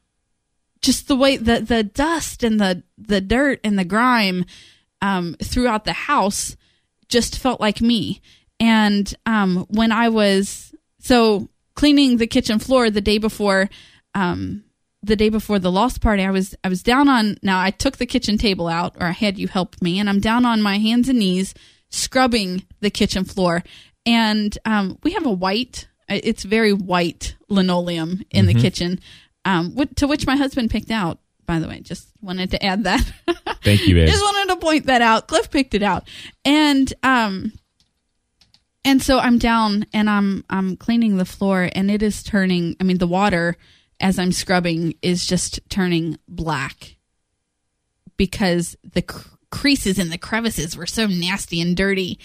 just 0.81 1.09
the 1.09 1.17
way 1.17 1.37
the 1.37 1.61
the 1.61 1.83
dust 1.83 2.43
and 2.43 2.59
the 2.59 2.83
the 2.97 3.21
dirt 3.21 3.61
and 3.63 3.79
the 3.79 3.85
grime, 3.85 4.47
um, 5.03 5.37
throughout 5.43 5.85
the 5.85 5.93
house, 5.93 6.57
just 7.09 7.39
felt 7.39 7.61
like 7.61 7.83
me. 7.83 8.23
And 8.59 9.13
um, 9.27 9.67
when 9.69 9.93
I 9.93 10.09
was 10.09 10.75
so 10.99 11.49
cleaning 11.75 12.17
the 12.17 12.27
kitchen 12.27 12.59
floor 12.59 12.91
the 12.91 13.01
day 13.01 13.19
before, 13.19 13.69
um, 14.15 14.65
the 15.03 15.17
day 15.17 15.29
before 15.29 15.59
the 15.59 15.73
lost 15.73 16.01
party, 16.01 16.23
I 16.23 16.31
was 16.31 16.55
I 16.65 16.69
was 16.69 16.83
down 16.83 17.09
on. 17.09 17.37
Now 17.43 17.61
I 17.61 17.71
took 17.71 17.99
the 17.99 18.07
kitchen 18.07 18.39
table 18.39 18.69
out, 18.69 18.97
or 18.99 19.07
I 19.07 19.13
had 19.13 19.39
you 19.39 19.49
help 19.49 19.81
me, 19.83 19.99
and 19.99 20.09
I'm 20.09 20.21
down 20.21 20.47
on 20.47 20.63
my 20.63 20.79
hands 20.79 21.09
and 21.09 21.19
knees 21.19 21.55
scrubbing 21.91 22.65
the 22.81 22.91
kitchen 22.91 23.25
floor. 23.25 23.63
And 24.07 24.57
um, 24.65 24.99
we 25.03 25.13
have 25.13 25.27
a 25.27 25.31
white, 25.33 25.89
it's 26.09 26.43
very 26.43 26.73
white 26.73 27.37
linoleum 27.49 28.23
in 28.31 28.47
the 28.47 28.55
kitchen, 28.55 29.01
um, 29.45 29.77
to 29.97 30.07
which 30.07 30.27
my 30.27 30.37
husband 30.37 30.71
picked 30.71 30.91
out. 30.91 31.19
By 31.47 31.59
the 31.59 31.69
way, 31.69 31.81
just 31.81 32.09
wanted 32.21 32.53
to 32.53 32.65
add 32.65 32.85
that. 32.85 33.01
Thank 33.65 33.87
you, 33.87 33.95
babe. 33.97 34.09
just 34.09 34.23
wanted 34.23 34.55
to 34.55 34.61
point 34.61 34.87
that 34.87 35.03
out. 35.03 35.27
Cliff 35.27 35.51
picked 35.51 35.75
it 35.75 35.83
out, 35.83 36.09
and 36.45 36.93
um, 37.03 37.53
and 38.85 39.03
so 39.03 39.19
I'm 39.19 39.39
down 39.39 39.85
and 39.93 40.09
I'm 40.09 40.45
I'm 40.49 40.77
cleaning 40.77 41.17
the 41.17 41.25
floor, 41.25 41.69
and 41.73 41.91
it 41.91 42.03
is 42.03 42.23
turning. 42.23 42.77
I 42.81 42.85
mean, 42.85 42.99
the 42.99 43.07
water 43.09 43.57
as 44.01 44.19
I'm 44.19 44.33
scrubbing 44.33 44.95
is 45.03 45.27
just 45.27 45.61
turning 45.69 46.19
black 46.29 46.97
because 48.17 48.77
the 48.85 49.03
cr- 49.03 49.29
creases 49.51 49.99
and 49.99 50.13
the 50.13 50.19
crevices 50.19 50.77
were 50.77 50.87
so 50.87 51.07
nasty 51.07 51.61
and 51.61 51.77
dirty. 51.77 52.19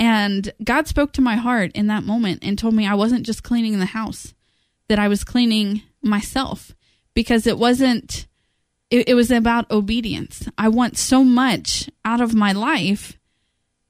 And 0.00 0.52
God 0.62 0.86
spoke 0.86 1.12
to 1.12 1.20
my 1.20 1.36
heart 1.36 1.72
in 1.74 1.88
that 1.88 2.04
moment 2.04 2.40
and 2.42 2.58
told 2.58 2.74
me 2.74 2.86
I 2.86 2.94
wasn't 2.94 3.26
just 3.26 3.42
cleaning 3.42 3.78
the 3.78 3.86
house, 3.86 4.34
that 4.88 4.98
I 4.98 5.08
was 5.08 5.24
cleaning 5.24 5.82
myself 6.02 6.74
because 7.14 7.46
it 7.46 7.58
wasn't, 7.58 8.26
it, 8.90 9.08
it 9.08 9.14
was 9.14 9.30
about 9.30 9.70
obedience. 9.70 10.48
I 10.56 10.68
want 10.68 10.96
so 10.96 11.24
much 11.24 11.90
out 12.04 12.20
of 12.20 12.34
my 12.34 12.52
life. 12.52 13.18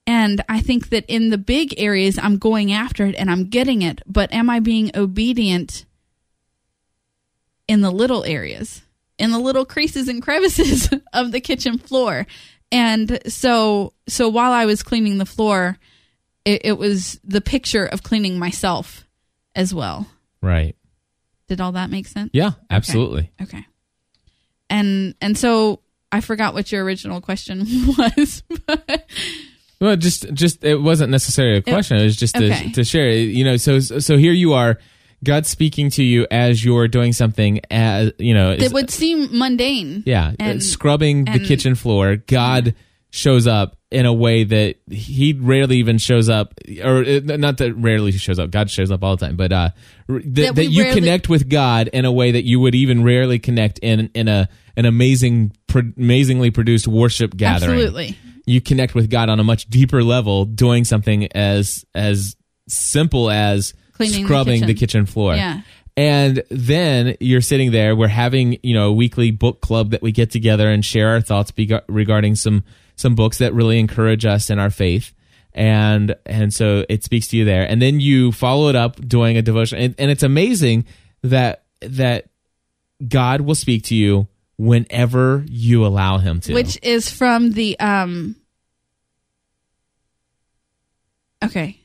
And 0.07 0.43
I 0.49 0.61
think 0.61 0.89
that 0.89 1.05
in 1.07 1.29
the 1.29 1.37
big 1.39 1.75
areas, 1.79 2.19
I'm 2.19 2.39
going 2.39 2.73
after 2.73 3.05
it 3.05 3.15
and 3.17 3.31
I'm 3.31 3.51
getting 3.51 3.83
it. 3.83 4.01
But 4.07 4.33
am 4.33 4.49
I 4.49 4.61
being 4.61 4.91
obedient 4.95 5.85
in 7.69 7.83
the 7.83 7.91
little 7.91 8.25
areas, 8.25 8.81
in 9.19 9.31
the 9.31 9.39
little 9.39 9.67
creases 9.67 10.09
and 10.09 10.23
crevices 10.23 10.89
of 11.13 11.33
the 11.33 11.41
kitchen 11.43 11.77
floor? 11.77 12.27
And 12.73 13.21
so, 13.27 13.93
so 14.09 14.31
while 14.31 14.53
I 14.53 14.65
was 14.65 14.83
cleaning 14.83 15.19
the 15.19 15.27
floor, 15.27 15.79
it, 16.49 16.63
it 16.65 16.79
was 16.79 17.21
the 17.25 17.41
picture 17.41 17.85
of 17.85 18.03
cleaning 18.03 18.39
myself 18.39 19.07
as 19.55 19.75
well. 19.75 20.07
Right. 20.43 20.75
Did 21.49 21.61
all 21.61 21.73
that 21.73 21.91
make 21.91 22.07
sense? 22.07 22.31
Yeah, 22.33 22.53
absolutely. 22.71 23.31
Okay. 23.43 23.65
And 24.71 25.15
and 25.21 25.37
so 25.37 25.81
I 26.13 26.21
forgot 26.21 26.55
what 26.55 26.71
your 26.73 26.85
original 26.85 27.21
question 27.21 27.61
was. 27.99 28.43
but- 28.67 29.07
Well, 29.81 29.97
just 29.97 30.33
just 30.35 30.65
it 30.65 30.77
wasn't 30.81 31.11
necessarily 31.13 31.59
a 31.59 31.63
question. 31.63 31.99
It 31.99 32.03
was 32.05 32.17
just 32.17 32.35
to, 32.35 32.51
okay. 32.51 32.73
to 32.73 32.83
share. 32.85 33.11
You 33.13 33.45
know, 33.45 33.57
so 33.57 33.79
so 33.79 34.17
here 34.19 34.33
you 34.33 34.55
are 34.55 34.79
God 35.23 35.47
speaking 35.47 35.91
to 35.91 36.03
you 36.03 36.27
as 36.31 36.65
you're 36.65 36.89
doing 36.89 37.13
something 37.13 37.61
as 37.71 38.11
you 38.19 38.35
know 38.35 38.51
it 38.53 38.73
would 38.73 38.91
seem 38.91 39.39
mundane. 39.39 40.03
yeah, 40.05 40.33
And- 40.41 40.63
scrubbing 40.63 41.27
the 41.27 41.39
kitchen 41.39 41.75
floor. 41.77 42.17
God 42.17 42.75
shows 43.11 43.47
up 43.47 43.78
in 43.91 44.05
a 44.05 44.13
way 44.13 44.45
that 44.45 44.77
he 44.91 45.33
rarely 45.33 45.79
even 45.79 45.97
shows 45.99 46.29
up, 46.29 46.53
or 46.85 46.99
uh, 47.05 47.21
not 47.25 47.57
that 47.59 47.73
rarely 47.75 48.11
he 48.13 48.19
shows 48.19 48.39
up. 48.39 48.51
God 48.51 48.71
shows 48.71 48.91
up 48.91 49.03
all 49.03 49.17
the 49.17 49.27
time, 49.27 49.37
but 49.37 49.51
uh, 49.53 49.71
th- 50.09 50.23
That 50.27 50.55
that, 50.57 50.65
you 50.67 50.83
rarely- 50.83 51.01
connect 51.01 51.29
with 51.29 51.49
God 51.49 51.89
in 51.89 52.05
a 52.05 52.13
way 52.13 52.33
that 52.33 52.45
you 52.45 52.61
would 52.61 52.75
even 52.75 53.03
rarely 53.03 53.39
connect 53.39 53.79
in 53.79 54.11
in 54.15 54.29
a 54.29 54.49
an 54.77 54.85
amazing, 54.85 55.53
pro- 55.67 55.91
amazingly 55.97 56.51
produced 56.51 56.87
worship 56.87 57.37
gathering. 57.37 57.73
Absolutely. 57.73 58.17
You 58.47 58.61
connect 58.61 58.95
with 58.95 59.11
God 59.11 59.29
on 59.29 59.41
a 59.41 59.45
much 59.45 59.67
deeper 59.69 60.03
level, 60.05 60.45
doing 60.45 60.85
something 60.85 61.27
as 61.33 61.85
as 61.95 62.37
simple 62.69 63.31
as 63.31 63.75
Cleaning 63.95 64.25
scrubbing 64.27 64.61
the 64.61 64.75
kitchen. 64.75 64.77
kitchen 65.05 65.07
floor. 65.07 65.35
Yeah. 65.35 65.63
And 65.97 66.45
then 66.51 67.17
you're 67.19 67.41
sitting 67.41 67.73
there. 67.73 67.97
We're 67.97 68.07
having 68.09 68.59
you 68.63 68.75
know 68.75 68.89
a 68.89 68.93
weekly 68.93 69.31
book 69.33 69.61
club 69.61 69.91
that 69.91 70.03
we 70.03 70.13
get 70.13 70.31
together 70.31 70.71
and 70.71 70.85
share 70.85 71.09
our 71.09 71.21
thoughts 71.21 71.51
beg- 71.51 71.73
regarding 71.89 72.37
some 72.37 72.63
some 72.99 73.15
books 73.15 73.39
that 73.39 73.55
really 73.55 73.79
encourage 73.79 74.27
us 74.27 74.51
in 74.51 74.59
our 74.59 74.71
faith. 74.71 75.15
And 75.55 76.15
and 76.27 76.53
so 76.53 76.85
it 76.89 77.05
speaks 77.05 77.29
to 77.29 77.37
you 77.37 77.45
there. 77.45 77.69
And 77.69 77.81
then 77.81 78.01
you 78.01 78.33
follow 78.33 78.69
it 78.69 78.77
up 78.77 78.97
doing 79.07 79.37
a 79.37 79.43
devotion. 79.43 79.79
And, 79.79 79.95
and 79.99 80.11
it's 80.11 80.23
amazing 80.23 80.85
that 81.23 81.65
that 81.81 82.27
God 83.07 83.41
will 83.41 83.55
speak 83.55 83.85
to 83.85 83.95
you 83.95 84.29
whenever 84.57 85.45
you 85.49 85.87
allow 85.87 86.19
Him 86.19 86.41
to. 86.41 86.55
Which 86.55 86.79
is 86.83 87.11
from 87.11 87.53
the 87.53 87.79
um 87.81 88.37
Okay. 91.43 91.81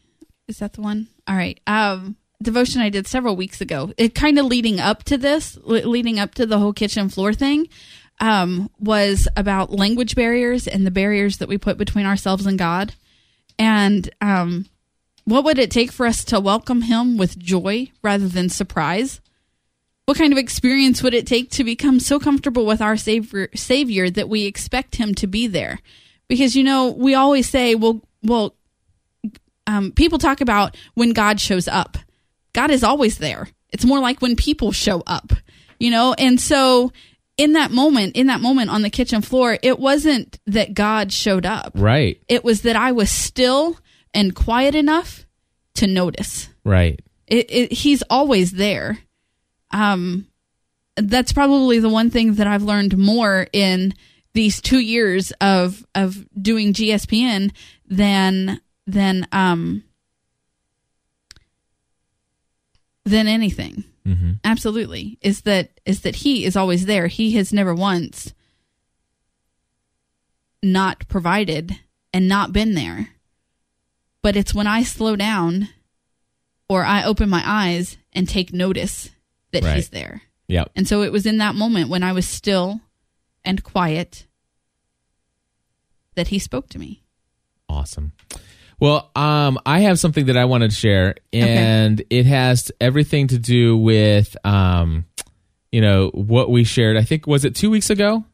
Is 0.47 0.59
that 0.59 0.74
the 0.74 0.82
one? 0.82 1.07
All 1.28 1.36
right. 1.36 1.59
Um 1.66 2.18
devotion 2.43 2.82
I 2.82 2.89
did 2.89 3.07
several 3.07 3.36
weeks 3.36 3.61
ago. 3.61 3.91
It 3.97 4.14
kind 4.14 4.38
of 4.38 4.45
leading 4.45 4.80
up 4.80 5.03
to 5.05 5.18
this, 5.18 5.57
leading 5.64 6.20
up 6.20 6.36
to 6.36 6.45
the 6.45 6.59
whole 6.59 6.74
kitchen 6.74 7.09
floor 7.09 7.34
thing, 7.34 7.70
um 8.24 8.69
was 8.80 9.28
about 9.36 9.71
language 9.71 10.15
barriers 10.15 10.65
and 10.65 10.88
the 10.88 10.91
barriers 10.91 11.38
that 11.38 11.49
we 11.49 11.57
put 11.57 11.78
between 11.78 12.05
ourselves 12.05 12.45
and 12.45 12.57
God. 12.57 12.93
And 13.59 14.09
um 14.21 14.65
what 15.26 15.43
would 15.43 15.59
it 15.59 15.71
take 15.71 15.91
for 15.91 16.05
us 16.05 16.24
to 16.26 16.39
welcome 16.39 16.82
him 16.82 17.17
with 17.17 17.38
joy 17.38 17.91
rather 18.01 18.28
than 18.28 18.49
surprise? 18.49 19.21
What 20.05 20.17
kind 20.17 20.34
of 20.34 20.39
experience 20.39 21.01
would 21.01 21.13
it 21.13 21.28
take 21.28 21.49
to 21.51 21.63
become 21.63 21.99
so 21.99 22.19
comfortable 22.19 22.65
with 22.65 22.82
our 22.82 22.97
savior, 22.97 23.47
savior 23.55 24.09
that 24.09 24.28
we 24.28 24.45
expect 24.45 24.95
him 24.97 25.15
to 25.15 25.28
be 25.28 25.47
there? 25.47 25.80
Because 26.28 26.55
you 26.55 26.63
know, 26.63 26.91
we 26.91 27.15
always 27.15 27.47
say, 27.47 27.76
well, 27.76 28.01
well, 28.21 28.55
um, 29.65 29.91
people 29.93 30.17
talk 30.17 30.41
about 30.41 30.76
when 30.93 31.11
God 31.11 31.39
shows 31.39 31.69
up. 31.69 31.97
God 32.51 32.69
is 32.69 32.84
always 32.84 33.17
there. 33.17 33.47
It's 33.71 33.86
more 33.86 33.99
like 33.99 34.21
when 34.21 34.36
people 34.36 34.74
show 34.74 35.03
up, 35.07 35.32
you 35.80 35.89
know? 35.89 36.13
And 36.13 36.39
so 36.39 36.91
in 37.38 37.54
that 37.54 37.72
moment, 37.72 38.16
in 38.16 38.28
that 38.28 38.42
moment 38.42 38.70
on 38.70 38.82
the 38.82 38.90
kitchen 38.90 39.22
floor, 39.22 39.58
it 39.64 39.80
wasn't 39.80 40.40
that 40.46 40.74
God 40.74 41.12
showed 41.12 41.46
up. 41.46 41.72
right, 41.76 42.22
It 42.28 42.44
was 42.44 42.62
that 42.62 42.76
I 42.76 42.92
was 42.92 43.10
still 43.10 43.80
and 44.14 44.36
quiet 44.36 44.76
enough 44.76 45.26
to 45.76 45.88
notice 45.88 46.50
right. 46.64 47.00
it, 47.28 47.50
it, 47.50 47.72
he's 47.72 48.04
always 48.10 48.52
there. 48.52 49.00
Um, 49.72 50.28
that's 50.96 51.34
probably 51.34 51.80
the 51.80 51.90
one 51.90 52.12
thing 52.12 52.36
that 52.36 52.46
I've 52.46 52.62
learned 52.62 52.96
more 52.96 53.48
in 53.52 53.96
these 54.34 54.62
two 54.62 54.80
years 54.80 55.32
of 55.42 55.84
of 55.96 56.28
doing 56.40 56.74
GSPN 56.74 57.52
than 57.88 58.62
than 58.86 59.28
um 59.32 59.84
than 63.06 63.28
anything. 63.28 63.84
Hmm 64.06 64.34
Absolutely, 64.43 65.18
is 65.22 65.41
that 65.41 65.80
is 65.86 66.01
that 66.01 66.18
he 66.18 66.43
is 66.45 66.56
always 66.56 66.86
there. 66.86 67.08
He 67.08 67.32
has 67.32 67.54
never 67.54 67.74
once 67.74 68.34
not 70.62 71.08
provided 71.08 71.80
and 72.14 72.28
not 72.28 72.54
been 72.54 72.74
there. 72.74 73.10
But 74.22 74.36
it's 74.36 74.54
when 74.54 74.68
I 74.68 74.84
slow 74.84 75.16
down 75.16 75.70
or 76.70 76.84
I 76.86 77.04
open 77.04 77.30
my 77.30 77.43
eyes 77.45 77.97
and 78.14 78.28
take 78.28 78.54
notice 78.54 79.10
that 79.51 79.64
Right. 79.64 79.76
he's 79.76 79.89
there. 79.89 80.22
Yep. 80.47 80.72
And 80.76 80.88
so 80.88 81.01
it 81.04 81.12
was 81.12 81.26
in 81.26 81.38
that 81.38 81.56
moment 81.56 81.89
when 81.89 82.04
I 82.04 82.14
was 82.14 82.28
still 82.28 82.82
and 83.43 83.64
quiet 83.64 84.26
that 86.16 86.30
he 86.30 86.39
spoke 86.39 86.70
to 86.70 86.80
me. 86.80 87.04
Awesome. 87.68 88.14
Well, 88.84 89.10
um, 89.16 89.60
I 89.66 89.80
have 89.80 89.98
something 89.98 90.26
that 90.26 90.36
I 90.36 90.44
wanted 90.44 90.72
to 90.72 90.76
share, 90.76 91.16
and 91.32 92.04
it 92.10 92.26
has 92.26 92.70
everything 92.82 93.28
to 93.28 93.40
do 93.40 93.78
with, 93.78 94.36
um, 94.46 95.06
you 95.72 95.80
know, 95.80 96.10
what 96.10 96.52
we 96.52 96.66
shared. 96.66 96.98
I 96.98 97.04
think 97.04 97.26
was 97.26 97.46
it 97.46 97.56
two 97.56 97.70
weeks 97.70 97.90
ago. 97.90 98.26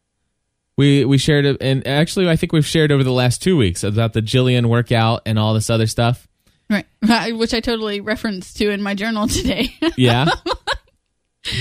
We 0.76 1.06
we 1.06 1.20
shared 1.20 1.46
it, 1.46 1.58
and 1.62 1.86
actually, 1.86 2.28
I 2.28 2.36
think 2.36 2.52
we've 2.52 2.66
shared 2.66 2.92
over 2.92 3.04
the 3.04 3.12
last 3.12 3.44
two 3.44 3.58
weeks 3.58 3.84
about 3.84 4.14
the 4.14 4.24
Jillian 4.24 4.66
workout 4.66 5.22
and 5.28 5.38
all 5.38 5.54
this 5.54 5.70
other 5.70 5.86
stuff. 5.86 6.28
Right. 6.68 6.88
Which 7.38 7.54
I 7.54 7.60
totally 7.60 8.02
referenced 8.02 8.58
to 8.58 8.72
in 8.72 8.82
my 8.82 8.96
journal 8.96 9.28
today. 9.28 9.78
Yeah. 9.98 10.26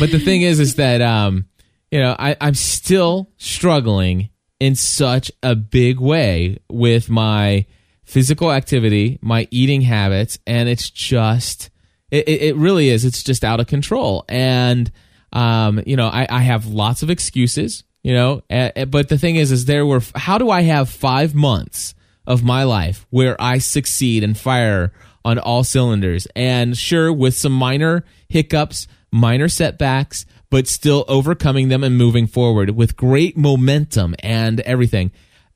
but 0.00 0.10
the 0.10 0.18
thing 0.18 0.40
is, 0.40 0.60
is 0.60 0.76
that 0.76 1.02
um, 1.02 1.44
you 1.90 2.00
know, 2.00 2.16
I, 2.18 2.36
I'm 2.40 2.54
still 2.54 3.28
struggling 3.36 4.30
in 4.58 4.76
such 4.76 5.30
a 5.42 5.54
big 5.54 6.00
way 6.00 6.60
with 6.70 7.10
my 7.10 7.66
physical 8.08 8.50
activity, 8.50 9.18
my 9.20 9.46
eating 9.50 9.82
habits, 9.82 10.38
and 10.46 10.68
it's 10.68 10.88
just 10.90 11.70
it, 12.10 12.28
it 12.28 12.56
really 12.56 12.88
is. 12.88 13.04
It's 13.04 13.22
just 13.22 13.44
out 13.44 13.60
of 13.60 13.66
control. 13.66 14.24
And 14.28 14.90
um, 15.32 15.82
you 15.86 15.96
know, 15.96 16.08
I, 16.08 16.26
I 16.28 16.40
have 16.40 16.66
lots 16.66 17.02
of 17.02 17.10
excuses, 17.10 17.84
you 18.02 18.14
know, 18.14 18.42
but 18.48 19.10
the 19.10 19.18
thing 19.18 19.36
is, 19.36 19.52
is 19.52 19.66
there 19.66 19.84
were 19.84 20.02
how 20.14 20.38
do 20.38 20.50
I 20.50 20.62
have 20.62 20.88
five 20.88 21.34
months 21.34 21.94
of 22.26 22.42
my 22.42 22.64
life 22.64 23.06
where 23.10 23.36
I 23.40 23.58
succeed 23.58 24.24
and 24.24 24.36
fire 24.36 24.92
on 25.24 25.38
all 25.38 25.64
cylinders. 25.64 26.26
And 26.34 26.76
sure, 26.76 27.12
with 27.12 27.34
some 27.34 27.52
minor 27.52 28.04
hiccups, 28.28 28.86
minor 29.10 29.48
setbacks, 29.48 30.24
but 30.50 30.66
still 30.66 31.04
overcoming 31.08 31.68
them 31.68 31.84
and 31.84 31.96
moving 31.96 32.26
forward 32.26 32.70
with 32.70 32.96
great 32.96 33.36
momentum 33.36 34.14
and 34.20 34.60
everything. 34.60 35.10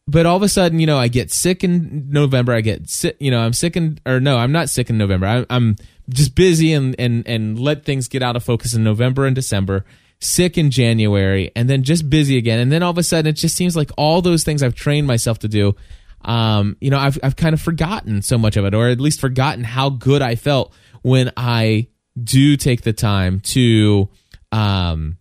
But 0.08 0.26
all 0.26 0.36
of 0.36 0.42
a 0.42 0.48
sudden, 0.48 0.80
you 0.80 0.86
know, 0.86 0.98
I 0.98 1.08
get 1.08 1.30
sick 1.30 1.62
in 1.62 2.10
November. 2.10 2.52
I 2.52 2.60
get 2.60 2.90
sick, 2.90 3.16
you 3.20 3.30
know, 3.30 3.40
I'm 3.40 3.52
sick 3.52 3.76
in, 3.76 3.98
or 4.04 4.18
no, 4.20 4.36
I'm 4.36 4.52
not 4.52 4.68
sick 4.68 4.90
in 4.90 4.98
November. 4.98 5.26
I, 5.26 5.46
I'm 5.48 5.76
just 6.08 6.34
busy 6.34 6.72
and, 6.72 6.96
and, 6.98 7.26
and 7.26 7.58
let 7.58 7.84
things 7.84 8.08
get 8.08 8.22
out 8.22 8.34
of 8.34 8.42
focus 8.42 8.74
in 8.74 8.82
November 8.82 9.26
and 9.26 9.34
December 9.34 9.84
sick 10.22 10.56
in 10.56 10.70
January 10.70 11.50
and 11.56 11.68
then 11.68 11.82
just 11.82 12.08
busy 12.08 12.36
again. 12.38 12.60
And 12.60 12.70
then 12.70 12.82
all 12.82 12.90
of 12.90 12.98
a 12.98 13.02
sudden 13.02 13.28
it 13.28 13.32
just 13.32 13.56
seems 13.56 13.76
like 13.76 13.90
all 13.96 14.22
those 14.22 14.44
things 14.44 14.62
I've 14.62 14.74
trained 14.74 15.06
myself 15.06 15.40
to 15.40 15.48
do, 15.48 15.74
um, 16.24 16.76
you 16.80 16.90
know, 16.90 16.98
I've, 16.98 17.18
I've 17.22 17.36
kind 17.36 17.54
of 17.54 17.60
forgotten 17.60 18.22
so 18.22 18.38
much 18.38 18.56
of 18.56 18.64
it, 18.64 18.74
or 18.74 18.88
at 18.88 19.00
least 19.00 19.20
forgotten 19.20 19.64
how 19.64 19.90
good 19.90 20.22
I 20.22 20.36
felt 20.36 20.72
when 21.02 21.32
I 21.36 21.88
do 22.22 22.56
take 22.56 22.82
the 22.82 22.92
time 22.92 23.40
to, 23.40 24.08
um, 24.52 25.18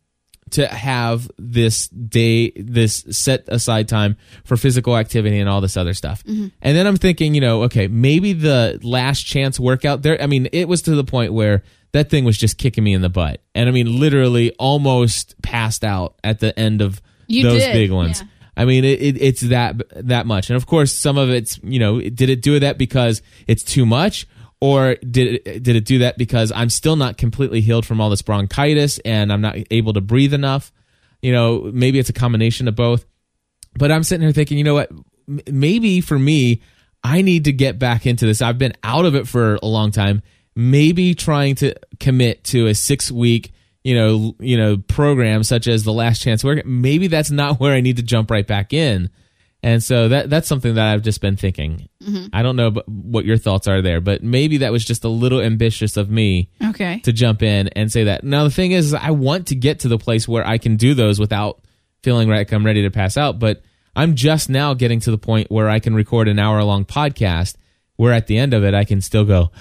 to 0.51 0.67
have 0.67 1.29
this 1.37 1.87
day, 1.87 2.51
this 2.51 3.03
set 3.09 3.45
aside 3.47 3.87
time 3.87 4.17
for 4.43 4.57
physical 4.57 4.97
activity 4.97 5.39
and 5.39 5.49
all 5.49 5.61
this 5.61 5.77
other 5.77 5.93
stuff. 5.93 6.23
Mm-hmm. 6.23 6.47
And 6.61 6.77
then 6.77 6.87
I'm 6.87 6.97
thinking, 6.97 7.35
you 7.35 7.41
know, 7.41 7.63
okay, 7.63 7.87
maybe 7.87 8.33
the 8.33 8.79
last 8.83 9.23
chance 9.23 9.59
workout 9.59 10.01
there, 10.01 10.21
I 10.21 10.27
mean, 10.27 10.47
it 10.51 10.67
was 10.67 10.81
to 10.83 10.95
the 10.95 11.03
point 11.03 11.33
where 11.33 11.63
that 11.93 12.09
thing 12.09 12.23
was 12.23 12.37
just 12.37 12.57
kicking 12.57 12.83
me 12.83 12.93
in 12.93 13.01
the 13.01 13.09
butt. 13.09 13.41
And 13.53 13.67
I 13.67 13.71
mean, 13.71 13.99
literally 13.99 14.51
almost 14.59 15.41
passed 15.41 15.83
out 15.83 16.15
at 16.23 16.39
the 16.39 16.57
end 16.57 16.81
of 16.81 17.01
You 17.27 17.43
those 17.43 17.61
did, 17.61 17.73
big 17.73 17.91
ones. 17.91 18.21
yeah. 18.21 18.27
I 18.55 18.65
mean, 18.65 18.83
it, 18.83 19.01
it, 19.01 19.21
it's 19.21 19.41
that 19.41 19.81
that 20.07 20.25
much, 20.25 20.49
and 20.49 20.57
of 20.57 20.65
course, 20.65 20.93
some 20.93 21.17
of 21.17 21.29
it's 21.29 21.57
you 21.63 21.79
know, 21.79 22.01
did 22.01 22.29
it 22.29 22.41
do 22.41 22.59
that 22.59 22.77
because 22.77 23.21
it's 23.47 23.63
too 23.63 23.85
much, 23.85 24.27
or 24.61 24.95
did 24.95 25.41
it, 25.45 25.63
did 25.63 25.75
it 25.75 25.85
do 25.85 25.99
that 25.99 26.19
because 26.19 26.51
I'm 26.55 26.69
still 26.69 26.95
not 26.95 27.17
completely 27.17 27.61
healed 27.61 27.85
from 27.85 27.99
all 27.99 28.11
this 28.11 28.21
bronchitis 28.21 28.99
and 28.99 29.33
I'm 29.33 29.41
not 29.41 29.57
able 29.71 29.93
to 29.93 30.01
breathe 30.01 30.35
enough? 30.35 30.71
You 31.21 31.31
know, 31.31 31.71
maybe 31.73 31.97
it's 31.97 32.09
a 32.09 32.13
combination 32.13 32.67
of 32.67 32.75
both. 32.75 33.05
But 33.75 33.91
I'm 33.91 34.03
sitting 34.03 34.21
here 34.21 34.31
thinking, 34.31 34.59
you 34.59 34.63
know 34.63 34.75
what? 34.75 34.91
Maybe 35.47 35.99
for 35.99 36.17
me, 36.17 36.61
I 37.03 37.23
need 37.23 37.45
to 37.45 37.53
get 37.53 37.79
back 37.79 38.05
into 38.05 38.27
this. 38.27 38.41
I've 38.41 38.59
been 38.59 38.73
out 38.83 39.05
of 39.05 39.15
it 39.15 39.27
for 39.27 39.57
a 39.63 39.65
long 39.65 39.91
time. 39.91 40.21
Maybe 40.55 41.15
trying 41.15 41.55
to 41.55 41.73
commit 41.99 42.43
to 42.45 42.67
a 42.67 42.75
six 42.75 43.11
week, 43.11 43.53
you 43.83 43.95
know, 43.95 44.35
you 44.39 44.57
know, 44.57 44.77
program 44.77 45.43
such 45.43 45.67
as 45.67 45.83
the 45.83 45.93
Last 45.93 46.21
Chance 46.21 46.43
Work. 46.43 46.65
Maybe 46.65 47.07
that's 47.07 47.31
not 47.31 47.59
where 47.59 47.73
I 47.73 47.81
need 47.81 47.97
to 47.97 48.03
jump 48.03 48.29
right 48.29 48.45
back 48.45 48.73
in. 48.73 49.09
And 49.63 49.83
so 49.83 50.07
that 50.09 50.29
that's 50.29 50.47
something 50.47 50.73
that 50.75 50.91
I've 50.91 51.03
just 51.03 51.21
been 51.21 51.37
thinking. 51.37 51.87
Mm-hmm. 52.03 52.27
I 52.33 52.41
don't 52.41 52.55
know 52.55 52.71
what 52.87 53.25
your 53.25 53.37
thoughts 53.37 53.67
are 53.67 53.81
there, 53.81 54.01
but 54.01 54.23
maybe 54.23 54.57
that 54.57 54.71
was 54.71 54.83
just 54.83 55.03
a 55.03 55.07
little 55.07 55.39
ambitious 55.39 55.97
of 55.97 56.09
me 56.09 56.49
Okay. 56.63 56.99
to 57.01 57.13
jump 57.13 57.43
in 57.43 57.67
and 57.69 57.91
say 57.91 58.05
that. 58.05 58.23
Now 58.23 58.43
the 58.43 58.49
thing 58.49 58.71
is, 58.71 58.93
I 58.95 59.11
want 59.11 59.47
to 59.47 59.55
get 59.55 59.81
to 59.81 59.87
the 59.87 59.99
place 59.99 60.27
where 60.27 60.45
I 60.47 60.57
can 60.57 60.77
do 60.77 60.95
those 60.95 61.19
without 61.19 61.61
feeling 62.01 62.27
like 62.27 62.51
I'm 62.51 62.65
ready 62.65 62.81
to 62.81 62.89
pass 62.89 63.17
out. 63.17 63.37
But 63.37 63.61
I'm 63.95 64.15
just 64.15 64.49
now 64.49 64.73
getting 64.73 64.99
to 65.01 65.11
the 65.11 65.17
point 65.19 65.51
where 65.51 65.69
I 65.69 65.77
can 65.79 65.93
record 65.93 66.27
an 66.27 66.39
hour 66.39 66.63
long 66.63 66.83
podcast, 66.85 67.55
where 67.97 68.13
at 68.13 68.25
the 68.25 68.39
end 68.39 68.55
of 68.55 68.63
it 68.63 68.73
I 68.73 68.83
can 68.83 68.99
still 69.01 69.25
go, 69.25 69.51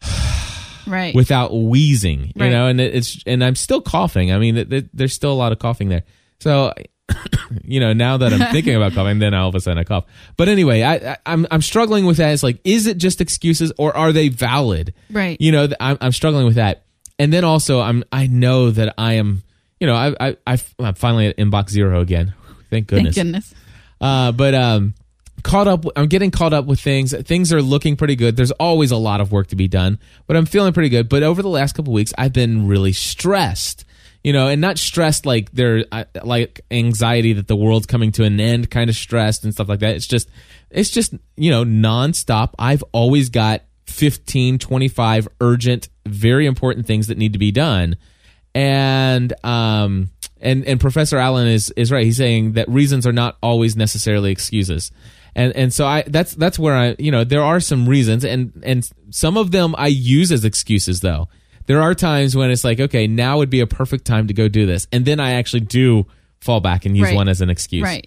Right. 0.86 1.14
without 1.14 1.52
wheezing. 1.52 2.32
You 2.36 2.42
Right. 2.42 2.50
know, 2.52 2.66
and 2.68 2.80
it's 2.80 3.22
and 3.26 3.42
I'm 3.44 3.56
still 3.56 3.80
coughing. 3.82 4.32
I 4.32 4.38
mean, 4.38 4.86
there's 4.94 5.12
still 5.12 5.32
a 5.32 5.34
lot 5.34 5.52
of 5.52 5.58
coughing 5.58 5.88
there. 5.88 6.04
So, 6.40 6.72
you 7.64 7.80
know, 7.80 7.92
now 7.92 8.16
that 8.18 8.32
I'm 8.32 8.52
thinking 8.52 8.74
about 8.74 8.92
coughing, 8.92 9.18
then 9.18 9.34
all 9.34 9.48
of 9.48 9.54
a 9.54 9.60
sudden 9.60 9.78
I 9.78 9.84
cough. 9.84 10.04
But 10.36 10.48
anyway, 10.48 10.82
I, 10.82 10.94
I 10.94 11.16
I'm 11.26 11.46
I'm 11.50 11.62
struggling 11.62 12.06
with 12.06 12.18
that. 12.18 12.32
It's 12.32 12.42
like, 12.42 12.58
is 12.64 12.86
it 12.86 12.98
just 12.98 13.20
excuses 13.20 13.72
or 13.78 13.96
are 13.96 14.12
they 14.12 14.28
valid? 14.28 14.94
Right. 15.10 15.40
You 15.40 15.52
know, 15.52 15.68
I'm 15.80 15.98
I'm 16.00 16.12
struggling 16.12 16.46
with 16.46 16.56
that. 16.56 16.84
And 17.18 17.32
then 17.32 17.44
also, 17.44 17.80
I'm 17.80 18.04
I 18.12 18.26
know 18.26 18.70
that 18.70 18.94
I 18.98 19.14
am. 19.14 19.42
You 19.80 19.86
know, 19.86 19.94
I 19.94 20.28
I, 20.28 20.36
I 20.46 20.58
I'm 20.78 20.94
finally 20.94 21.26
at 21.28 21.36
inbox 21.36 21.70
zero 21.70 22.00
again. 22.00 22.34
Thank 22.70 22.88
goodness. 22.88 23.14
Thank 23.14 23.26
goodness. 23.26 23.54
Uh, 24.00 24.32
but 24.32 24.54
um, 24.54 24.94
caught 25.42 25.68
up. 25.68 25.84
I'm 25.96 26.06
getting 26.06 26.30
caught 26.30 26.52
up 26.52 26.66
with 26.66 26.80
things. 26.80 27.14
Things 27.26 27.52
are 27.52 27.62
looking 27.62 27.96
pretty 27.96 28.16
good. 28.16 28.36
There's 28.36 28.50
always 28.52 28.90
a 28.90 28.96
lot 28.96 29.20
of 29.20 29.32
work 29.32 29.48
to 29.48 29.56
be 29.56 29.68
done, 29.68 29.98
but 30.26 30.36
I'm 30.36 30.46
feeling 30.46 30.72
pretty 30.72 30.88
good. 30.88 31.08
But 31.08 31.22
over 31.22 31.42
the 31.42 31.48
last 31.48 31.74
couple 31.74 31.92
weeks, 31.92 32.12
I've 32.18 32.32
been 32.32 32.68
really 32.68 32.92
stressed. 32.92 33.84
You 34.28 34.34
know, 34.34 34.48
and 34.48 34.60
not 34.60 34.76
stressed 34.76 35.24
like 35.24 35.50
there, 35.52 35.86
uh, 35.90 36.04
like 36.22 36.60
anxiety 36.70 37.32
that 37.32 37.48
the 37.48 37.56
world's 37.56 37.86
coming 37.86 38.12
to 38.12 38.24
an 38.24 38.38
end, 38.38 38.70
kind 38.70 38.90
of 38.90 38.96
stressed 38.96 39.44
and 39.44 39.54
stuff 39.54 39.70
like 39.70 39.80
that. 39.80 39.96
It's 39.96 40.06
just, 40.06 40.28
it's 40.70 40.90
just 40.90 41.14
you 41.36 41.50
know 41.50 41.64
nonstop. 41.64 42.50
I've 42.58 42.84
always 42.92 43.30
got 43.30 43.62
15, 43.86 44.58
25 44.58 45.28
urgent, 45.40 45.88
very 46.04 46.44
important 46.44 46.86
things 46.86 47.06
that 47.06 47.16
need 47.16 47.32
to 47.32 47.38
be 47.38 47.52
done 47.52 47.96
and 48.54 49.32
um 49.44 50.10
and 50.40 50.64
and 50.64 50.80
professor 50.80 51.18
allen 51.18 51.46
is 51.46 51.70
is 51.76 51.92
right 51.92 52.04
he's 52.04 52.16
saying 52.16 52.52
that 52.52 52.68
reasons 52.68 53.06
are 53.06 53.12
not 53.12 53.36
always 53.42 53.76
necessarily 53.76 54.32
excuses 54.32 54.90
and 55.34 55.54
and 55.54 55.72
so 55.72 55.86
i 55.86 56.02
that's 56.06 56.34
that's 56.34 56.58
where 56.58 56.74
i 56.74 56.96
you 56.98 57.10
know 57.10 57.24
there 57.24 57.42
are 57.42 57.60
some 57.60 57.88
reasons 57.88 58.24
and 58.24 58.52
and 58.64 58.90
some 59.10 59.36
of 59.36 59.50
them 59.50 59.74
i 59.78 59.86
use 59.86 60.32
as 60.32 60.44
excuses 60.44 61.00
though 61.00 61.28
there 61.68 61.80
are 61.80 61.94
times 61.94 62.34
when 62.34 62.50
it's 62.50 62.64
like 62.64 62.80
okay 62.80 63.06
now 63.06 63.38
would 63.38 63.50
be 63.50 63.60
a 63.60 63.66
perfect 63.66 64.04
time 64.04 64.26
to 64.26 64.34
go 64.34 64.48
do 64.48 64.66
this 64.66 64.86
and 64.90 65.04
then 65.06 65.20
i 65.20 65.34
actually 65.34 65.60
do 65.60 66.04
fall 66.40 66.58
back 66.60 66.84
and 66.84 66.96
use 66.96 67.04
Right. 67.06 67.14
one 67.16 67.28
as 67.28 67.40
an 67.40 67.50
excuse 67.50 67.84
Right. 67.84 68.06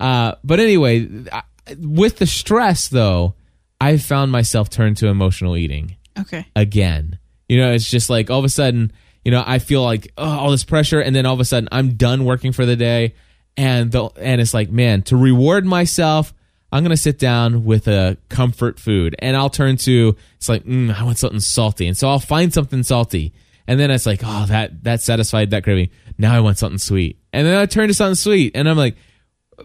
uh, 0.00 0.34
but 0.44 0.60
anyway, 0.60 1.08
I, 1.32 1.42
with 1.78 2.18
the 2.18 2.26
stress 2.26 2.88
though, 2.88 3.34
I 3.80 3.96
found 3.98 4.30
myself 4.32 4.70
turn 4.70 4.94
to 4.96 5.08
emotional 5.08 5.56
eating 5.56 5.96
Okay. 6.18 6.46
again. 6.54 7.18
You 7.48 7.58
know, 7.58 7.72
it's 7.72 7.90
just 7.90 8.08
like 8.08 8.30
all 8.30 8.38
of 8.38 8.44
a 8.44 8.48
sudden, 8.48 8.92
you 9.24 9.30
know, 9.30 9.42
I 9.46 9.58
feel 9.58 9.82
like 9.82 10.12
oh, 10.16 10.24
all 10.24 10.50
this 10.50 10.64
pressure, 10.64 11.00
and 11.00 11.14
then 11.14 11.26
all 11.26 11.34
of 11.34 11.40
a 11.40 11.44
sudden 11.44 11.68
I'm 11.72 11.94
done 11.96 12.24
working 12.24 12.52
for 12.52 12.64
the 12.64 12.76
day, 12.76 13.14
and 13.56 13.90
the 13.92 14.04
and 14.20 14.40
it's 14.40 14.54
like, 14.54 14.70
man, 14.70 15.02
to 15.02 15.16
reward 15.16 15.66
myself, 15.66 16.32
I'm 16.76 16.82
gonna 16.84 16.96
sit 16.96 17.18
down 17.18 17.64
with 17.64 17.88
a 17.88 18.16
comfort 18.28 18.78
food, 18.78 19.16
and 19.18 19.36
I'll 19.36 19.50
turn 19.50 19.76
to 19.78 20.16
it's 20.36 20.48
like 20.48 20.64
mm, 20.64 20.94
I 20.94 21.02
want 21.04 21.18
something 21.18 21.40
salty, 21.40 21.86
and 21.88 21.96
so 21.96 22.08
I'll 22.08 22.18
find 22.20 22.52
something 22.52 22.82
salty, 22.82 23.32
and 23.66 23.80
then 23.80 23.90
it's 23.90 24.06
like, 24.06 24.20
oh, 24.24 24.46
that 24.46 24.84
that 24.84 25.00
satisfied 25.00 25.50
that 25.50 25.64
craving. 25.64 25.90
Now 26.18 26.34
I 26.34 26.40
want 26.40 26.58
something 26.58 26.78
sweet, 26.78 27.18
and 27.32 27.46
then 27.46 27.56
I 27.56 27.66
turn 27.66 27.88
to 27.88 27.94
something 27.94 28.14
sweet, 28.14 28.52
and 28.54 28.68
I'm 28.68 28.76
like, 28.76 28.96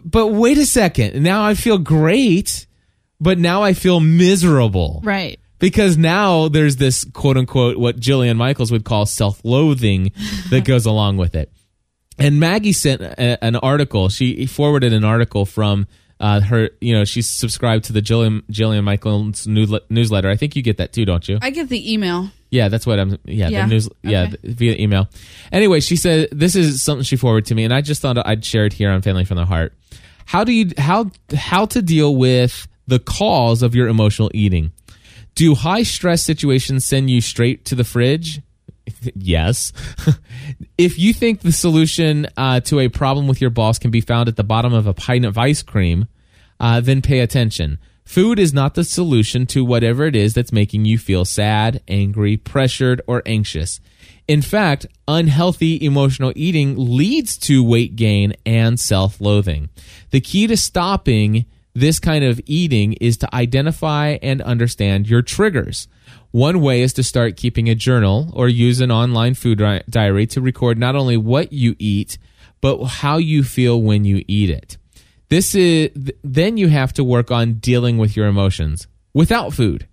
but 0.04 0.28
wait 0.28 0.58
a 0.58 0.66
second, 0.66 1.22
now 1.22 1.44
I 1.44 1.54
feel 1.54 1.78
great, 1.78 2.66
but 3.20 3.38
now 3.38 3.62
I 3.62 3.74
feel 3.74 4.00
miserable 4.00 5.00
Right. 5.04 5.38
because 5.58 5.96
now 5.98 6.48
there's 6.48 6.76
this 6.76 7.04
quote 7.04 7.36
unquote 7.36 7.76
what 7.76 8.00
Jillian 8.00 8.36
Michaels 8.36 8.72
would 8.72 8.84
call 8.84 9.04
self 9.06 9.40
loathing 9.44 10.12
that 10.50 10.64
goes 10.64 10.86
along 10.86 11.18
with 11.18 11.34
it. 11.34 11.52
And 12.18 12.38
Maggie 12.38 12.72
sent 12.74 13.00
a, 13.00 13.42
an 13.42 13.56
article. 13.56 14.08
She 14.10 14.44
forwarded 14.46 14.92
an 14.92 15.02
article 15.04 15.44
from 15.46 15.86
uh, 16.22 16.40
her. 16.40 16.70
You 16.80 16.94
know, 16.94 17.04
she's 17.04 17.28
subscribed 17.28 17.84
to 17.84 17.92
the 17.92 18.00
Jillian 18.00 18.42
Jillian 18.50 18.84
Michaels 18.84 19.46
newsletter. 19.46 20.30
I 20.30 20.36
think 20.36 20.56
you 20.56 20.62
get 20.62 20.78
that 20.78 20.92
too, 20.94 21.04
don't 21.04 21.28
you? 21.28 21.38
I 21.42 21.50
get 21.50 21.68
the 21.68 21.92
email. 21.92 22.30
Yeah, 22.48 22.68
that's 22.68 22.86
what 22.86 22.98
I'm. 22.98 23.18
Yeah, 23.24 23.48
Yeah, 23.48 23.62
the 23.62 23.66
news. 23.66 23.88
Yeah, 24.02 24.22
okay. 24.24 24.36
via 24.44 24.76
email. 24.76 25.08
Anyway, 25.50 25.80
she 25.80 25.96
said 25.96 26.28
this 26.32 26.54
is 26.54 26.82
something 26.82 27.02
she 27.02 27.16
forwarded 27.16 27.48
to 27.48 27.54
me, 27.54 27.64
and 27.64 27.74
I 27.74 27.80
just 27.80 28.00
thought 28.00 28.24
I'd 28.26 28.44
share 28.44 28.64
it 28.64 28.72
here 28.72 28.90
on 28.90 29.02
Family 29.02 29.24
from 29.24 29.36
the 29.36 29.44
Heart. 29.46 29.74
How 30.26 30.44
do 30.44 30.52
you 30.52 30.70
how 30.78 31.10
how 31.34 31.66
to 31.66 31.82
deal 31.82 32.14
with 32.16 32.68
the 32.86 32.98
cause 32.98 33.62
of 33.62 33.74
your 33.74 33.88
emotional 33.88 34.30
eating? 34.32 34.72
Do 35.34 35.54
high 35.54 35.82
stress 35.82 36.22
situations 36.22 36.84
send 36.84 37.10
you 37.10 37.20
straight 37.20 37.64
to 37.66 37.74
the 37.74 37.84
fridge? 37.84 38.40
Yes. 39.14 39.72
if 40.78 40.98
you 40.98 41.12
think 41.12 41.40
the 41.40 41.52
solution 41.52 42.28
uh, 42.36 42.60
to 42.60 42.80
a 42.80 42.88
problem 42.88 43.28
with 43.28 43.40
your 43.40 43.50
boss 43.50 43.78
can 43.78 43.90
be 43.90 44.00
found 44.00 44.28
at 44.28 44.36
the 44.36 44.44
bottom 44.44 44.72
of 44.72 44.86
a 44.86 44.94
pint 44.94 45.24
of 45.24 45.38
ice 45.38 45.62
cream, 45.62 46.06
uh, 46.60 46.80
then 46.80 47.02
pay 47.02 47.20
attention. 47.20 47.78
Food 48.04 48.38
is 48.38 48.52
not 48.52 48.74
the 48.74 48.84
solution 48.84 49.46
to 49.46 49.64
whatever 49.64 50.04
it 50.04 50.16
is 50.16 50.34
that's 50.34 50.52
making 50.52 50.84
you 50.84 50.98
feel 50.98 51.24
sad, 51.24 51.80
angry, 51.88 52.36
pressured, 52.36 53.00
or 53.06 53.22
anxious. 53.24 53.80
In 54.28 54.42
fact, 54.42 54.86
unhealthy 55.08 55.84
emotional 55.84 56.32
eating 56.36 56.74
leads 56.76 57.36
to 57.38 57.64
weight 57.64 57.96
gain 57.96 58.34
and 58.44 58.78
self 58.78 59.20
loathing. 59.20 59.68
The 60.10 60.20
key 60.20 60.46
to 60.46 60.56
stopping 60.56 61.46
this 61.74 61.98
kind 61.98 62.24
of 62.24 62.40
eating 62.46 62.94
is 62.94 63.16
to 63.18 63.34
identify 63.34 64.18
and 64.22 64.42
understand 64.42 65.08
your 65.08 65.22
triggers. 65.22 65.88
One 66.32 66.62
way 66.62 66.80
is 66.80 66.94
to 66.94 67.02
start 67.02 67.36
keeping 67.36 67.68
a 67.68 67.74
journal 67.74 68.32
or 68.34 68.48
use 68.48 68.80
an 68.80 68.90
online 68.90 69.34
food 69.34 69.58
di- 69.58 69.82
diary 69.88 70.26
to 70.28 70.40
record 70.40 70.78
not 70.78 70.96
only 70.96 71.18
what 71.18 71.52
you 71.52 71.76
eat, 71.78 72.16
but 72.62 72.82
how 72.84 73.18
you 73.18 73.42
feel 73.42 73.80
when 73.82 74.06
you 74.06 74.24
eat 74.26 74.48
it. 74.48 74.78
This 75.28 75.54
is 75.54 75.90
th- 75.92 76.16
then 76.24 76.56
you 76.56 76.68
have 76.68 76.94
to 76.94 77.04
work 77.04 77.30
on 77.30 77.54
dealing 77.54 77.98
with 77.98 78.16
your 78.16 78.26
emotions 78.28 78.86
without 79.12 79.52
food. 79.52 79.86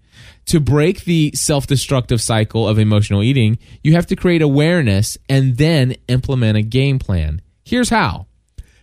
To 0.46 0.62
break 0.62 1.04
the 1.04 1.32
self-destructive 1.36 2.22
cycle 2.22 2.68
of 2.68 2.80
emotional 2.80 3.22
eating, 3.22 3.60
you 3.84 3.94
have 3.94 4.08
to 4.08 4.16
create 4.16 4.42
awareness 4.42 5.18
and 5.28 5.58
then 5.58 5.96
implement 6.08 6.58
a 6.58 6.62
game 6.62 7.00
plan. 7.00 7.42
Here's 7.66 7.90
how. 7.90 8.28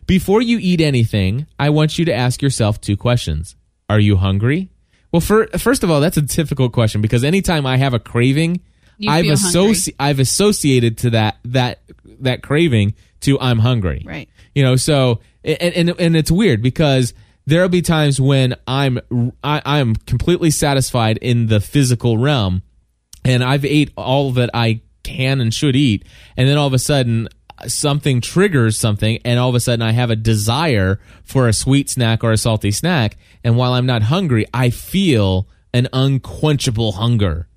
Before 0.07 0.43
you 0.43 0.59
eat 0.61 0.83
anything, 0.83 1.47
I 1.59 1.71
want 1.71 1.99
you 1.99 2.05
to 2.05 2.15
ask 2.15 2.43
yourself 2.43 2.83
two 2.83 2.99
questions. 2.99 3.57
Are 3.89 3.99
you 3.99 4.17
hungry? 4.17 4.71
Well, 5.13 5.21
fir- 5.21 5.49
first 5.59 5.83
of 5.85 5.91
all, 5.91 6.01
that's 6.01 6.17
a 6.17 6.23
difficult 6.23 6.73
question 6.73 7.01
because 7.01 7.25
anytime 7.25 7.67
I 7.67 7.77
have 7.77 7.95
a 7.95 7.99
craving, 7.99 8.61
You 8.99 9.11
I've 9.11 9.25
feel 9.25 9.35
associ- 9.35 9.95
I've 9.99 10.19
associated 10.19 10.99
to 10.99 11.11
that 11.11 11.39
that 11.45 11.81
that 12.21 12.43
craving 12.43 12.95
to 13.21 13.39
I'm 13.41 13.59
hungry. 13.59 14.03
Right. 14.07 14.29
You 14.55 14.63
know, 14.63 14.77
so 14.77 15.21
and 15.45 15.75
and, 15.75 16.01
and 16.01 16.17
it's 16.17 16.31
weird 16.31 16.63
because 16.63 17.15
there'll 17.47 17.69
be 17.69 17.83
times 17.83 18.21
when 18.21 18.57
I'm 18.67 18.99
I, 19.43 19.63
I'm 19.65 19.95
completely 19.95 20.51
satisfied 20.51 21.19
in 21.19 21.47
the 21.47 21.61
physical 21.61 22.19
realm, 22.19 22.63
and 23.25 23.45
I've 23.45 23.65
ate 23.65 23.93
all 23.97 24.33
that 24.33 24.51
I 24.53 24.81
can 25.03 25.41
and 25.41 25.55
should 25.55 25.77
eat, 25.77 26.05
and 26.37 26.49
then 26.49 26.59
all 26.59 26.67
of 26.67 26.75
a 26.75 26.79
sudden 26.79 27.29
something 27.67 28.21
triggers 28.21 28.79
something, 28.79 29.19
and 29.25 29.39
all 29.39 29.49
of 29.49 29.55
a 29.55 29.61
sudden 29.61 29.83
I 29.83 29.93
have 29.93 30.11
a 30.11 30.17
desire 30.17 31.01
for 31.25 31.49
a 31.49 31.53
sweet 31.53 31.91
snack 31.91 32.23
or 32.23 32.33
a 32.33 32.37
salty 32.37 32.71
snack, 32.71 33.17
and 33.43 33.57
while 33.57 33.73
I'm 33.73 33.87
not 33.87 34.03
hungry, 34.03 34.47
I 34.53 34.71
feel 34.71 35.49
an 35.73 35.89
unquenchable 35.93 36.93
hunger. 36.93 37.49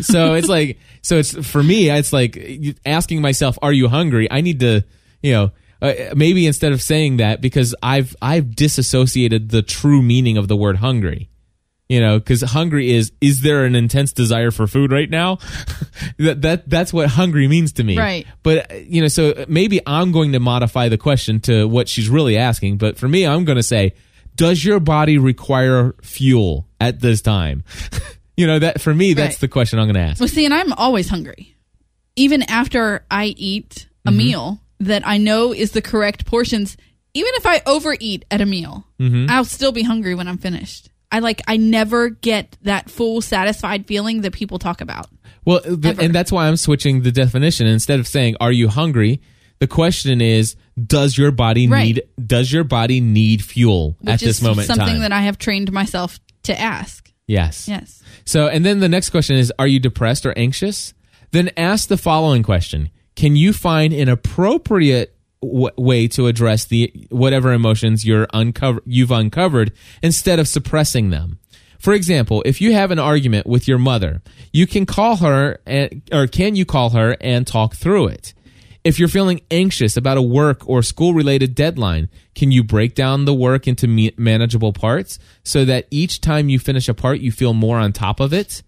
so 0.00 0.34
it's 0.34 0.48
like 0.48 0.78
so 1.02 1.18
it's 1.18 1.32
for 1.46 1.62
me 1.62 1.90
it's 1.90 2.12
like 2.12 2.38
asking 2.84 3.20
myself 3.20 3.58
are 3.62 3.72
you 3.72 3.88
hungry 3.88 4.30
i 4.30 4.40
need 4.40 4.60
to 4.60 4.82
you 5.22 5.32
know 5.32 5.50
uh, 5.82 5.94
maybe 6.14 6.46
instead 6.46 6.72
of 6.72 6.82
saying 6.82 7.16
that 7.16 7.40
because 7.40 7.74
i've 7.82 8.14
i've 8.22 8.54
disassociated 8.54 9.48
the 9.48 9.62
true 9.62 10.02
meaning 10.02 10.36
of 10.36 10.46
the 10.46 10.56
word 10.56 10.76
hungry 10.76 11.28
you 11.90 12.00
know 12.00 12.18
because 12.18 12.40
hungry 12.42 12.90
is 12.92 13.10
is 13.20 13.42
there 13.42 13.64
an 13.64 13.74
intense 13.74 14.12
desire 14.12 14.50
for 14.50 14.66
food 14.66 14.92
right 14.92 15.10
now 15.10 15.36
that, 16.18 16.40
that 16.42 16.68
that's 16.70 16.92
what 16.92 17.08
hungry 17.08 17.48
means 17.48 17.72
to 17.74 17.84
me 17.84 17.98
Right. 17.98 18.26
but 18.42 18.86
you 18.86 19.02
know 19.02 19.08
so 19.08 19.44
maybe 19.48 19.80
i'm 19.86 20.12
going 20.12 20.32
to 20.32 20.40
modify 20.40 20.88
the 20.88 20.96
question 20.98 21.40
to 21.40 21.66
what 21.66 21.88
she's 21.88 22.08
really 22.08 22.36
asking 22.38 22.78
but 22.78 22.96
for 22.96 23.08
me 23.08 23.26
i'm 23.26 23.44
going 23.44 23.56
to 23.56 23.62
say 23.62 23.92
does 24.36 24.64
your 24.64 24.78
body 24.80 25.18
require 25.18 25.94
fuel 26.02 26.66
at 26.80 27.00
this 27.00 27.20
time 27.22 27.64
you 28.36 28.46
know 28.46 28.58
that 28.60 28.80
for 28.80 28.94
me 28.94 29.12
that's 29.14 29.34
Right. 29.34 29.40
the 29.40 29.48
question 29.48 29.78
i'm 29.80 29.86
going 29.86 29.94
to 29.96 30.00
ask 30.10 30.20
Well, 30.20 30.28
see, 30.28 30.44
and 30.44 30.54
I'm 30.54 30.72
always 30.74 31.08
hungry. 31.08 31.56
Even 32.16 32.42
after 32.44 33.04
I 33.10 33.26
eat 33.36 33.86
a 34.04 34.10
Mm-hmm. 34.10 34.16
meal 34.18 34.60
that 34.80 35.02
I 35.06 35.18
know 35.18 35.52
is 35.52 35.72
the 35.72 35.82
correct 35.82 36.24
portions, 36.26 36.76
even 37.14 37.32
if 37.34 37.44
I 37.46 37.62
overeat 37.66 38.24
at 38.30 38.40
a 38.40 38.46
meal, 38.46 38.84
Mm-hmm. 38.98 39.26
I'll 39.30 39.44
still 39.44 39.72
be 39.72 39.82
hungry 39.82 40.14
when 40.14 40.28
I'm 40.28 40.38
finished. 40.38 40.89
I 41.12 41.18
like, 41.20 41.42
I 41.48 41.56
never 41.56 42.10
get 42.10 42.56
that 42.62 42.88
full 42.90 43.20
satisfied 43.20 43.86
feeling 43.86 44.20
that 44.22 44.32
people 44.32 44.58
talk 44.58 44.80
about. 44.80 45.08
Well, 45.44 45.60
th- 45.60 45.84
Ever. 45.84 46.02
and 46.02 46.14
that's 46.14 46.30
why 46.30 46.46
I'm 46.46 46.56
switching 46.56 47.02
the 47.02 47.10
definition. 47.12 47.66
Instead 47.66 47.98
of 48.00 48.06
saying 48.06 48.36
"Are 48.40 48.52
you 48.52 48.68
hungry?" 48.68 49.20
the 49.58 49.66
question 49.66 50.20
is, 50.20 50.54
"Does 50.86 51.18
your 51.18 51.30
body 51.32 51.66
Right. 51.68 51.84
need 51.96 52.02
Does 52.26 52.52
your 52.52 52.64
body 52.64 53.00
need 53.00 53.42
fuel 53.44 53.96
Which 54.00 54.14
at 54.14 54.20
this 54.20 54.38
is 54.38 54.42
moment 54.42 54.68
in 54.70 54.76
something 54.76 54.94
time?" 54.94 55.00
that 55.00 55.12
I 55.12 55.22
have 55.22 55.38
trained 55.38 55.72
myself 55.72 56.20
to 56.44 56.58
ask. 56.60 57.10
yes. 57.26 57.66
Yes. 57.68 58.02
So, 58.24 58.46
and 58.48 58.64
then 58.64 58.80
the 58.80 58.88
next 58.88 59.10
question 59.10 59.36
is, 59.36 59.52
"Are 59.58 59.66
you 59.66 59.80
depressed 59.80 60.24
or 60.26 60.32
anxious?" 60.38 60.94
Then 61.32 61.50
ask 61.56 61.88
the 61.88 61.96
following 61.96 62.42
question: 62.42 62.90
Can 63.16 63.34
you 63.36 63.52
find 63.52 63.92
an 63.92 64.08
appropriate 64.08 65.14
w- 65.42 65.70
way 65.76 66.08
to 66.08 66.26
address 66.26 66.64
the 66.64 66.92
whatever 67.10 67.52
emotions 67.52 68.04
you're 68.04 68.26
uncover 68.32 68.80
you've 68.84 69.10
uncovered 69.10 69.72
instead 70.02 70.38
of 70.38 70.48
suppressing 70.48 71.10
them? 71.10 71.38
For 71.78 71.94
example, 71.94 72.42
if 72.44 72.60
you 72.60 72.74
have 72.74 72.90
an 72.90 72.98
argument 72.98 73.46
with 73.46 73.66
your 73.66 73.78
mother, 73.78 74.20
you 74.52 74.66
can 74.66 74.84
call 74.84 75.16
her 75.16 75.58
and, 75.66 76.02
or 76.12 76.26
can 76.26 76.54
you 76.54 76.66
call 76.66 76.90
her 76.90 77.16
and 77.20 77.46
talk 77.46 77.74
through 77.74 78.08
it? 78.08 78.34
If 78.84 78.98
you're 78.98 79.08
feeling 79.08 79.40
anxious 79.50 79.96
about 79.96 80.16
a 80.16 80.22
work 80.22 80.66
or 80.68 80.82
school 80.82 81.12
related 81.12 81.54
deadline, 81.54 82.08
can 82.34 82.50
you 82.50 82.64
break 82.64 82.94
down 82.94 83.24
the 83.24 83.34
work 83.34 83.66
into 83.66 83.86
manageable 84.16 84.72
parts 84.72 85.18
so 85.42 85.64
that 85.66 85.86
each 85.90 86.20
time 86.20 86.48
you 86.48 86.58
finish 86.58 86.88
a 86.88 86.94
part, 86.94 87.20
you 87.20 87.32
feel 87.32 87.52
more 87.52 87.78
on 87.78 87.92
top 87.92 88.20
of 88.20 88.32
it? 88.32 88.62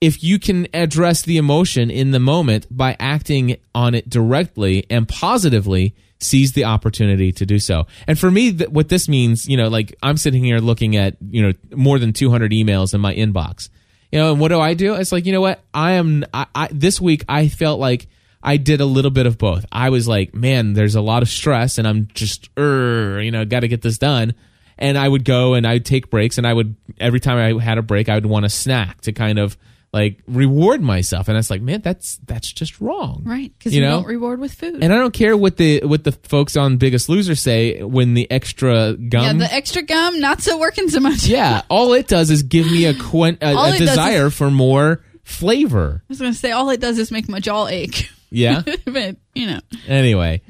If 0.00 0.22
you 0.22 0.38
can 0.38 0.68
address 0.74 1.22
the 1.22 1.38
emotion 1.38 1.90
in 1.90 2.10
the 2.10 2.20
moment 2.20 2.66
by 2.70 2.96
acting 3.00 3.56
on 3.74 3.94
it 3.94 4.10
directly 4.10 4.84
and 4.90 5.08
positively, 5.08 5.94
seize 6.18 6.52
the 6.52 6.64
opportunity 6.64 7.32
to 7.32 7.46
do 7.46 7.58
so. 7.58 7.86
And 8.06 8.18
for 8.18 8.30
me, 8.30 8.52
th- 8.52 8.70
what 8.70 8.88
this 8.88 9.08
means, 9.08 9.48
you 9.48 9.56
know, 9.56 9.68
like 9.68 9.94
I'm 10.02 10.16
sitting 10.16 10.44
here 10.44 10.58
looking 10.58 10.96
at, 10.96 11.16
you 11.30 11.42
know, 11.42 11.52
more 11.74 11.98
than 11.98 12.12
200 12.12 12.52
emails 12.52 12.94
in 12.94 13.00
my 13.00 13.14
inbox. 13.14 13.68
You 14.12 14.20
know, 14.20 14.32
and 14.32 14.40
what 14.40 14.48
do 14.48 14.60
I 14.60 14.74
do? 14.74 14.94
It's 14.94 15.12
like, 15.12 15.26
you 15.26 15.32
know 15.32 15.40
what? 15.40 15.60
I 15.74 15.92
am, 15.92 16.24
I, 16.32 16.46
I 16.54 16.68
this 16.70 17.00
week 17.00 17.24
I 17.28 17.48
felt 17.48 17.80
like 17.80 18.06
I 18.42 18.56
did 18.56 18.80
a 18.80 18.86
little 18.86 19.10
bit 19.10 19.26
of 19.26 19.38
both. 19.38 19.66
I 19.72 19.90
was 19.90 20.06
like, 20.06 20.34
man, 20.34 20.74
there's 20.74 20.94
a 20.94 21.00
lot 21.00 21.22
of 21.22 21.28
stress 21.28 21.78
and 21.78 21.86
I'm 21.86 22.08
just, 22.14 22.48
you 22.56 23.30
know, 23.30 23.44
got 23.44 23.60
to 23.60 23.68
get 23.68 23.82
this 23.82 23.98
done. 23.98 24.34
And 24.78 24.96
I 24.96 25.08
would 25.08 25.24
go 25.24 25.54
and 25.54 25.66
I'd 25.66 25.84
take 25.84 26.10
breaks 26.10 26.38
and 26.38 26.46
I 26.46 26.52
would, 26.52 26.76
every 26.98 27.18
time 27.18 27.38
I 27.38 27.60
had 27.62 27.78
a 27.78 27.82
break, 27.82 28.08
I 28.08 28.14
would 28.14 28.26
want 28.26 28.44
a 28.44 28.50
snack 28.50 29.00
to 29.02 29.12
kind 29.12 29.38
of 29.38 29.56
like 29.96 30.20
reward 30.28 30.82
myself. 30.82 31.28
And 31.28 31.38
it's 31.38 31.48
like, 31.48 31.62
man, 31.62 31.80
that's, 31.80 32.18
that's 32.26 32.52
just 32.52 32.82
wrong. 32.82 33.22
Right. 33.24 33.50
Because 33.58 33.74
You 33.74 33.80
you, 33.80 33.88
know? 33.88 33.96
don't 33.96 34.06
reward 34.06 34.38
with 34.40 34.52
food. 34.52 34.82
And 34.82 34.92
I 34.92 34.98
don't 34.98 35.14
care 35.14 35.34
what 35.34 35.56
the, 35.56 35.80
what 35.84 36.04
the 36.04 36.12
folks 36.12 36.54
on 36.54 36.76
Biggest 36.76 37.08
Loser 37.08 37.34
say 37.34 37.82
when 37.82 38.12
the 38.12 38.30
extra 38.30 38.92
gum. 38.92 39.22
yeah, 39.22 39.32
the 39.32 39.54
extra 39.54 39.80
gum, 39.80 40.20
not 40.20 40.42
so 40.42 40.58
working 40.58 40.90
so 40.90 41.00
much. 41.00 41.26
Yeah, 41.26 41.62
all 41.70 41.94
it 41.94 42.08
does 42.08 42.30
is 42.30 42.42
give 42.42 42.66
me 42.66 42.84
a, 42.84 42.92
quen- 42.92 43.38
a, 43.40 43.56
a 43.56 43.78
desire 43.78 44.28
for 44.28 44.50
more 44.50 45.02
flavor. 45.24 46.02
I 46.02 46.04
was 46.10 46.20
going 46.20 46.32
to 46.32 46.38
say, 46.38 46.50
all 46.52 46.68
it 46.68 46.80
does 46.80 46.98
is 46.98 47.10
make 47.10 47.26
my 47.26 47.40
jaw 47.40 47.66
ache. 47.66 48.10
Yeah. 48.28 48.62
but, 48.84 49.16
you 49.34 49.46
know. 49.46 49.60
anyway 49.88 50.42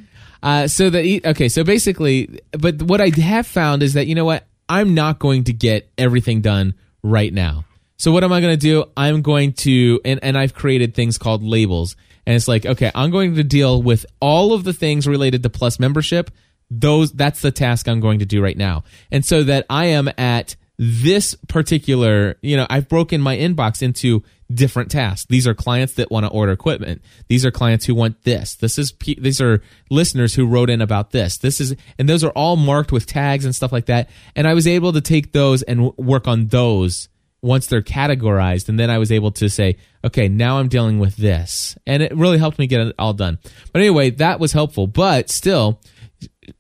uh, 0.43 0.67
so 0.67 0.91
the 0.91 1.21
okay 1.25 1.49
so 1.49 1.63
basically 1.65 2.41
but 2.53 2.83
what 2.83 3.01
i 3.01 3.09
have 3.21 3.47
found 3.47 3.83
is 3.83 3.95
that 3.95 4.07
you 4.07 4.15
know 4.15 4.25
what 4.25 4.47
i'm 4.69 4.95
not 4.95 5.19
going 5.19 5.45
to 5.45 5.53
get 5.53 5.89
everything 5.99 6.41
done 6.41 6.75
right 7.03 7.33
now 7.33 7.65
so 7.97 8.13
what 8.13 8.25
am 8.25 8.33
i 8.33 8.41
going 8.41 8.53
to 8.53 8.57
do 8.57 8.85
i'm 8.97 9.23
going 9.23 9.53
to 9.53 10.01
and, 10.05 10.21
and 10.23 10.37
i've 10.37 10.55
created 10.55 10.95
things 10.95 11.19
called 11.19 11.43
labels 11.43 11.97
and 12.27 12.35
it's 12.35 12.49
like 12.49 12.67
okay 12.67 12.91
i'm 12.95 13.11
going 13.11 13.35
to 13.35 13.45
deal 13.45 13.83
with 13.83 14.07
all 14.21 14.53
of 14.53 14.65
the 14.65 14.73
things 14.73 15.07
related 15.07 15.43
to 15.43 15.51
plus 15.51 15.79
membership 15.79 16.31
those 16.71 17.13
that's 17.13 17.41
the 17.43 17.51
task 17.51 17.89
i'm 17.89 18.01
going 18.01 18.19
to 18.19 18.27
do 18.27 18.43
right 18.43 18.57
now 18.57 18.83
and 19.11 19.25
so 19.25 19.43
that 19.43 19.65
i 19.71 19.87
am 19.87 20.09
at 20.19 20.57
this 20.79 21.35
particular, 21.49 22.37
you 22.43 22.57
know, 22.57 22.67
I've 22.69 22.89
broken 22.89 23.21
my 23.21 23.37
inbox 23.37 23.83
into 23.83 24.23
different 24.53 24.91
tasks. 24.91 25.27
These 25.29 25.47
are 25.47 25.55
clients 25.55 25.95
that 25.95 26.11
want 26.11 26.27
to 26.27 26.31
order 26.31 26.53
equipment. 26.53 27.03
These 27.29 27.47
are 27.47 27.51
clients 27.51 27.87
who 27.87 27.95
want 27.95 28.23
this. 28.25 28.55
This 28.55 28.79
is 28.79 28.93
these 29.19 29.41
are 29.41 29.63
listeners 29.91 30.35
who 30.35 30.47
wrote 30.47 30.71
in 30.71 30.83
about 30.83 31.11
this. 31.11 31.39
This 31.39 31.61
is 31.61 31.75
and 31.99 32.09
those 32.09 32.23
are 32.23 32.31
all 32.31 32.57
marked 32.57 32.93
with 32.93 33.07
tags 33.07 33.45
and 33.45 33.55
stuff 33.55 33.73
like 33.73 33.87
that. 33.87 34.11
And 34.35 34.47
I 34.47 34.55
was 34.55 34.67
able 34.67 34.93
to 34.93 35.01
take 35.01 35.33
those 35.33 35.63
and 35.63 35.97
work 35.97 36.29
on 36.29 36.49
those 36.49 37.09
once 37.43 37.67
they're 37.67 37.83
categorized 37.83 38.69
and 38.69 38.79
then 38.79 38.91
I 38.91 38.99
was 38.99 39.13
able 39.13 39.31
to 39.33 39.49
say, 39.49 39.77
okay, 40.05 40.29
now 40.29 40.59
I'm 40.59 40.69
dealing 40.69 40.99
with 40.99 41.17
this. 41.17 41.77
And 41.87 42.03
it 42.03 42.17
really 42.17 42.39
helped 42.39 42.59
me 42.59 42.67
get 42.67 42.81
it 42.81 42.95
all 42.99 43.13
done. 43.13 43.39
But 43.73 43.81
anyway, 43.81 44.11
that 44.11 44.41
was 44.41 44.53
helpful. 44.53 44.87
But 44.87 45.31
still, 45.31 45.81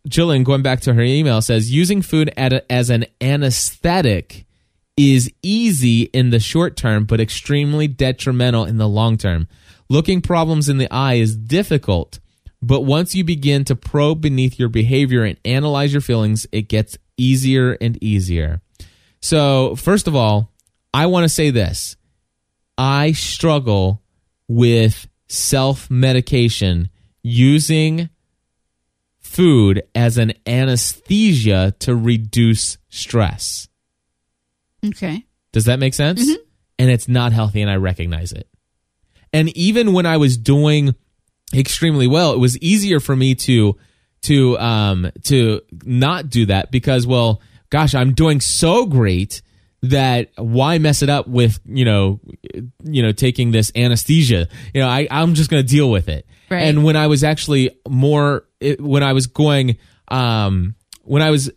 Jillian, 0.08 0.44
going 0.44 0.62
back 0.62 0.80
to 0.82 0.94
her 0.94 1.02
email, 1.02 1.40
says 1.42 1.72
using 1.72 2.02
food 2.02 2.32
as 2.36 2.90
an 2.90 3.06
anesthetic 3.20 4.46
is 4.96 5.30
easy 5.42 6.02
in 6.02 6.30
the 6.30 6.40
short 6.40 6.76
term, 6.76 7.04
but 7.04 7.20
extremely 7.20 7.86
detrimental 7.86 8.64
in 8.64 8.78
the 8.78 8.88
long 8.88 9.16
term. 9.18 9.48
Looking 9.88 10.20
problems 10.20 10.68
in 10.68 10.78
the 10.78 10.92
eye 10.92 11.14
is 11.14 11.36
difficult, 11.36 12.18
but 12.62 12.80
once 12.80 13.14
you 13.14 13.22
begin 13.22 13.64
to 13.64 13.76
probe 13.76 14.20
beneath 14.20 14.58
your 14.58 14.68
behavior 14.68 15.22
and 15.22 15.38
analyze 15.44 15.92
your 15.92 16.00
feelings, 16.00 16.46
it 16.50 16.62
gets 16.62 16.98
easier 17.16 17.72
and 17.80 18.02
easier. 18.02 18.62
So, 19.20 19.76
first 19.76 20.08
of 20.08 20.16
all, 20.16 20.52
I 20.96 21.04
want 21.06 21.24
to 21.24 21.28
say 21.28 21.50
this 21.50 21.94
I 22.78 23.12
struggle 23.12 24.02
with 24.48 25.06
self 25.28 25.90
medication 25.90 26.88
using 27.22 28.08
food 29.18 29.82
as 29.94 30.16
an 30.16 30.32
anesthesia 30.46 31.74
to 31.80 31.94
reduce 31.94 32.78
stress. 32.88 33.68
Okay. 34.82 35.26
Does 35.52 35.66
that 35.66 35.78
make 35.78 35.92
sense? 35.92 36.26
And 36.78 36.90
it's 36.90 37.08
not 37.08 37.32
healthy, 37.32 37.60
and 37.60 37.70
I 37.70 37.76
recognize 37.76 38.32
it. 38.32 38.48
And 39.34 39.54
even 39.54 39.92
when 39.92 40.06
I 40.06 40.16
was 40.16 40.38
doing 40.38 40.94
extremely 41.52 42.06
well, 42.06 42.32
it 42.32 42.38
was 42.38 42.56
easier 42.58 43.00
for 43.00 43.14
me 43.14 43.34
to 43.34 43.76
to 44.22 44.58
um 44.58 45.12
to 45.24 45.60
not 45.84 46.30
do 46.30 46.46
that 46.46 46.70
because 46.70 47.06
well, 47.06 47.42
gosh, 47.68 47.94
I'm 47.94 48.14
doing 48.14 48.40
so 48.40 48.86
great 48.86 49.42
that 49.90 50.30
why 50.36 50.78
mess 50.78 51.02
it 51.02 51.08
up 51.08 51.26
with 51.26 51.58
you 51.64 51.84
know 51.84 52.20
you 52.84 53.02
know 53.02 53.12
taking 53.12 53.50
this 53.50 53.72
anesthesia? 53.74 54.48
You 54.74 54.80
know 54.82 54.88
I, 54.88 55.08
i'm 55.10 55.34
just 55.34 55.50
going 55.50 55.64
to 55.64 55.68
deal 55.68 55.90
with 55.90 56.08
it. 56.08 56.26
Right. 56.50 56.62
and 56.62 56.84
when 56.84 56.94
i 56.94 57.08
was 57.08 57.24
actually 57.24 57.70
more 57.88 58.44
it, 58.60 58.80
when 58.80 59.02
i 59.02 59.12
was 59.12 59.26
going 59.26 59.78
um 60.08 60.76
when 61.02 61.22
i 61.22 61.30
was 61.30 61.50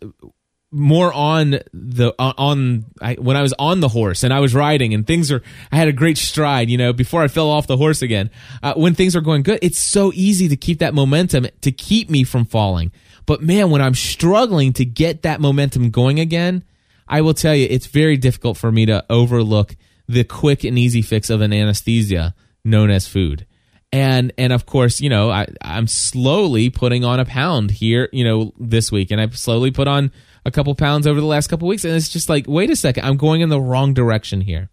more 0.72 1.12
on 1.12 1.58
the 1.72 2.14
on- 2.18 2.34
on 2.38 2.84
I, 3.00 3.14
when 3.14 3.36
I 3.36 3.42
was 3.42 3.52
on 3.58 3.80
the 3.80 3.88
horse 3.88 4.22
and 4.22 4.32
I 4.32 4.38
was 4.38 4.54
riding 4.54 4.94
and 4.94 5.04
things 5.04 5.32
are 5.32 5.42
I 5.72 5.76
had 5.76 5.88
a 5.88 5.92
great 5.92 6.16
stride 6.16 6.70
you 6.70 6.78
know 6.78 6.92
before 6.92 7.22
I 7.22 7.28
fell 7.28 7.48
off 7.48 7.66
the 7.66 7.76
horse 7.76 8.02
again 8.02 8.30
uh, 8.62 8.74
when 8.74 8.94
things 8.94 9.16
are 9.16 9.20
going 9.20 9.42
good 9.42 9.58
it's 9.62 9.78
so 9.80 10.12
easy 10.14 10.48
to 10.48 10.56
keep 10.56 10.78
that 10.78 10.94
momentum 10.94 11.48
to 11.62 11.72
keep 11.72 12.08
me 12.08 12.22
from 12.22 12.44
falling. 12.44 12.92
But 13.26 13.42
man 13.42 13.70
when 13.70 13.82
I'm 13.82 13.94
struggling 13.94 14.72
to 14.74 14.84
get 14.84 15.22
that 15.22 15.40
momentum 15.40 15.90
going 15.90 16.20
again 16.20 16.62
I 17.10 17.22
will 17.22 17.34
tell 17.34 17.56
you 17.56 17.66
it's 17.68 17.88
very 17.88 18.16
difficult 18.16 18.56
for 18.56 18.70
me 18.70 18.86
to 18.86 19.04
overlook 19.10 19.76
the 20.06 20.22
quick 20.22 20.62
and 20.62 20.78
easy 20.78 21.02
fix 21.02 21.28
of 21.28 21.40
an 21.40 21.52
anesthesia 21.52 22.36
known 22.64 22.88
as 22.90 23.08
food. 23.08 23.46
And 23.92 24.32
and 24.38 24.52
of 24.52 24.64
course 24.64 25.00
you 25.00 25.10
know 25.10 25.30
I, 25.30 25.48
i'm 25.60 25.88
slowly 25.88 26.70
putting 26.70 27.04
on 27.04 27.18
a 27.18 27.24
pound 27.24 27.72
here 27.72 28.08
you 28.12 28.22
know 28.22 28.54
this 28.60 28.92
week. 28.92 29.10
And 29.10 29.20
i've 29.20 29.36
slowly 29.36 29.72
put 29.72 29.88
on 29.88 30.12
a 30.46 30.52
couple 30.52 30.72
pounds 30.76 31.08
over 31.08 31.20
the 31.20 31.26
last 31.26 31.48
couple 31.48 31.66
weeks. 31.66 31.84
And 31.84 31.94
it's 31.94 32.08
just 32.08 32.28
like 32.28 32.44
wait 32.46 32.70
a 32.70 32.76
second 32.76 33.04
i'm 33.04 33.16
going 33.16 33.40
in 33.40 33.48
the 33.48 33.60
wrong 33.60 33.92
direction 33.92 34.40
here. 34.40 34.70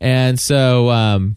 And 0.00 0.40
so 0.40 0.88
um 0.88 1.36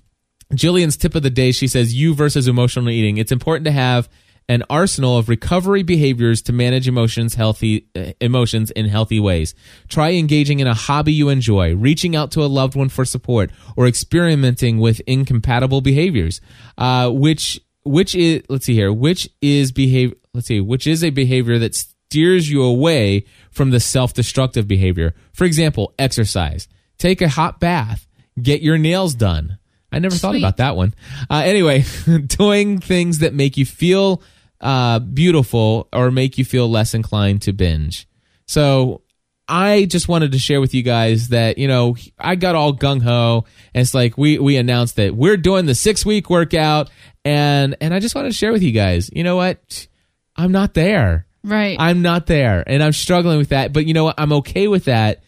jillian's 0.53 0.95
tip 0.95 1.13
of 1.15 1.23
the 1.23 1.29
day 1.29 1.51
she 1.51 1.67
says 1.67 1.93
you 1.93 2.15
versus 2.15 2.47
emotional 2.47 2.89
eating. 2.89 3.17
It's 3.17 3.33
important 3.33 3.65
to 3.65 3.71
have 3.71 4.07
an 4.49 4.63
arsenal 4.69 5.17
of 5.17 5.29
recovery 5.29 5.83
behaviors 5.83 6.41
to 6.43 6.53
manage 6.53 6.87
emotions 6.87 7.35
healthy 7.35 7.87
uh, 7.95 8.11
emotions 8.19 8.71
in 8.71 8.87
healthy 8.87 9.19
ways. 9.19 9.55
Try 9.87 10.11
engaging 10.11 10.59
in 10.59 10.67
a 10.67 10.73
hobby 10.73 11.13
you 11.13 11.29
enjoy 11.29 11.75
reaching 11.75 12.15
out 12.15 12.31
to 12.31 12.41
a 12.41 12.47
loved 12.47 12.75
one 12.75 12.89
for 12.89 13.05
support 13.05 13.51
or 13.75 13.87
experimenting 13.87 14.79
with 14.79 15.01
incompatible 15.07 15.81
behaviors. 15.81 16.41
Uh, 16.77 17.09
which 17.09 17.61
which 17.83 18.13
is 18.15 18.43
let's 18.49 18.65
see 18.65 18.75
here 18.75 18.91
which 18.91 19.29
is 19.41 19.71
behave 19.71 20.13
let's 20.33 20.47
see 20.47 20.59
which 20.59 20.85
is 20.85 21.03
a 21.03 21.09
behavior 21.09 21.57
that 21.59 21.75
steers 21.75 22.49
you 22.49 22.61
away 22.63 23.25
from 23.51 23.69
the 23.71 23.79
self-destructive 23.79 24.67
behavior. 24.67 25.15
For 25.33 25.45
example 25.45 25.93
exercise. 25.97 26.67
Take 26.97 27.21
a 27.21 27.29
hot 27.29 27.59
bath. 27.59 28.05
Get 28.39 28.61
your 28.61 28.77
nails 28.77 29.15
done 29.15 29.57
i 29.91 29.99
never 29.99 30.15
thought 30.15 30.35
about 30.35 30.57
that 30.57 30.75
one 30.75 30.93
uh, 31.29 31.41
anyway 31.45 31.83
doing 32.27 32.79
things 32.79 33.19
that 33.19 33.33
make 33.33 33.57
you 33.57 33.65
feel 33.65 34.21
uh, 34.61 34.99
beautiful 34.99 35.87
or 35.91 36.11
make 36.11 36.37
you 36.37 36.45
feel 36.45 36.69
less 36.69 36.93
inclined 36.93 37.41
to 37.41 37.51
binge 37.51 38.07
so 38.45 39.01
I 39.51 39.83
just 39.83 40.07
wanted 40.07 40.31
to 40.31 40.39
share 40.39 40.61
with 40.61 40.73
you 40.73 40.81
guys 40.81 41.27
that 41.29 41.57
you 41.57 41.67
know 41.67 41.97
I 42.17 42.35
got 42.35 42.55
all 42.55 42.73
gung 42.73 43.01
ho, 43.01 43.45
and 43.73 43.81
it's 43.81 43.93
like 43.93 44.17
we 44.17 44.39
we 44.39 44.55
announced 44.55 44.95
that 44.95 45.13
we're 45.13 45.35
doing 45.35 45.65
the 45.65 45.75
six 45.75 46.05
week 46.05 46.29
workout, 46.29 46.89
and 47.25 47.75
and 47.81 47.93
I 47.93 47.99
just 47.99 48.15
wanted 48.15 48.29
to 48.29 48.33
share 48.33 48.53
with 48.53 48.63
you 48.63 48.71
guys. 48.71 49.09
You 49.11 49.25
know 49.25 49.35
what? 49.35 49.87
I'm 50.37 50.53
not 50.53 50.73
there. 50.73 51.25
Right. 51.43 51.75
I'm 51.77 52.01
not 52.01 52.27
there, 52.27 52.63
and 52.65 52.81
I'm 52.81 52.93
struggling 52.93 53.39
with 53.39 53.49
that. 53.49 53.73
But 53.73 53.85
you 53.85 53.93
know 53.93 54.05
what? 54.05 54.15
I'm 54.17 54.31
okay 54.33 54.69
with 54.69 54.85
that, 54.85 55.21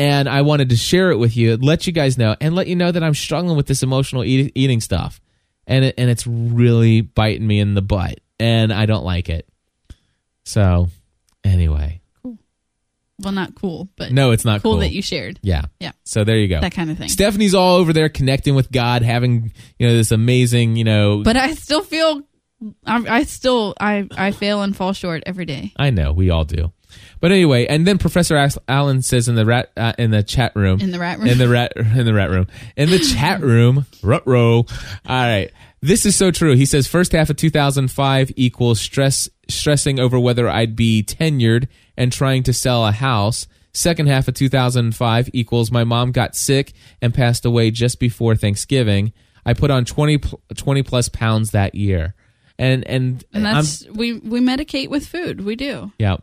and 0.00 0.30
I 0.30 0.40
wanted 0.40 0.70
to 0.70 0.76
share 0.76 1.10
it 1.10 1.18
with 1.18 1.36
you, 1.36 1.58
let 1.58 1.86
you 1.86 1.92
guys 1.92 2.16
know, 2.16 2.34
and 2.40 2.54
let 2.54 2.68
you 2.68 2.74
know 2.74 2.90
that 2.90 3.04
I'm 3.04 3.12
struggling 3.12 3.54
with 3.54 3.66
this 3.66 3.82
emotional 3.82 4.24
eat, 4.24 4.50
eating 4.54 4.80
stuff, 4.80 5.20
and 5.66 5.84
it, 5.84 5.94
and 5.98 6.08
it's 6.08 6.26
really 6.26 7.02
biting 7.02 7.46
me 7.46 7.60
in 7.60 7.74
the 7.74 7.82
butt, 7.82 8.18
and 8.38 8.72
I 8.72 8.86
don't 8.86 9.04
like 9.04 9.28
it. 9.28 9.46
So, 10.42 10.88
anyway, 11.44 12.00
cool. 12.22 12.38
well, 13.18 13.34
not 13.34 13.54
cool, 13.54 13.90
but 13.96 14.10
no, 14.10 14.30
it's 14.30 14.46
not 14.46 14.62
cool, 14.62 14.72
cool. 14.72 14.80
that 14.80 14.90
you 14.90 15.02
shared. 15.02 15.38
Yeah. 15.42 15.66
Yeah. 15.80 15.92
So 16.04 16.24
there 16.24 16.38
you 16.38 16.48
go. 16.48 16.62
That 16.62 16.72
kind 16.72 16.90
of 16.90 16.96
thing. 16.96 17.10
Stephanie's 17.10 17.54
all 17.54 17.76
over 17.76 17.92
there 17.92 18.08
connecting 18.08 18.54
with 18.54 18.72
God, 18.72 19.02
having 19.02 19.52
you 19.78 19.86
know 19.86 19.94
this 19.94 20.12
amazing, 20.12 20.76
you 20.76 20.84
know. 20.84 21.22
But 21.22 21.36
I 21.36 21.52
still 21.52 21.82
feel, 21.82 22.22
I, 22.86 23.18
I 23.18 23.22
still, 23.24 23.74
I, 23.78 24.08
I 24.16 24.30
fail 24.30 24.62
and 24.62 24.74
fall 24.74 24.94
short 24.94 25.24
every 25.26 25.44
day. 25.44 25.74
I 25.76 25.90
know 25.90 26.14
we 26.14 26.30
all 26.30 26.46
do. 26.46 26.72
But 27.20 27.32
anyway, 27.32 27.66
and 27.66 27.86
then 27.86 27.98
Professor 27.98 28.36
Allen 28.68 29.02
says 29.02 29.28
in 29.28 29.34
the 29.34 29.44
rat 29.46 29.70
uh, 29.76 29.92
in 29.98 30.10
the 30.10 30.22
chat 30.22 30.54
room 30.56 30.80
In 30.80 30.90
the 30.90 30.98
rat 30.98 31.18
room. 31.18 31.28
in 31.28 31.38
the 31.38 31.48
rat 31.48 31.72
in 31.76 32.04
the 32.06 32.14
rat 32.14 32.30
room 32.30 32.46
in 32.76 32.90
the 32.90 32.98
chat 32.98 33.40
room 33.42 33.86
rut 34.02 34.26
row. 34.26 34.58
All 34.58 34.66
right, 35.06 35.50
this 35.80 36.06
is 36.06 36.16
so 36.16 36.30
true. 36.30 36.54
He 36.56 36.66
says 36.66 36.86
first 36.86 37.12
half 37.12 37.30
of 37.30 37.36
2005 37.36 38.32
equals 38.36 38.80
stress 38.80 39.28
stressing 39.48 39.98
over 40.00 40.18
whether 40.18 40.48
I'd 40.48 40.76
be 40.76 41.02
tenured 41.02 41.68
and 41.96 42.12
trying 42.12 42.42
to 42.44 42.52
sell 42.52 42.86
a 42.86 42.92
house. 42.92 43.46
Second 43.72 44.08
half 44.08 44.26
of 44.26 44.34
2005 44.34 45.30
equals 45.32 45.70
my 45.70 45.84
mom 45.84 46.10
got 46.12 46.34
sick 46.34 46.72
and 47.00 47.14
passed 47.14 47.44
away 47.44 47.70
just 47.70 48.00
before 48.00 48.34
Thanksgiving. 48.34 49.12
I 49.46 49.54
put 49.54 49.70
on 49.70 49.84
20, 49.84 50.18
20 50.56 50.82
plus 50.82 51.08
pounds 51.08 51.52
that 51.52 51.74
year. 51.74 52.14
And 52.58 52.86
and, 52.86 53.24
and 53.32 53.46
I'm- 53.46 53.56
that's 53.56 53.86
we 53.88 54.14
we 54.14 54.40
medicate 54.40 54.88
with 54.90 55.06
food. 55.06 55.40
We 55.42 55.56
do. 55.56 55.92
yeah, 55.98 56.16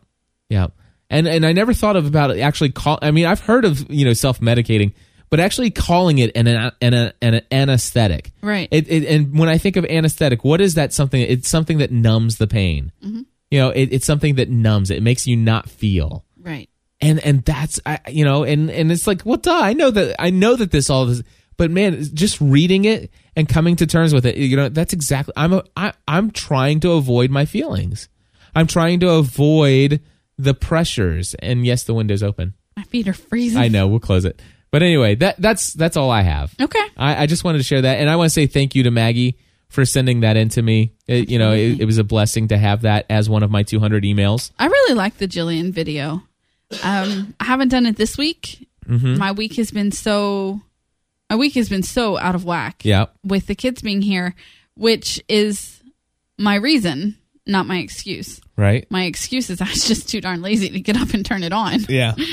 yeah, 0.48 0.68
and 1.10 1.26
and 1.26 1.44
I 1.44 1.52
never 1.52 1.72
thought 1.72 1.96
of 1.96 2.06
about 2.06 2.30
it 2.30 2.40
actually. 2.40 2.70
Call. 2.70 2.98
I 3.02 3.10
mean, 3.10 3.26
I've 3.26 3.40
heard 3.40 3.64
of 3.64 3.90
you 3.90 4.04
know 4.04 4.12
self 4.12 4.40
medicating, 4.40 4.92
but 5.30 5.40
actually 5.40 5.70
calling 5.70 6.18
it 6.18 6.36
an 6.36 6.46
an, 6.46 6.72
an, 6.80 7.12
an 7.20 7.40
anesthetic. 7.50 8.32
Right. 8.42 8.68
It, 8.70 8.90
it 8.90 9.04
and 9.04 9.38
when 9.38 9.48
I 9.48 9.58
think 9.58 9.76
of 9.76 9.84
anesthetic, 9.84 10.44
what 10.44 10.60
is 10.60 10.74
that 10.74 10.92
something? 10.92 11.20
It's 11.20 11.48
something 11.48 11.78
that 11.78 11.90
numbs 11.90 12.38
the 12.38 12.46
pain. 12.46 12.92
Mm-hmm. 13.02 13.22
You 13.50 13.58
know, 13.58 13.70
it, 13.70 13.92
it's 13.92 14.06
something 14.06 14.36
that 14.36 14.50
numbs 14.50 14.90
it. 14.90 14.98
It 14.98 15.02
makes 15.02 15.26
you 15.26 15.36
not 15.36 15.68
feel. 15.68 16.24
Right. 16.40 16.68
And 17.00 17.24
and 17.24 17.44
that's 17.44 17.80
I 17.86 18.00
you 18.08 18.24
know 18.24 18.42
and 18.42 18.70
and 18.70 18.90
it's 18.90 19.06
like 19.06 19.22
well 19.24 19.36
duh 19.36 19.60
I 19.60 19.72
know 19.72 19.90
that 19.90 20.16
I 20.18 20.30
know 20.30 20.56
that 20.56 20.72
this 20.72 20.90
all 20.90 21.06
this 21.06 21.22
but 21.56 21.70
man 21.70 22.02
just 22.12 22.40
reading 22.40 22.86
it 22.86 23.12
and 23.36 23.48
coming 23.48 23.76
to 23.76 23.86
terms 23.86 24.12
with 24.12 24.26
it 24.26 24.36
you 24.36 24.56
know 24.56 24.68
that's 24.68 24.92
exactly 24.92 25.32
I'm 25.36 25.52
a, 25.52 25.62
I, 25.76 25.92
I'm 26.08 26.32
trying 26.32 26.80
to 26.80 26.92
avoid 26.92 27.30
my 27.30 27.44
feelings. 27.44 28.08
I'm 28.52 28.66
trying 28.66 28.98
to 29.00 29.10
avoid 29.10 30.00
the 30.38 30.54
pressures 30.54 31.34
and 31.40 31.66
yes 31.66 31.84
the 31.84 31.94
window's 31.94 32.22
open. 32.22 32.54
My 32.76 32.84
feet 32.84 33.08
are 33.08 33.12
freezing. 33.12 33.60
I 33.60 33.68
know 33.68 33.88
we'll 33.88 34.00
close 34.00 34.24
it. 34.24 34.40
But 34.70 34.82
anyway 34.82 35.14
that 35.16 35.40
that's 35.40 35.72
that's 35.72 35.96
all 35.96 36.10
I 36.10 36.22
have. 36.22 36.54
Okay. 36.60 36.86
I, 36.96 37.22
I 37.22 37.26
just 37.26 37.44
wanted 37.44 37.58
to 37.58 37.64
share 37.64 37.82
that, 37.82 37.98
and 37.98 38.08
I 38.08 38.16
want 38.16 38.26
to 38.26 38.34
say 38.34 38.46
thank 38.46 38.74
you 38.74 38.84
to 38.84 38.90
Maggie 38.90 39.38
for 39.68 39.84
sending 39.84 40.20
that 40.20 40.36
in 40.36 40.48
to 40.50 40.62
me. 40.62 40.92
It, 41.06 41.28
you 41.28 41.38
know, 41.38 41.52
it, 41.52 41.80
it 41.80 41.84
was 41.84 41.98
a 41.98 42.04
blessing 42.04 42.48
to 42.48 42.58
have 42.58 42.82
that 42.82 43.06
as 43.10 43.28
one 43.28 43.42
of 43.42 43.50
my 43.50 43.62
200 43.62 44.02
emails. 44.04 44.50
I 44.58 44.66
really 44.66 44.94
like 44.94 45.18
the 45.18 45.28
Jillian 45.28 45.72
video. 45.72 46.22
Um, 46.82 47.34
I 47.38 47.44
haven't 47.44 47.68
done 47.68 47.86
it 47.86 47.96
this 47.96 48.16
week. 48.18 48.68
Mm-hmm. 48.86 49.18
My 49.18 49.32
week 49.32 49.56
has 49.56 49.70
been 49.70 49.92
so, 49.92 50.60
my 51.28 51.36
week 51.36 51.54
has 51.54 51.68
been 51.68 51.82
so 51.82 52.18
out 52.18 52.34
of 52.34 52.44
whack. 52.44 52.84
Yeah. 52.84 53.06
With 53.24 53.46
the 53.46 53.54
kids 53.54 53.82
being 53.82 54.02
here, 54.02 54.34
which 54.74 55.22
is 55.28 55.82
my 56.38 56.54
reason, 56.54 57.16
not 57.48 57.66
my 57.66 57.78
excuse. 57.78 58.40
Right. 58.56 58.88
My 58.90 59.04
excuse 59.04 59.50
is 59.50 59.60
I 59.60 59.68
was 59.68 59.86
just 59.88 60.08
too 60.08 60.20
darn 60.20 60.42
lazy 60.42 60.68
to 60.68 60.80
get 60.80 60.96
up 60.96 61.14
and 61.14 61.24
turn 61.24 61.42
it 61.42 61.52
on. 61.52 61.80
Yeah. 61.88 62.14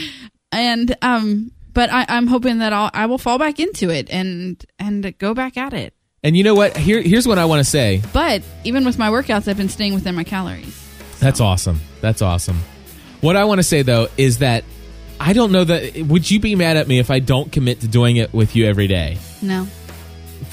And 0.52 0.96
um, 1.02 1.52
but 1.74 1.92
I, 1.92 2.06
I'm 2.08 2.28
hoping 2.28 2.60
that 2.60 2.72
I'll 2.72 2.90
I 2.94 3.08
will 3.08 3.18
fall 3.18 3.38
back 3.38 3.60
into 3.60 3.90
it 3.90 4.10
and 4.10 4.64
and 4.80 5.18
go 5.18 5.34
back 5.34 5.58
at 5.58 5.74
it. 5.74 5.94
And 6.24 6.38
you 6.38 6.44
know 6.44 6.56
what? 6.56 6.78
Here, 6.78 7.02
here's 7.02 7.28
what 7.28 7.38
I 7.38 7.46
want 7.46 7.60
to 7.60 7.70
say. 7.70 8.02
But 8.14 8.42
even 8.64 8.86
with 8.86 8.98
my 8.98 9.10
workouts, 9.10 9.50
I've 9.50 9.58
been 9.58 9.70
staying 9.70 9.94
within 9.94 10.16
my 10.16 10.24
calories. 10.24 10.82
That's 11.20 11.42
awesome. 11.42 11.82
That's 12.00 12.22
awesome. 12.22 12.58
What 13.20 13.36
I 13.36 13.44
want 13.44 13.60
to 13.60 13.64
say 13.64 13.82
though 13.82 14.08
is 14.18 14.38
that 14.38 14.64
I 15.20 15.34
don't 15.34 15.52
know 15.52 15.66
that. 15.66 15.98
Would 16.08 16.32
you 16.32 16.40
be 16.40 16.56
mad 16.56 16.78
at 16.78 16.88
me 16.88 17.00
if 17.00 17.12
I 17.12 17.20
don't 17.20 17.52
commit 17.52 17.82
to 17.82 17.88
doing 17.88 18.16
it 18.16 18.34
with 18.34 18.56
you 18.56 18.66
every 18.66 18.88
day? 18.88 19.18
No. 19.42 19.68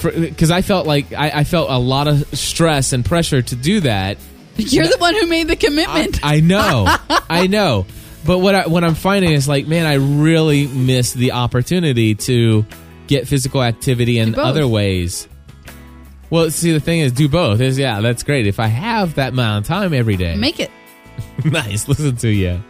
Because 0.01 0.51
I 0.51 0.61
felt 0.61 0.85
like 0.85 1.13
I, 1.13 1.29
I 1.29 1.43
felt 1.45 1.69
a 1.69 1.77
lot 1.77 2.07
of 2.07 2.27
stress 2.37 2.91
and 2.91 3.05
pressure 3.05 3.41
to 3.41 3.55
do 3.55 3.79
that. 3.81 4.17
You're 4.55 4.87
the 4.87 4.97
one 4.97 5.15
who 5.15 5.27
made 5.27 5.47
the 5.47 5.55
commitment. 5.55 6.19
I 6.23 6.39
know, 6.39 6.85
I 7.29 7.47
know. 7.47 7.85
But 8.25 8.39
what 8.39 8.55
I, 8.55 8.67
what 8.67 8.83
I'm 8.83 8.95
finding 8.95 9.31
is 9.31 9.47
like, 9.47 9.67
man, 9.67 9.85
I 9.85 9.95
really 9.95 10.67
miss 10.67 11.13
the 11.13 11.33
opportunity 11.33 12.15
to 12.15 12.65
get 13.07 13.27
physical 13.27 13.61
activity 13.63 14.19
in 14.19 14.35
other 14.35 14.67
ways. 14.67 15.27
Well, 16.29 16.49
see, 16.49 16.71
the 16.71 16.79
thing 16.79 17.01
is, 17.01 17.11
do 17.11 17.27
both. 17.27 17.59
Is 17.61 17.77
yeah, 17.77 18.01
that's 18.01 18.23
great. 18.23 18.47
If 18.47 18.59
I 18.59 18.67
have 18.67 19.15
that 19.15 19.33
amount 19.33 19.65
of 19.65 19.67
time 19.67 19.93
every 19.93 20.15
day, 20.17 20.35
Make 20.35 20.59
it. 20.59 20.71
nice. 21.45 21.87
Listen 21.87 22.15
to 22.17 22.29
you. 22.29 22.63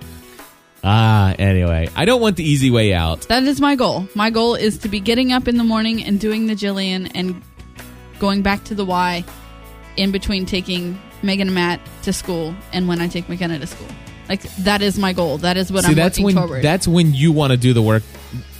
Ah, 0.83 1.33
anyway, 1.39 1.87
I 1.95 2.03
don't 2.03 2.19
want 2.19 2.35
the 2.35 2.43
easy 2.43 2.69
way 2.69 2.93
out. 2.93 3.21
That 3.29 3.43
is 3.43 3.61
my 3.61 3.75
goal. 3.75 4.05
My 4.15 4.29
goal 4.29 4.55
is 4.55 4.79
to 4.79 4.89
be 4.89 4.99
getting 4.99 5.31
up 5.31 5.47
in 5.47 5.57
the 5.57 5.63
morning 5.63 6.03
and 6.03 6.19
doing 6.19 6.47
the 6.47 6.55
Jillian 6.55 7.09
and 7.15 7.41
going 8.19 8.41
back 8.41 8.65
to 8.65 8.75
the 8.75 8.83
Y 8.83 9.23
in 9.95 10.11
between 10.11 10.45
taking 10.45 10.99
Megan 11.23 11.47
and 11.47 11.55
Matt 11.55 11.79
to 12.03 12.13
school 12.13 12.55
and 12.71 12.87
when 12.87 12.99
I 13.01 13.07
take 13.07 13.29
McKenna 13.29 13.59
to 13.59 13.67
school. 13.67 13.87
Like 14.29 14.41
that 14.59 14.81
is 14.81 14.97
my 14.97 15.13
goal. 15.13 15.37
That 15.39 15.57
is 15.57 15.71
what 15.71 15.83
See, 15.83 15.89
I'm 15.89 15.95
that's 15.95 16.17
working 16.19 16.35
when 16.37 16.47
toward. 16.47 16.63
that's 16.63 16.87
when 16.87 17.13
you 17.13 17.31
want 17.31 17.51
to 17.51 17.57
do 17.57 17.73
the 17.73 17.81
work, 17.81 18.03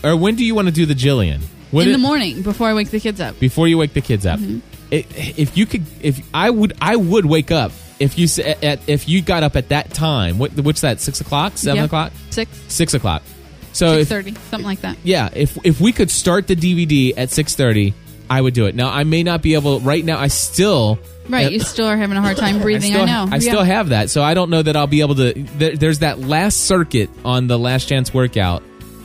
or 0.04 0.16
when 0.18 0.36
do 0.36 0.44
you 0.44 0.56
want 0.56 0.68
to 0.68 0.74
do 0.74 0.86
the 0.86 0.94
Jillian? 0.94 1.42
Would 1.72 1.84
in 1.88 1.90
it- 1.90 1.92
the 1.94 1.98
morning 2.00 2.42
before 2.42 2.68
I 2.68 2.74
wake 2.74 2.90
the 2.92 3.00
kids 3.00 3.20
up. 3.22 3.40
before 3.40 3.68
you 3.68 3.78
wake 3.78 3.94
the 3.94 4.02
kids 4.02 4.26
up. 4.26 4.40
Mm-hmm. 4.40 4.60
It, 4.92 5.08
if 5.40 5.58
you 5.58 5.66
could, 5.66 5.86
if 6.02 6.20
I 6.34 6.50
would, 6.50 6.74
I 6.82 6.96
would 6.98 7.26
wake 7.26 7.50
up 7.50 7.72
if 8.00 8.18
you 8.20 8.28
at, 8.44 8.88
if 8.88 9.08
you 9.10 9.22
got 9.22 9.42
up 9.44 9.56
at 9.56 9.70
that 9.70 9.92
time. 9.94 10.38
What 10.38 10.52
what's 10.60 10.82
that? 10.82 11.00
Six 11.00 11.22
o'clock, 11.22 11.58
seven 11.58 11.78
Yeah. 11.78 11.84
o'clock, 11.86 12.12
Six, 12.30 12.52
six 12.68 12.94
o'clock. 12.94 13.24
So 13.72 14.00
six 14.00 14.10
thirty, 14.10 14.34
something 14.52 14.66
like 14.66 14.82
that. 14.82 14.98
yeah, 15.04 15.30
if 15.34 15.58
if 15.66 15.80
we 15.82 15.94
could 15.94 16.12
start 16.12 16.46
the 16.48 16.56
DVD 16.56 17.14
at 17.18 17.32
six 17.32 17.56
thirty, 17.56 17.94
I 18.30 18.42
would 18.42 18.54
do 18.54 18.66
it. 18.66 18.76
Now 18.76 18.90
I 18.90 19.04
may 19.04 19.24
not 19.24 19.42
be 19.42 19.54
able. 19.56 19.80
Right 19.80 20.04
now, 20.04 20.18
I 20.20 20.28
still 20.28 21.00
Right, 21.30 21.52
you 21.54 21.60
still 21.62 21.86
are 21.88 21.96
having 21.96 22.18
a 22.18 22.22
hard 22.22 22.36
time 22.38 22.62
breathing. 22.62 22.92
I, 22.92 22.96
still, 22.96 23.06
know. 23.06 23.28
I 23.32 23.36
Yeah. 23.36 23.40
still 23.40 23.64
have 23.64 23.90
that, 23.90 24.10
so 24.10 24.22
I 24.22 24.34
don't 24.34 24.50
know 24.50 24.62
that 24.62 24.76
I'll 24.76 24.88
be 24.88 25.00
able 25.02 25.16
to. 25.16 25.34
There, 25.58 25.76
there's 25.76 26.00
that 26.00 26.20
last 26.20 26.62
circuit 26.66 27.10
on 27.24 27.48
the 27.48 27.58
last 27.58 27.88
chance 27.88 28.14
workout 28.14 28.62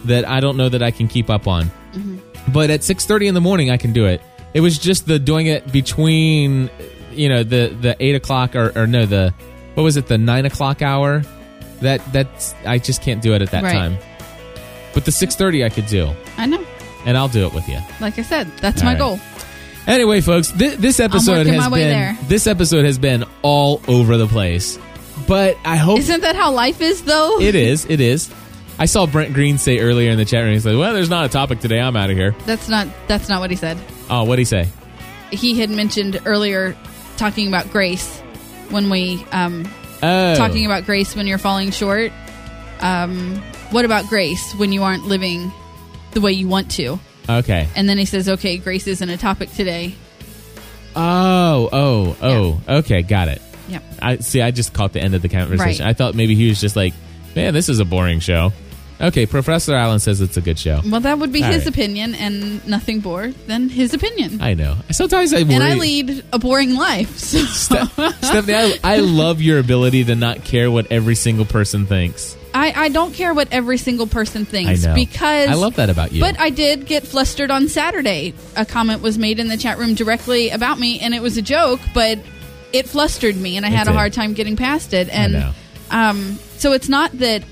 that 0.06 0.26
I 0.28 0.40
don't 0.40 0.56
know 0.56 0.68
that 0.68 0.82
I 0.82 0.90
can 0.90 1.06
keep 1.08 1.30
up 1.30 1.46
on. 1.46 1.64
Mm-hmm. 1.94 2.16
But 2.52 2.70
at 2.70 2.82
six 2.82 3.04
thirty 3.06 3.26
in 3.28 3.34
the 3.34 3.40
morning, 3.40 3.70
I 3.70 3.76
can 3.76 3.92
do 3.92 4.06
it. 4.06 4.20
It 4.54 4.60
was 4.62 4.78
just 4.78 5.06
the 5.06 5.18
doing 5.18 5.46
it 5.46 5.70
between, 5.70 6.70
you 7.12 7.28
know, 7.28 7.42
the 7.44 7.76
the 7.80 7.96
eight 8.00 8.14
o'clock 8.14 8.56
or, 8.56 8.72
or 8.76 8.86
no 8.86 9.06
the 9.06 9.32
what 9.74 9.82
was 9.84 9.96
it 9.96 10.06
the 10.08 10.18
nine 10.18 10.44
o'clock 10.46 10.82
hour. 10.82 11.22
That 11.82 12.00
that's 12.12 12.54
I 12.66 12.78
just 12.78 13.02
can't 13.02 13.22
do 13.22 13.34
it 13.34 13.42
at 13.42 13.50
that 13.52 13.62
Right. 13.62 13.72
time. 13.74 13.98
But 14.94 15.04
the 15.04 15.12
six 15.12 15.36
thirty 15.36 15.64
I 15.64 15.68
could 15.68 15.86
do, 15.86 16.10
I 16.36 16.46
know. 16.46 16.64
And 17.06 17.16
I'll 17.16 17.28
do 17.28 17.46
it 17.46 17.54
with 17.54 17.68
you. 17.68 17.78
Like 18.00 18.18
I 18.18 18.22
said, 18.22 18.46
that's 18.58 18.80
All 18.82 18.86
my 18.86 18.92
right. 18.92 18.98
goal. 18.98 19.20
Anyway, 19.86 20.20
folks, 20.20 20.52
th- 20.52 20.78
this 20.78 21.00
episode 21.00 21.46
has 21.46 21.64
been 21.70 21.72
there. 21.80 22.18
this 22.24 22.46
episode 22.46 22.84
has 22.84 22.98
been 22.98 23.24
all 23.42 23.80
over 23.88 24.16
the 24.18 24.26
place. 24.26 24.78
But 25.26 25.56
I 25.64 25.76
hope 25.76 25.98
Isn't 25.98 26.20
that 26.20 26.36
how 26.36 26.52
life 26.52 26.80
is, 26.80 27.02
though? 27.02 27.40
it 27.40 27.54
is. 27.54 27.86
It 27.88 28.00
is. 28.00 28.32
I 28.78 28.84
saw 28.86 29.06
Brent 29.06 29.34
Green 29.34 29.58
say 29.58 29.80
earlier 29.80 30.10
in 30.10 30.18
the 30.18 30.24
chat 30.24 30.44
room. 30.44 30.52
He's 30.52 30.64
like, 30.64 30.76
"Well, 30.78 30.94
there's 30.94 31.10
not 31.10 31.24
a 31.26 31.28
topic 31.28 31.58
today. 31.60 31.80
I'm 31.80 31.96
out 31.96 32.10
of 32.10 32.16
here." 32.16 32.36
That's 32.46 32.68
not. 32.68 32.86
That's 33.08 33.28
not 33.28 33.40
what 33.40 33.50
he 33.50 33.56
said. 33.56 33.76
Oh, 34.08 34.22
what 34.24 34.36
did 34.36 34.42
he 34.42 34.44
say? 34.44 34.68
He 35.32 35.58
had 35.58 35.68
mentioned 35.70 36.20
earlier 36.26 36.76
talking 37.16 37.48
about 37.48 37.68
grace 37.70 38.20
when 38.70 38.88
we 38.88 39.24
um, 39.32 39.68
Oh, 40.00 40.34
talking 40.36 40.64
about 40.64 40.84
grace 40.84 41.16
when 41.16 41.26
you're 41.26 41.38
falling 41.38 41.72
short. 41.72 42.12
Um, 42.80 43.36
what 43.72 43.84
about 43.84 44.06
grace 44.06 44.54
when 44.54 44.72
you 44.72 44.84
aren't 44.84 45.06
living 45.06 45.50
the 46.12 46.20
way 46.20 46.32
you 46.32 46.48
want 46.48 46.70
to? 46.72 46.98
okay. 47.28 47.68
And 47.76 47.88
then 47.88 47.98
he 47.98 48.04
says, 48.04 48.28
"Okay, 48.28 48.56
grace 48.58 48.86
isn't 48.86 49.08
a 49.08 49.16
topic 49.18 49.52
today." 49.52 49.94
Oh, 50.96 51.68
oh, 51.72 52.16
oh. 52.22 52.78
Okay, 52.78 53.02
got 53.02 53.28
it. 53.28 53.42
Yep. 53.68 53.82
I 54.00 54.16
see. 54.18 54.40
I 54.42 54.50
just 54.50 54.72
caught 54.72 54.92
the 54.92 55.00
end 55.00 55.14
of 55.14 55.22
the 55.22 55.28
conversation. 55.28 55.84
Right. 55.84 55.90
I 55.90 55.92
thought 55.92 56.14
maybe 56.14 56.34
he 56.34 56.48
was 56.48 56.60
just 56.60 56.74
like, 56.76 56.94
"Man, 57.36 57.52
this 57.54 57.68
is 57.68 57.78
a 57.80 57.84
boring 57.84 58.20
show." 58.20 58.52
Okay, 59.00 59.26
Professor 59.26 59.76
Allen 59.76 60.00
says 60.00 60.20
it's 60.20 60.36
a 60.36 60.40
good 60.40 60.58
show. 60.58 60.80
Well, 60.84 61.00
that 61.02 61.20
would 61.20 61.30
be 61.32 61.44
All 61.44 61.52
his 61.52 61.66
right. 61.66 61.72
opinion, 61.74 62.16
and 62.16 62.66
nothing 62.66 63.00
more 63.00 63.28
than 63.46 63.68
his 63.68 63.94
opinion. 63.94 64.40
I 64.42 64.54
know. 64.54 64.76
Sometimes 64.90 65.32
I 65.32 65.44
worry. 65.44 65.54
and 65.54 65.62
I 65.62 65.74
lead 65.74 66.24
a 66.32 66.38
boring 66.40 66.74
life. 66.74 67.16
So 67.18 67.44
Ste- 67.44 68.24
Stephanie, 68.24 68.54
I, 68.54 68.78
I 68.82 68.96
love 68.96 69.40
your 69.40 69.60
ability 69.60 70.04
to 70.04 70.16
not 70.16 70.42
care 70.42 70.68
what 70.68 70.90
every 70.90 71.14
single 71.14 71.44
person 71.44 71.86
thinks. 71.86 72.36
I, 72.54 72.72
I 72.84 72.88
don't 72.88 73.12
care 73.12 73.34
what 73.34 73.48
every 73.52 73.78
single 73.78 74.06
person 74.06 74.44
thinks 74.44 74.84
I 74.84 74.94
because 74.94 75.48
I 75.48 75.54
love 75.54 75.76
that 75.76 75.90
about 75.90 76.12
you. 76.12 76.20
But 76.20 76.40
I 76.40 76.50
did 76.50 76.86
get 76.86 77.06
flustered 77.06 77.50
on 77.50 77.68
Saturday. 77.68 78.34
A 78.56 78.64
comment 78.64 79.02
was 79.02 79.18
made 79.18 79.38
in 79.38 79.48
the 79.48 79.56
chat 79.56 79.78
room 79.78 79.94
directly 79.94 80.50
about 80.50 80.78
me, 80.78 81.00
and 81.00 81.14
it 81.14 81.22
was 81.22 81.36
a 81.36 81.42
joke, 81.42 81.80
but 81.94 82.18
it 82.72 82.88
flustered 82.88 83.36
me, 83.36 83.56
and 83.56 83.64
I 83.64 83.68
It 83.68 83.74
had 83.74 83.88
a 83.88 83.92
hard 83.92 84.12
time 84.12 84.34
getting 84.34 84.56
past 84.56 84.94
it. 84.94 85.08
And 85.10 85.54
um, 85.90 86.38
so 86.56 86.72
it's 86.72 86.88
not 86.88 87.12
that 87.18 87.42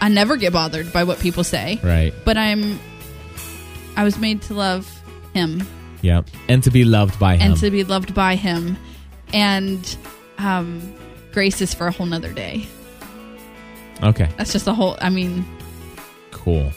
I 0.00 0.08
never 0.08 0.36
get 0.36 0.52
bothered 0.52 0.92
by 0.92 1.04
what 1.04 1.18
people 1.18 1.44
say, 1.44 1.80
right. 1.82 2.12
but 2.24 2.36
I'm 2.36 2.78
I 3.96 4.04
was 4.04 4.18
made 4.18 4.42
to 4.42 4.54
love 4.54 4.90
him 5.32 5.66
Yeah. 6.02 6.22
And 6.48 6.62
to 6.64 6.70
be 6.70 6.84
loved 6.84 7.18
by 7.18 7.36
him. 7.36 7.52
and 7.52 7.60
to 7.60 7.70
be 7.70 7.84
loved 7.84 8.14
by 8.14 8.36
him, 8.36 8.76
and 9.32 9.96
um, 10.38 10.94
grace 11.32 11.60
is 11.60 11.74
for 11.74 11.86
a 11.86 11.92
whole 11.92 12.06
nother 12.06 12.32
day. 12.32 12.66
Okay. 14.02 14.28
That's 14.36 14.52
just 14.52 14.66
a 14.66 14.74
whole. 14.74 14.96
I 15.00 15.08
mean, 15.10 15.44
Cool. 16.30 16.70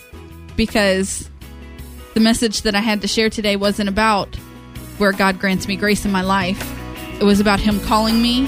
because 0.56 1.30
the 2.14 2.20
message 2.20 2.62
that 2.64 2.76
I 2.76 2.80
had 2.80 3.02
to 3.02 3.08
share 3.08 3.30
today 3.30 3.56
wasn't 3.56 3.90
about 3.90 4.36
where 4.98 5.12
God 5.12 5.40
grants 5.40 5.68
me 5.68 5.76
grace 5.76 6.06
in 6.06 6.12
my 6.12 6.22
life. 6.22 6.62
It 7.20 7.24
was 7.24 7.40
about 7.40 7.60
Him 7.60 7.80
calling 7.82 8.22
me 8.22 8.48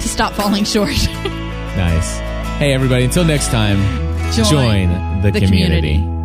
to 0.00 0.08
stop 0.08 0.32
falling 0.34 0.64
short. 0.64 0.90
Nice. 1.70 2.18
Hey, 2.58 2.72
everybody, 2.74 3.04
until 3.04 3.24
next 3.24 3.48
time, 3.48 3.78
Join 4.32 4.44
join, 4.44 5.22
the, 5.22 5.30
the 5.30 5.40
community. 5.40 5.94
community. 5.94 6.19